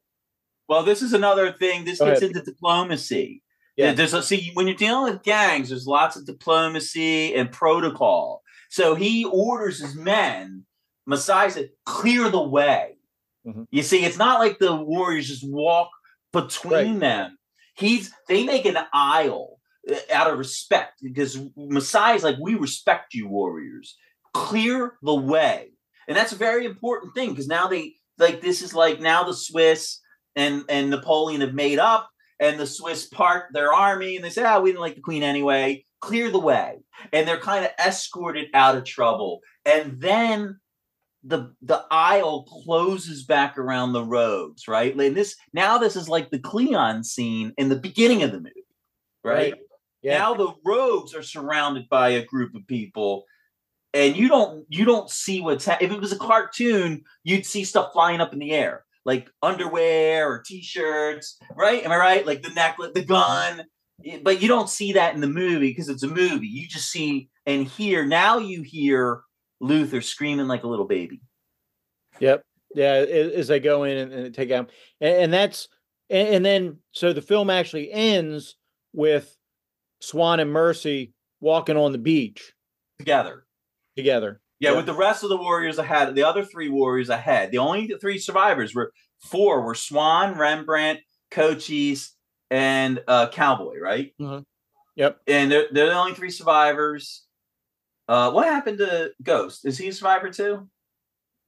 [0.69, 1.85] Well, this is another thing.
[1.85, 2.37] This Go gets ahead.
[2.37, 3.43] into diplomacy.
[3.77, 8.43] Yeah, there's a see when you're dealing with gangs, there's lots of diplomacy and protocol.
[8.69, 10.65] So he orders his men,
[11.07, 12.97] Masai said, clear the way.
[13.47, 13.65] Mm-hmm.
[13.71, 15.91] You see, it's not like the warriors just walk
[16.33, 17.01] between right.
[17.01, 17.39] them.
[17.75, 19.59] He's they make an aisle
[19.91, 23.97] uh, out of respect because Masai is like, we respect you, warriors.
[24.35, 25.73] Clear the way.
[26.09, 29.35] And that's a very important thing because now they like this is like now the
[29.35, 30.01] Swiss
[30.37, 32.09] and and Napoleon have made up
[32.41, 35.01] and the Swiss part their army and they say, ah, oh, we didn't like the
[35.01, 35.85] queen anyway.
[36.01, 36.81] Clear the way.
[37.13, 39.41] And they're kind of escorted out of trouble.
[39.65, 40.59] And then
[41.25, 44.95] the the aisle closes back around the rogues, right?
[44.95, 48.67] And this now this is like the Cleon scene in the beginning of the movie,
[49.23, 49.53] right?
[49.53, 49.55] right.
[50.03, 50.19] Yeah.
[50.19, 53.25] Now the rogues are surrounded by a group of people,
[53.95, 57.65] and you don't you don't see what's ha- if it was a cartoon, you'd see
[57.65, 61.85] stuff flying up in the air like underwear or t-shirts, right?
[61.85, 62.27] Am I right?
[62.27, 63.65] Like the necklace, the gun.
[64.23, 66.49] But you don't see that in the movie because it's a movie.
[66.49, 68.05] You just see and hear.
[68.05, 69.23] Now you hear
[69.61, 71.21] Luther screaming like a little baby.
[72.19, 72.43] Yep.
[72.75, 72.93] Yeah.
[72.95, 74.71] As they go in and, and take out,
[75.01, 75.69] and, and that's
[76.11, 78.57] and, and then so the film actually ends
[78.93, 79.37] with
[80.01, 82.53] Swan and Mercy walking on the beach
[82.99, 83.47] together.
[83.97, 84.41] Together.
[84.59, 84.77] Yeah, Yeah.
[84.77, 87.51] with the rest of the warriors ahead, the other three warriors ahead.
[87.51, 91.01] The only three survivors were four were Swan, Rembrandt,
[91.31, 92.15] Cochise,
[92.51, 94.15] and uh, Cowboy, right?
[94.97, 95.21] Yep.
[95.27, 97.25] And they're, they're the only three survivors.
[98.09, 99.65] Uh, what happened to Ghost?
[99.65, 100.69] Is he a survivor too?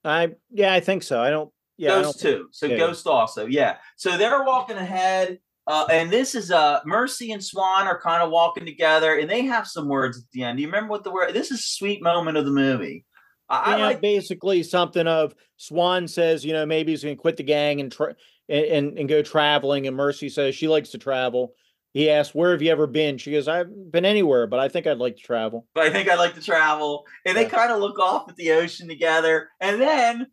[0.04, 1.20] I yeah, I think so.
[1.20, 1.50] I don't.
[1.76, 2.48] Yeah, I Ghost don't, too.
[2.52, 2.76] So yeah.
[2.78, 3.76] Ghost also, yeah.
[3.96, 8.30] So they're walking ahead, uh, and this is uh Mercy and Swan are kind of
[8.30, 10.58] walking together, and they have some words at the end.
[10.58, 11.32] Do you remember what the word?
[11.32, 13.04] This is a sweet moment of the movie.
[13.48, 17.20] I, I yeah, like basically something of Swan says, you know, maybe he's going to
[17.20, 18.16] quit the gang and, tra-
[18.48, 21.54] and and and go traveling, and Mercy says she likes to travel.
[21.94, 24.86] He asks, "Where have you ever been?" She goes, "I've been anywhere, but I think
[24.86, 27.06] I'd like to travel." but I think I'd like to travel.
[27.24, 29.48] And they kind of look off at the ocean together.
[29.60, 30.26] And then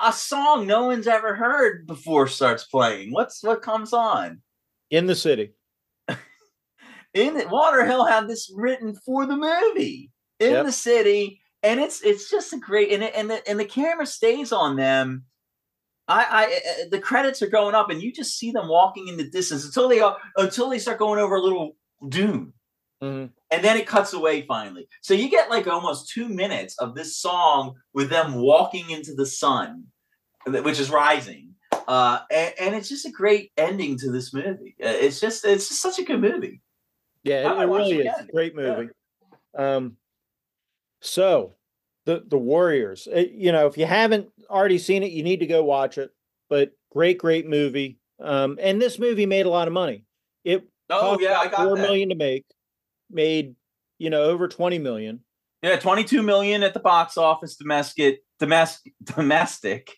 [0.00, 3.12] a song no one's ever heard before starts playing.
[3.12, 4.42] What's what comes on?
[4.90, 5.52] In the city,
[7.14, 10.66] In Walter Hill had this written for the movie in Yep.
[10.66, 14.06] the city, and it's it's just a great and it, and the, and the camera
[14.06, 15.24] stays on them.
[16.08, 19.16] I, I uh, the credits are going up, and you just see them walking in
[19.16, 21.72] the distance until they go until they start going over a little
[22.08, 22.52] dune.
[23.02, 23.30] Mhm.
[23.50, 24.88] and then it cuts away finally.
[25.02, 29.26] So you get like almost two minutes of this song with them walking into the
[29.26, 29.84] sun,
[30.46, 31.45] which is rising.
[31.88, 34.74] Uh, and, and it's just a great ending to this movie.
[34.82, 36.60] Uh, It's just it's just such a good movie.
[37.22, 38.28] yeah, it, it really it is again.
[38.32, 38.62] great Yeah.
[38.62, 38.88] movie.
[39.56, 39.96] Um,
[41.00, 41.54] so
[42.04, 45.46] the the Warriors, uh, you know, if you haven't already seen it, you need to
[45.46, 46.10] go watch it.
[46.48, 47.98] But great, great movie.
[48.20, 50.04] Um, and this movie made a lot of money.
[50.44, 51.82] It Oh yeah, I got four that.
[51.82, 52.44] million to make,
[53.10, 53.54] made
[53.98, 55.20] you know over twenty million.
[55.62, 57.56] Yeah, twenty two million at the box office.
[57.56, 59.90] Domestic, domestic, domestic.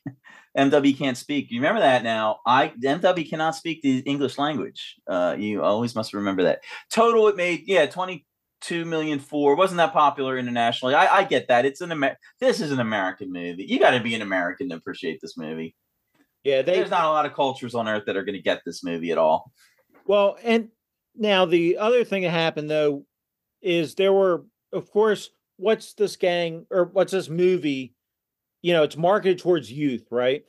[0.59, 1.51] MW can't speak.
[1.51, 2.41] You remember that now?
[2.45, 4.97] I MW cannot speak the English language.
[5.07, 6.61] Uh, you always must remember that.
[6.91, 8.27] Total, it made yeah twenty
[8.61, 9.55] two million four.
[9.55, 10.95] Wasn't that popular internationally?
[10.95, 11.65] I, I get that.
[11.65, 13.65] It's an Amer- This is an American movie.
[13.65, 15.75] You got to be an American to appreciate this movie.
[16.45, 18.63] Yeah, they There's not a lot of cultures on earth that are going to get
[18.65, 19.53] this movie at all.
[20.07, 20.69] Well, and
[21.15, 23.05] now the other thing that happened though
[23.61, 27.95] is there were, of course, what's this gang or what's this movie?
[28.63, 30.43] You know, it's marketed towards youth, right?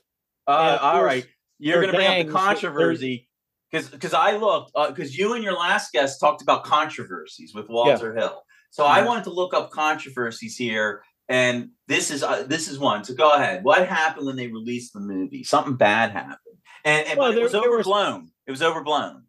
[0.48, 1.28] Uh, all course, right,
[1.60, 3.30] you're going to bring up the controversy
[3.72, 8.16] because because I looked because you and your last guest talked about controversies with Walter
[8.16, 8.42] Hill.
[8.72, 9.06] So I Mhm.
[9.08, 13.04] wanted to look up controversies here, and this is uh, this is one.
[13.04, 13.64] So go ahead.
[13.64, 15.44] What happened when they released the movie?
[15.44, 18.32] Something bad happened, and, and Well, but it was there was- overblown.
[18.48, 19.26] It was overblown.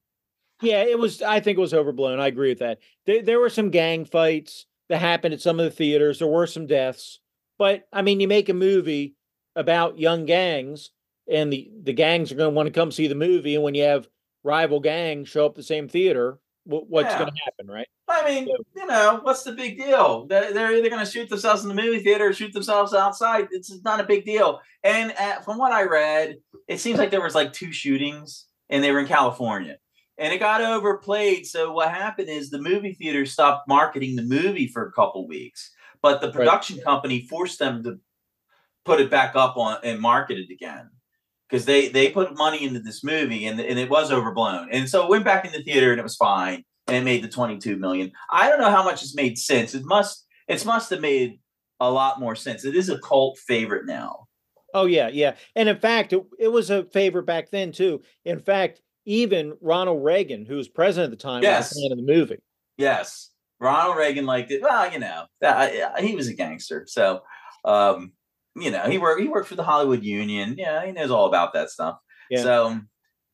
[0.63, 1.21] Yeah, it was.
[1.21, 2.19] I think it was overblown.
[2.21, 2.79] I agree with that.
[3.07, 6.19] There, there were some gang fights that happened at some of the theaters.
[6.19, 7.20] There were some deaths,
[7.61, 9.17] but I mean, you make a movie
[9.55, 10.93] about young gangs,
[11.31, 13.55] and the the gangs are going to want to come see the movie.
[13.55, 14.09] And when you have
[14.43, 17.19] rival gangs show up the same theater, what's Yeah.
[17.19, 17.87] going to happen, right?
[18.09, 20.27] I mean, you know, what's the big deal?
[20.27, 23.49] They're, they're either going to shoot themselves in the movie theater or shoot themselves outside.
[23.51, 24.61] It's not a big deal.
[24.83, 28.83] And uh, from what I read, it seems like there was like two shootings, and
[28.83, 29.77] they were in California,
[30.17, 31.47] and it got overplayed.
[31.47, 35.71] So what happened is the movie theater stopped marketing the movie for a couple weeks,
[36.03, 37.99] but the production company forced them to
[38.85, 40.91] put it back up on and market it again
[41.49, 45.03] because they they put money into this movie and, and it was overblown and so
[45.05, 47.77] it went back in the theater and it was fine and it made the 22
[47.77, 51.39] million i don't know how much it's made since it must it must have made
[51.81, 54.27] a lot more sense it is a cult favorite now
[54.73, 55.35] Oh yeah, yeah.
[55.57, 58.03] And in fact, it, it was a favorite back then too.
[58.25, 61.71] In fact, even Ronald Reagan, who was president at the time, Yes.
[61.75, 62.39] was a fan of the movie.
[62.79, 63.30] yes
[63.61, 67.21] ronald reagan liked it well you know that, he was a gangster so
[67.65, 68.13] um
[68.57, 71.53] you know he worked he worked for the hollywood union yeah he knows all about
[71.53, 71.99] that stuff
[72.31, 72.43] Yeah.
[72.43, 72.81] so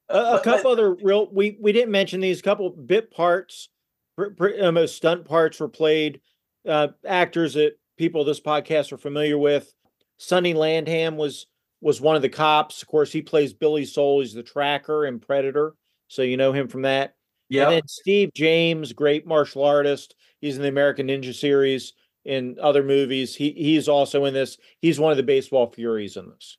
[0.08, 3.70] A, a But- couple other real we we didn't mention these couple bit parts,
[4.16, 6.20] pr- pr- uh, most stunt parts were played.
[6.68, 9.72] Uh, actors that people this podcast are familiar with.
[10.18, 11.46] Sonny Landham was
[11.80, 12.82] was one of the cops.
[12.82, 14.20] Of course, he plays Billy Sole.
[14.20, 15.74] He's the tracker in Predator,
[16.06, 17.15] so you know him from that.
[17.48, 20.14] Yeah And then Steve James, great martial artist.
[20.40, 21.92] He's in the American Ninja series
[22.24, 23.34] in other movies.
[23.34, 24.58] He he's also in this.
[24.80, 26.58] He's one of the baseball furies in this.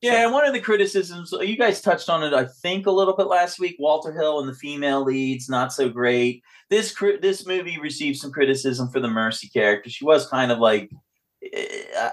[0.00, 3.14] Yeah, and one of the criticisms you guys touched on it, I think, a little
[3.14, 3.76] bit last week.
[3.78, 6.42] Walter Hill and the female leads not so great.
[6.70, 9.90] This this movie received some criticism for the Mercy character.
[9.90, 10.90] She was kind of like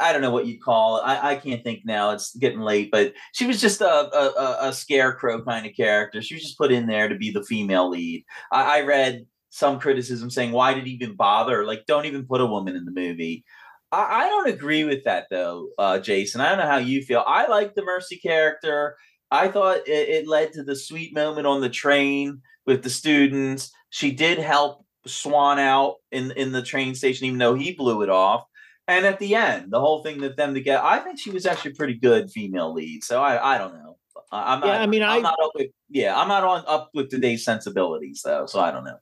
[0.02, 1.02] I don't know what you'd call it.
[1.02, 2.12] I, I can't think now.
[2.12, 6.22] It's getting late, but she was just a, a, a- a scarecrow kind of character.
[6.22, 8.26] She was just put in there to be the female lead.
[8.52, 11.66] I, I read some criticism saying, "Why did he even bother?
[11.66, 13.46] Like, don't even put a woman in the movie."
[13.92, 16.42] I, I don't agree with that though, uh, Jason.
[16.42, 17.24] I don't know how you feel.
[17.28, 18.96] I like the Mercy character.
[19.32, 23.72] I thought it, it led to the sweet moment on the train with the students.
[23.92, 28.10] She did help Swan out in in the train station, even though he blew it
[28.10, 28.44] off.
[28.90, 31.46] And at the end, the whole thing that them to get, I think she was
[31.46, 33.04] actually pretty good female lead.
[33.04, 33.98] So I, I don't know.
[34.32, 34.68] I'm not.
[34.68, 35.68] Yeah, I mean, I'm I- not up with.
[35.90, 38.46] Yeah, I'm not on up with today's sensibilities though.
[38.48, 38.98] So I don't know.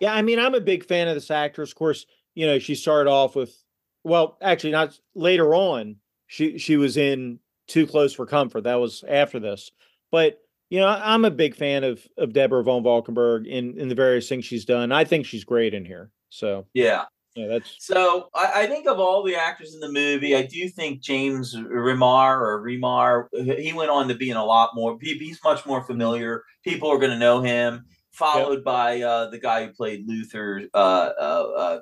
[0.00, 1.70] Yeah, I mean, I'm a big fan of this actress.
[1.70, 3.56] Of course, you know, she started off with,
[4.02, 5.96] well, actually, not later on.
[6.26, 7.38] She she was in
[7.68, 8.64] Too Close for Comfort.
[8.64, 9.70] That was after this.
[10.10, 10.40] But
[10.70, 14.28] you know, I'm a big fan of of Deborah Van Valkenburgh in in the various
[14.28, 14.90] things she's done.
[14.90, 16.10] I think she's great in here.
[16.30, 17.04] So Yeah.
[17.34, 20.68] Yeah, that's So I, I think of all the actors in the movie, I do
[20.68, 23.26] think James Remar or Remar,
[23.58, 24.98] he went on to be in a lot more.
[25.00, 26.44] he- He's much more familiar.
[26.64, 27.84] People are going to know him.
[28.12, 30.76] Followed by uh, the guy who played Luther, uh,
[31.18, 31.80] uh, uh,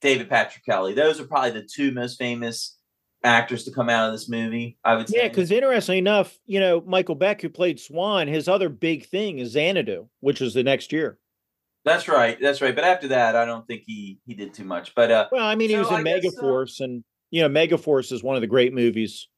[0.00, 0.94] David Patrick Kelly.
[0.94, 2.78] Those are probably the two most famous
[3.24, 4.78] actors to come out of this movie.
[4.84, 5.18] I would say.
[5.18, 5.28] yeah.
[5.28, 9.50] Because interestingly enough, you know, Michael Beck, who played Swan, his other big thing is
[9.50, 11.18] Xanadu, which is the next year.
[11.86, 12.36] That's right.
[12.40, 12.74] That's right.
[12.74, 14.94] But after that, I don't think he he did too much.
[14.94, 17.48] But uh, Well, I mean, he So was in I guess, uh, and you know,
[17.48, 19.28] Megaforce is one of the great movies,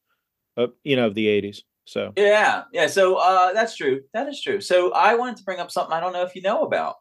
[0.57, 1.59] of you know, of the '80s.
[1.85, 2.87] So Yeah, yeah.
[2.87, 4.01] So uh, that's true.
[4.13, 4.61] That is true.
[4.61, 6.95] So I wanted to bring up something I don't know if you know about.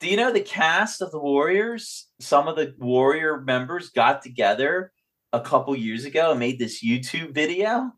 [0.00, 2.08] Do you know the cast of the Warriors?
[2.20, 4.92] Some of the Warrior members got together
[5.32, 7.92] a couple years ago and made this YouTube video.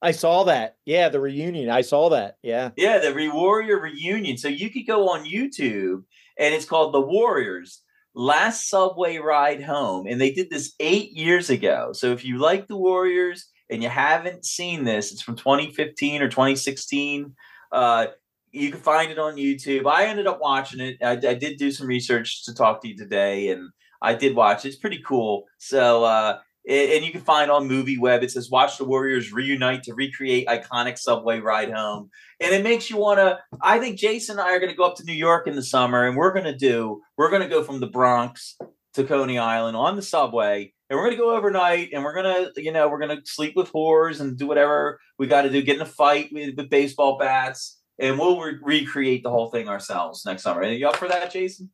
[0.00, 0.76] I saw that.
[0.84, 1.70] Yeah, the reunion.
[1.70, 2.36] I saw that.
[2.42, 2.70] Yeah.
[2.76, 4.36] Yeah, the Re- Warrior reunion.
[4.38, 6.02] So you could go on YouTube
[6.38, 7.82] and it's called The Warriors
[8.14, 10.06] Last Subway Ride Home.
[10.06, 11.90] And they did this eight years ago.
[11.92, 16.28] So if you like the Warriors and you haven't seen this, it's from 2015 or
[16.28, 17.34] 2016.
[17.70, 18.06] Uh,
[18.50, 19.86] you can find it on YouTube.
[19.86, 20.96] I ended up watching it.
[21.02, 23.70] I, I did do some research to talk to you today, and
[24.00, 24.68] I did watch it.
[24.68, 25.44] It's pretty cool.
[25.58, 26.38] So, uh,
[26.68, 28.22] and you can find on Movie Web.
[28.22, 32.90] It says, "Watch the Warriors reunite to recreate iconic subway ride home," and it makes
[32.90, 33.38] you want to.
[33.62, 35.62] I think Jason and I are going to go up to New York in the
[35.62, 37.00] summer, and we're going to do.
[37.16, 38.56] We're going to go from the Bronx
[38.94, 42.52] to Coney Island on the subway, and we're going to go overnight, and we're going
[42.54, 45.50] to, you know, we're going to sleep with whores and do whatever we got to
[45.50, 45.62] do.
[45.62, 49.68] Get in a fight with, with baseball bats and we'll re- recreate the whole thing
[49.68, 50.60] ourselves next summer.
[50.60, 51.70] Are you up for that, Jason?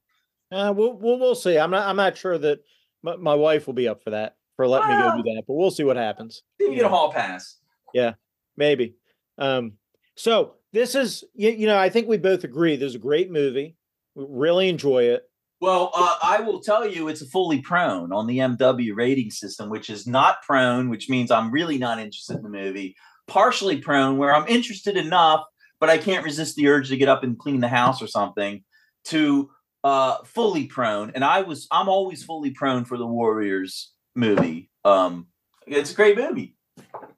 [0.50, 1.58] Uh, we'll, we'll we'll see.
[1.58, 2.60] I'm not I'm not sure that
[3.02, 5.54] my, my wife will be up for that for letting me go do that, but
[5.54, 6.42] we'll see what happens.
[6.58, 7.58] You get a hall pass.
[7.92, 8.14] Yeah,
[8.56, 8.94] maybe.
[9.38, 9.72] Um,
[10.16, 13.30] so this is you, you know I think we both agree this is a great
[13.30, 13.76] movie.
[14.14, 15.28] We really enjoy it.
[15.60, 19.70] Well, uh, I will tell you, it's a fully prone on the MW rating system,
[19.70, 22.96] which is not prone, which means I'm really not interested in the movie.
[23.28, 25.42] Partially prone, where I'm interested enough,
[25.80, 28.62] but I can't resist the urge to get up and clean the house or something.
[29.06, 29.50] To
[29.84, 34.70] uh, fully prone, and I was I'm always fully prone for the Warriors movie.
[34.84, 35.26] Um,
[35.66, 36.56] it's a great movie.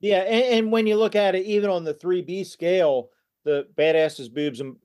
[0.00, 3.10] Yeah, and, and when you look at it, even on the three B scale,
[3.44, 4.76] the badasses, boobs, and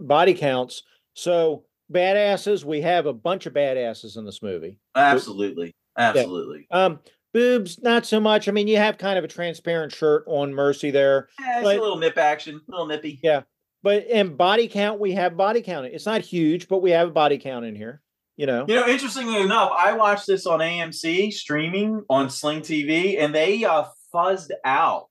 [0.00, 0.82] body counts.
[1.14, 4.78] So badasses, we have a bunch of badasses in this movie.
[4.94, 6.66] Absolutely, absolutely.
[6.70, 7.00] Um,
[7.32, 8.48] boobs, not so much.
[8.48, 11.76] I mean, you have kind of a transparent shirt on Mercy there, Yeah, it's But-
[11.76, 13.20] a little nip action, a little nippy.
[13.22, 13.42] Yeah.
[13.82, 15.86] but in body count, we have body count.
[15.86, 18.02] It's not huge, but we have a body count in here.
[18.36, 23.18] You know, You know, interestingly enough, I watched this on AMC streaming on Sling TV,
[23.18, 23.84] and they uh,
[24.14, 25.06] fuzzed out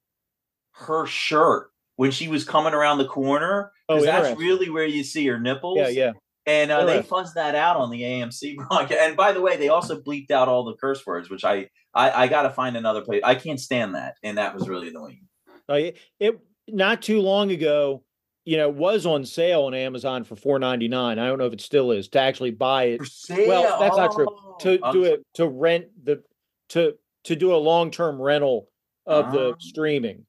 [0.73, 3.72] her shirt when she was coming around the corner.
[3.89, 5.77] Oh, 'cause that's really where you see her nipples.
[5.80, 6.11] yeah, yeah.
[6.47, 8.99] And uh, they fuzzed that out on the AMC broadcast.
[9.02, 12.11] And by the way, they also bleeped out all the curse words, which I I,
[12.23, 13.22] I got to find another place.
[13.23, 15.22] I can't stand that, and that was really annoying.
[15.68, 18.03] Uh, it, it not too long ago,
[18.45, 21.19] you know, was on sale on Amazon for four ninety nine.
[21.19, 23.47] I don't know if it still is to actually buy it For sale.
[23.47, 24.27] Well, that's not true.
[24.30, 26.23] Oh, to I'm do it to rent the
[26.69, 26.93] to
[27.26, 28.69] to do a long term rental
[29.05, 29.55] of the Ah.
[29.59, 30.26] streaming.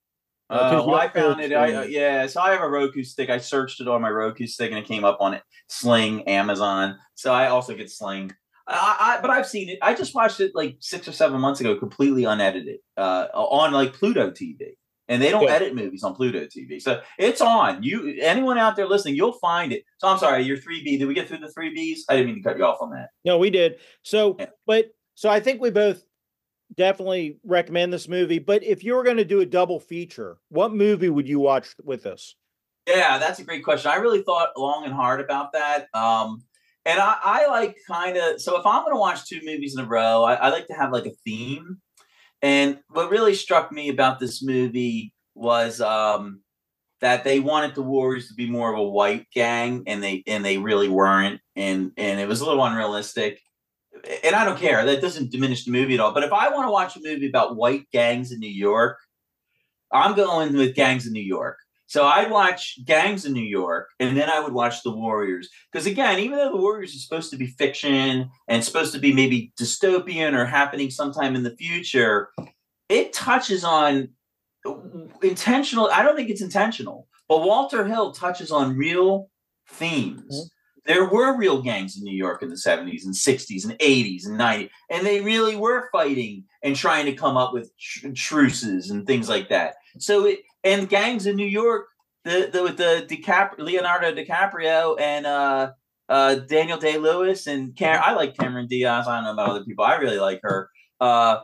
[0.48, 1.52] uh, 'cause Uh, well, I found it.
[1.52, 3.30] I, uh, yeah, so I have a Roku stick.
[3.30, 5.43] I searched it on my Roku stick, and it came up on it.
[5.68, 6.97] Sling, Amazon.
[7.16, 8.32] So I also get Sling.
[8.68, 9.78] I, I, but I've seen it.
[9.82, 13.93] I just watched it like six or seven months ago, completely unedited, uh, on like
[13.93, 14.76] Pluto TV,
[15.09, 15.53] and they don't Yeah.
[15.55, 16.81] edit movies on Pluto TV.
[16.81, 17.83] So it's on.
[17.83, 19.85] You, anyone out there listening, you'll find it.
[19.99, 20.97] So I'm sorry, your three B.
[20.99, 22.01] Did we get through the three Bs?
[22.09, 23.11] I didn't mean to cut you off on that.
[23.24, 23.78] No, we did.
[24.03, 24.47] So, Yeah.
[24.66, 26.03] but so I think we both
[26.74, 28.39] definitely recommend this movie.
[28.39, 31.69] But if you were going to do a double feature, what movie would you watch
[31.85, 32.35] with us?
[32.89, 33.91] Yeah, that's a great question.
[33.91, 35.87] I really thought long and hard about that.
[35.95, 36.43] Um,
[36.85, 39.85] and I, I like kind of so if I'm going to watch two movies in
[39.85, 41.78] a row, I, I like to have like a theme.
[42.43, 46.43] And what really struck me about this movie was um,
[47.01, 50.45] that they wanted the Warriors to be more of a white gang, and they and
[50.45, 53.41] they really weren't, and and it was a little unrealistic.
[54.23, 56.13] And I don't care; that doesn't diminish the movie at all.
[56.13, 58.99] But if I want to watch a movie about white gangs in New York,
[59.93, 64.17] I'm going with Gangs in New York So I'd watch Gangs in New York, and
[64.17, 65.49] then I would watch The Warriors.
[65.71, 69.13] Because again, even though The Warriors is supposed to be fiction and supposed to be
[69.13, 72.31] maybe dystopian or happening sometime in the future,
[72.89, 74.09] it touches on
[75.23, 75.89] intentional.
[75.93, 79.31] I don't think it's intentional, but Walter Hill touches on real
[79.69, 80.23] themes.
[80.23, 80.49] Mm-hmm.
[80.87, 84.39] There were real gangs in New York in the 70s and 60s and 80s and
[84.39, 89.05] 90s, and they really were fighting and trying to come up with tr- truces and
[89.05, 89.75] things like that.
[89.99, 91.86] So it and gangs in New York,
[92.24, 95.72] the the with the DiCap- Leonardo DiCaprio and uh
[96.09, 99.09] uh Daniel Day Lewis and Cam- I like Cameron Diaz.
[99.09, 99.84] I don't know about other people.
[99.84, 100.70] I really like her.
[101.01, 101.40] Uh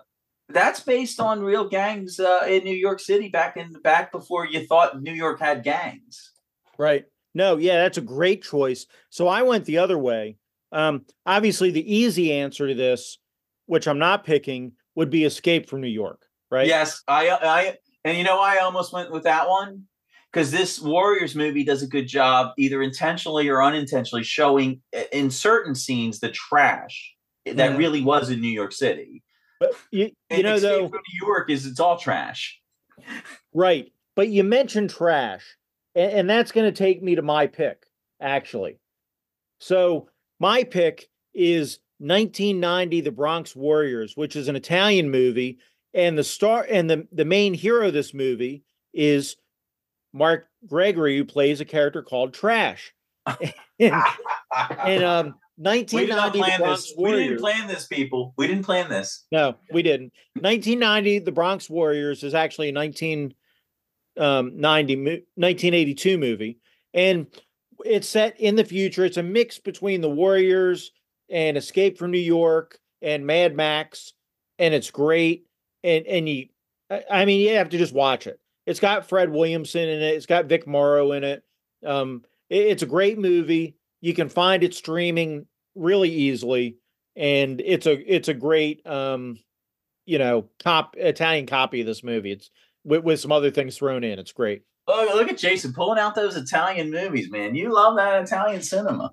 [0.49, 4.67] that's based on real gangs uh, in New York City back in back before you
[4.67, 6.33] thought New York had gangs.
[6.79, 7.07] Right.
[7.35, 8.87] No, yeah, that's a great choice.
[9.09, 10.37] So I went the other way.
[10.71, 13.19] Um, obviously, the easy answer to this,
[13.67, 16.27] which I'm not picking, would be Escape from New York.
[16.51, 16.67] Right.
[16.67, 19.85] Yes, I, I, and you know, why I almost went with that one
[20.33, 24.81] because this Warriors movie does a good job, either intentionally or unintentionally, showing
[25.13, 27.15] in certain scenes the trash
[27.45, 29.23] that really was in New York City.
[29.61, 32.59] But you, you know, though, New York is it's all trash.
[33.53, 33.93] Right.
[34.17, 35.45] But you mentioned trash,
[35.95, 37.85] and, and that's going to take me to my pick,
[38.21, 38.79] actually.
[39.61, 40.09] So
[40.41, 45.59] my pick is 1990 The Bronx Warriors, which is an Italian movie.
[45.95, 48.65] And the star and the, the main hero of this movie
[48.95, 49.37] is
[50.13, 52.95] Mark Gregory, who plays a character called Trash.
[53.79, 54.03] and,
[54.59, 56.93] and um 1990 we, did this.
[56.97, 58.35] we didn't plan this, people.
[58.37, 59.27] We didn't plan this.
[59.31, 60.13] No, we didn't.
[60.35, 63.37] 1990, The Bronx Warriors is actually a 1990
[65.37, 66.59] 1982 movie,
[66.95, 67.27] and
[67.85, 69.05] it's set in the future.
[69.05, 70.91] It's a mix between the Warriors
[71.29, 74.15] and Escape from New York and Mad Max,
[74.59, 75.45] and it's great.
[75.85, 76.49] And and you,
[77.11, 78.39] I mean, you have to just watch it.
[78.67, 80.15] It's got Fred Williamson in it.
[80.15, 81.43] It's got Vic Morrow in it.
[81.85, 83.77] Um, it, it's a great movie.
[84.01, 86.77] You can find it streaming really easily,
[87.17, 89.39] and it's a it's a great um,
[90.07, 92.33] you know, cop Italian copy of this movie.
[92.33, 92.51] It's
[92.85, 94.19] with, with some other things thrown in.
[94.19, 94.63] It's great.
[94.89, 97.55] Oh, look at Jason pulling out those Italian movies, man.
[97.55, 99.13] You love that Italian cinema.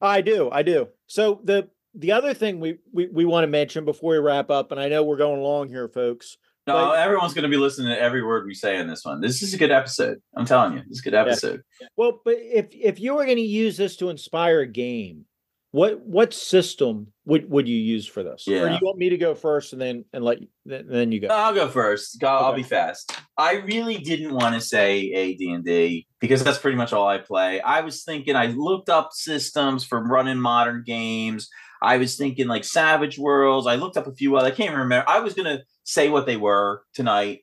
[0.00, 0.88] I do, I do.
[1.06, 4.72] So the the other thing we we, we want to mention before we wrap up,
[4.72, 6.36] and I know we're going along here, folks.
[6.66, 9.20] No, but, everyone's going to be listening to every word we say in this one.
[9.20, 10.22] This is a good episode.
[10.34, 11.62] I'm telling you, it's a good episode.
[11.80, 11.88] Yeah.
[11.96, 15.26] Well, but if if you were going to use this to inspire a game,
[15.74, 18.44] what what system would would you use for this?
[18.46, 18.60] Yeah.
[18.60, 21.18] Or do you want me to go first and then and let you, then you
[21.18, 21.26] go?
[21.26, 22.22] I'll go first.
[22.22, 22.58] I'll, okay.
[22.58, 23.18] Be fast.
[23.36, 27.60] I really didn't want to say AD&D because that's pretty much all I play.
[27.60, 31.48] I was thinking I looked up systems for running modern games.
[31.82, 33.66] I was thinking like Savage Worlds.
[33.66, 34.46] I looked up a few other.
[34.46, 35.04] I can't remember.
[35.08, 37.40] I was gonna say what they were tonight,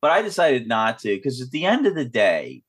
[0.00, 2.62] but I decided not to because at the end of the day,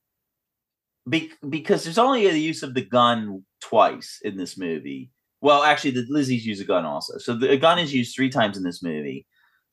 [1.09, 5.11] be, because there's only the use of the gun twice in this movie.
[5.41, 7.17] Well, actually, the Lizzie's use a gun also.
[7.17, 9.25] So the gun is used three times in this movie.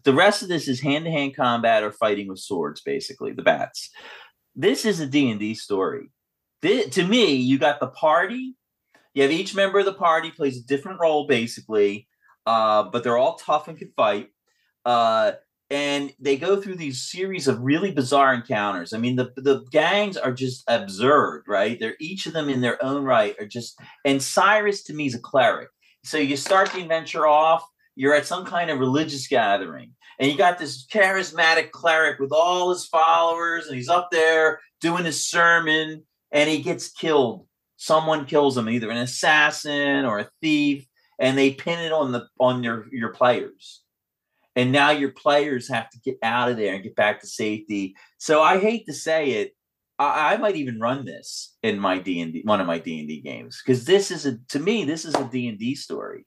[0.04, 3.90] The rest of this is hand-to-hand combat or fighting with swords, basically the bats.
[4.56, 6.10] This is a D&D story.
[6.62, 8.56] This, to me, you got the party.
[9.14, 12.08] You have each member of the party plays a different role, basically,
[12.46, 14.28] uh, but they're all tough and can fight.
[14.84, 15.32] Uh,
[15.70, 18.92] and they go through these series of really bizarre encounters.
[18.92, 21.78] I mean, the the gangs are just absurd, right?
[21.78, 23.78] They're each of them in their own right are just.
[24.04, 25.68] And Cyrus to me is a cleric.
[26.04, 27.64] So you start the adventure off.
[27.94, 32.70] You're at some kind of religious gathering, and you got this charismatic cleric with all
[32.70, 37.46] his followers, and he's up there doing his sermon, and he gets killed.
[37.76, 40.86] Someone kills him, either an assassin or a thief,
[41.18, 43.79] and they pin it on the on your your players
[44.56, 47.94] and now your players have to get out of there and get back to safety.
[48.18, 49.52] So I hate to say it,
[49.98, 52.98] I, I might even run this in my D and D, one of my D
[52.98, 55.74] and D games, because this is a to me this is a D and D
[55.74, 56.26] story.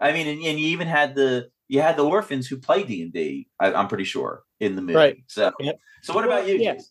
[0.00, 3.02] I mean, and, and, you even had the you had the orphans who play D
[3.02, 3.48] and D.
[3.60, 4.94] I'm pretty sure in the movie.
[4.94, 5.16] Right.
[5.26, 5.78] So, yep.
[6.02, 6.56] so what well, about you?
[6.56, 6.72] Yeah.
[6.72, 6.82] It,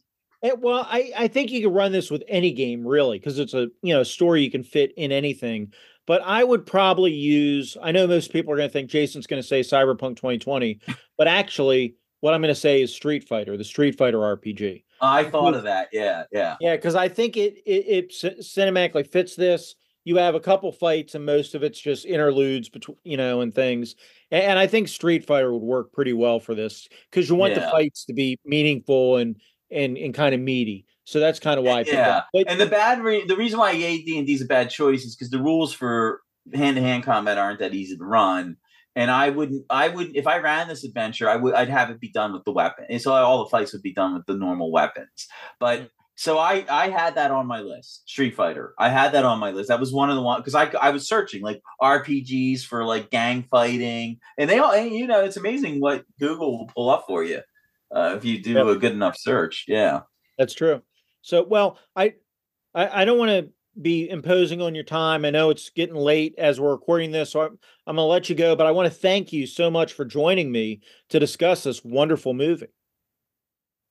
[0.44, 3.54] eh, well, I, I think you can run this with any game really because it's
[3.54, 5.74] a you know story you can fit in anything.
[6.08, 7.78] But I would probably use.
[7.82, 10.80] I know most people are going to think Jason's going to say Cyberpunk 2020,
[11.18, 14.84] but actually, what I'm going to say is Street Fighter, the Street Fighter RPG.
[15.02, 15.90] I thought of that.
[15.92, 16.76] Yeah, yeah, yeah.
[16.76, 19.76] Because I think it, it it cinematically fits this.
[20.04, 23.54] You have a couple fights, and most of it's just interludes between you know and
[23.54, 23.96] things.
[24.32, 27.54] And, and I think Street Fighter would work pretty well for this because you want
[27.54, 27.60] yeah.
[27.60, 29.36] the fights to be meaningful and
[29.72, 30.86] and and kind of meaty.
[31.06, 31.80] So that's kind of why.
[31.80, 34.46] I yeah, but, and the bad re- the reason why AD and D is a
[34.46, 36.22] bad choice is because the rules for
[36.54, 38.58] hand to hand combat aren't that easy to run,
[38.96, 42.00] and I wouldn't, I would, if I ran this adventure, I would, I'd have it
[42.00, 44.36] be done with the weapon, and so all the fights would be done with the
[44.36, 45.28] normal weapons.
[45.60, 48.74] But so I, I had that on my list, Street Fighter.
[48.80, 49.68] I had that on my list.
[49.68, 53.12] That was one of the one because I, I was searching like RPGs for like
[53.12, 57.04] gang fighting, and they all, and, you know, it's amazing what Google will pull up
[57.06, 57.42] for you
[57.94, 58.66] uh, if you do yep.
[58.66, 59.66] a good enough search.
[59.68, 60.02] Yeah,
[60.38, 60.82] that's true.
[61.26, 62.14] So, well, I,
[62.76, 63.50] I, I don't want to
[63.82, 65.26] be imposing on your time.
[65.26, 68.30] I know it's getting late as we're recording this, so I'm, I'm going to let
[68.30, 68.56] you go.
[68.56, 72.36] But I want to thank you so much for joining me to discuss this wonderful
[72.36, 72.68] movie.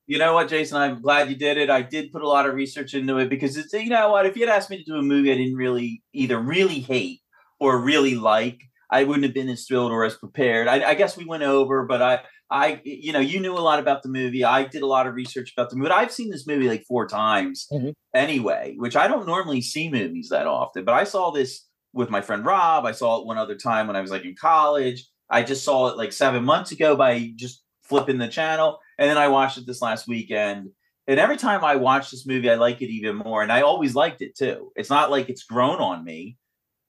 [0.06, 0.76] You know what, Jason?
[0.76, 1.70] I'm glad you did it.
[1.70, 4.26] I did put a lot of research into it because it's you know what?
[4.26, 7.20] If you had asked me to do a movie I didn't really either really hate
[7.58, 10.68] or really like, I wouldn't have been as thrilled or as prepared.
[10.68, 12.20] I, I guess we went over, but I
[12.50, 14.44] I, you know, you knew a lot about the movie.
[14.44, 15.90] I did a lot of research about the movie.
[15.90, 17.90] I've seen this movie like four times mm-hmm.
[18.14, 20.84] anyway, which I don't normally see movies that often.
[20.84, 22.84] But I saw this with my friend Rob.
[22.84, 25.08] I saw it one other time when I was like in college.
[25.30, 28.78] I just saw it like seven months ago by just flipping the channel.
[28.98, 30.70] And then I watched it this last weekend.
[31.06, 33.42] And every time I watch this movie, I like it even more.
[33.42, 34.70] And I always liked it too.
[34.76, 36.36] It's not like it's grown on me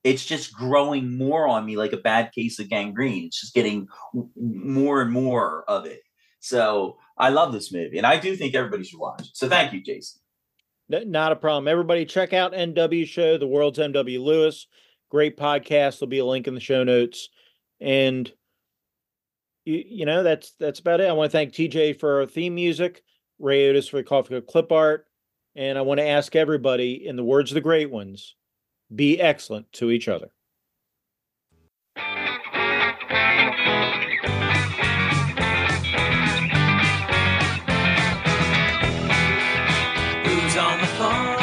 [0.05, 3.25] it's just growing more on me like a bad case of gangrene.
[3.25, 3.87] It's just getting
[4.39, 6.01] more and more of it.
[6.39, 9.27] So I love this movie, and I do think everybody should watch.
[9.33, 10.21] So thank you, Jason.
[10.87, 11.67] Not a problem.
[11.67, 14.67] Everybody, check out MW Show, the world's MW Lewis.
[15.09, 15.97] Great podcast.
[15.99, 17.29] There'll be a link in the show notes,
[17.81, 18.31] and
[19.65, 21.09] you, you know that's that's about it.
[21.09, 23.01] I want to thank TJ for our theme music,
[23.39, 25.07] Ray Otus for the Coffee Clip Art,
[25.55, 28.35] and I want to ask everybody, in the words of the great ones
[28.95, 30.29] be excellent to each other.
[40.23, 41.35] Who's on the phone?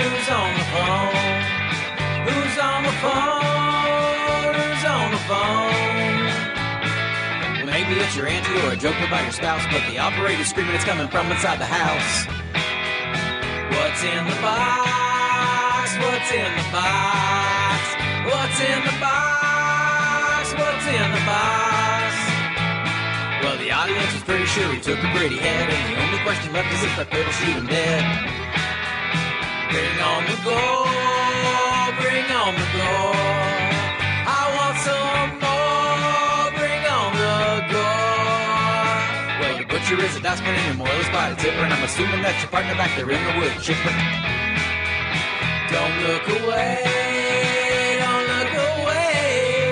[0.00, 1.14] Who's on the phone?
[2.26, 4.54] Who's on the phone?
[4.54, 5.70] Who's on the phone?
[7.66, 10.84] Maybe it's your auntie or a joke about your spouse, but the operator's screaming it's
[10.84, 12.26] coming from inside the house.
[13.76, 15.09] What's in the box?
[16.00, 17.82] What's in the box?
[18.24, 20.52] What's in the box?
[20.56, 22.16] What's in the box?
[23.44, 26.52] Well, the audience is pretty sure he took a pretty head, and the only question
[26.52, 28.00] left is if that pill shoot him dead.
[29.68, 33.20] Bring on the gold, bring on the gold.
[34.24, 39.36] I want some more, bring on the gold.
[39.36, 41.84] Well, the butcher is a dustman and your moil is by the tipper, and I'm
[41.84, 43.92] assuming that's your partner back there in the wood chipper.
[45.70, 46.82] Don't look away.
[48.02, 49.70] Don't look away.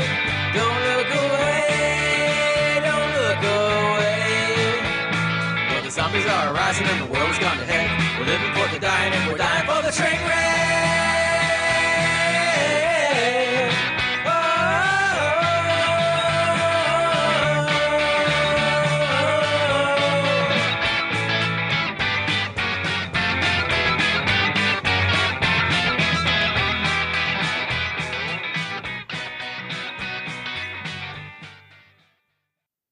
[0.54, 2.80] Don't look away.
[2.88, 4.78] Don't look away.
[5.70, 7.90] Well, the zombies are arising and the world is gone to heck.
[8.18, 10.77] We're living for the dying and we're dying for the train wreck.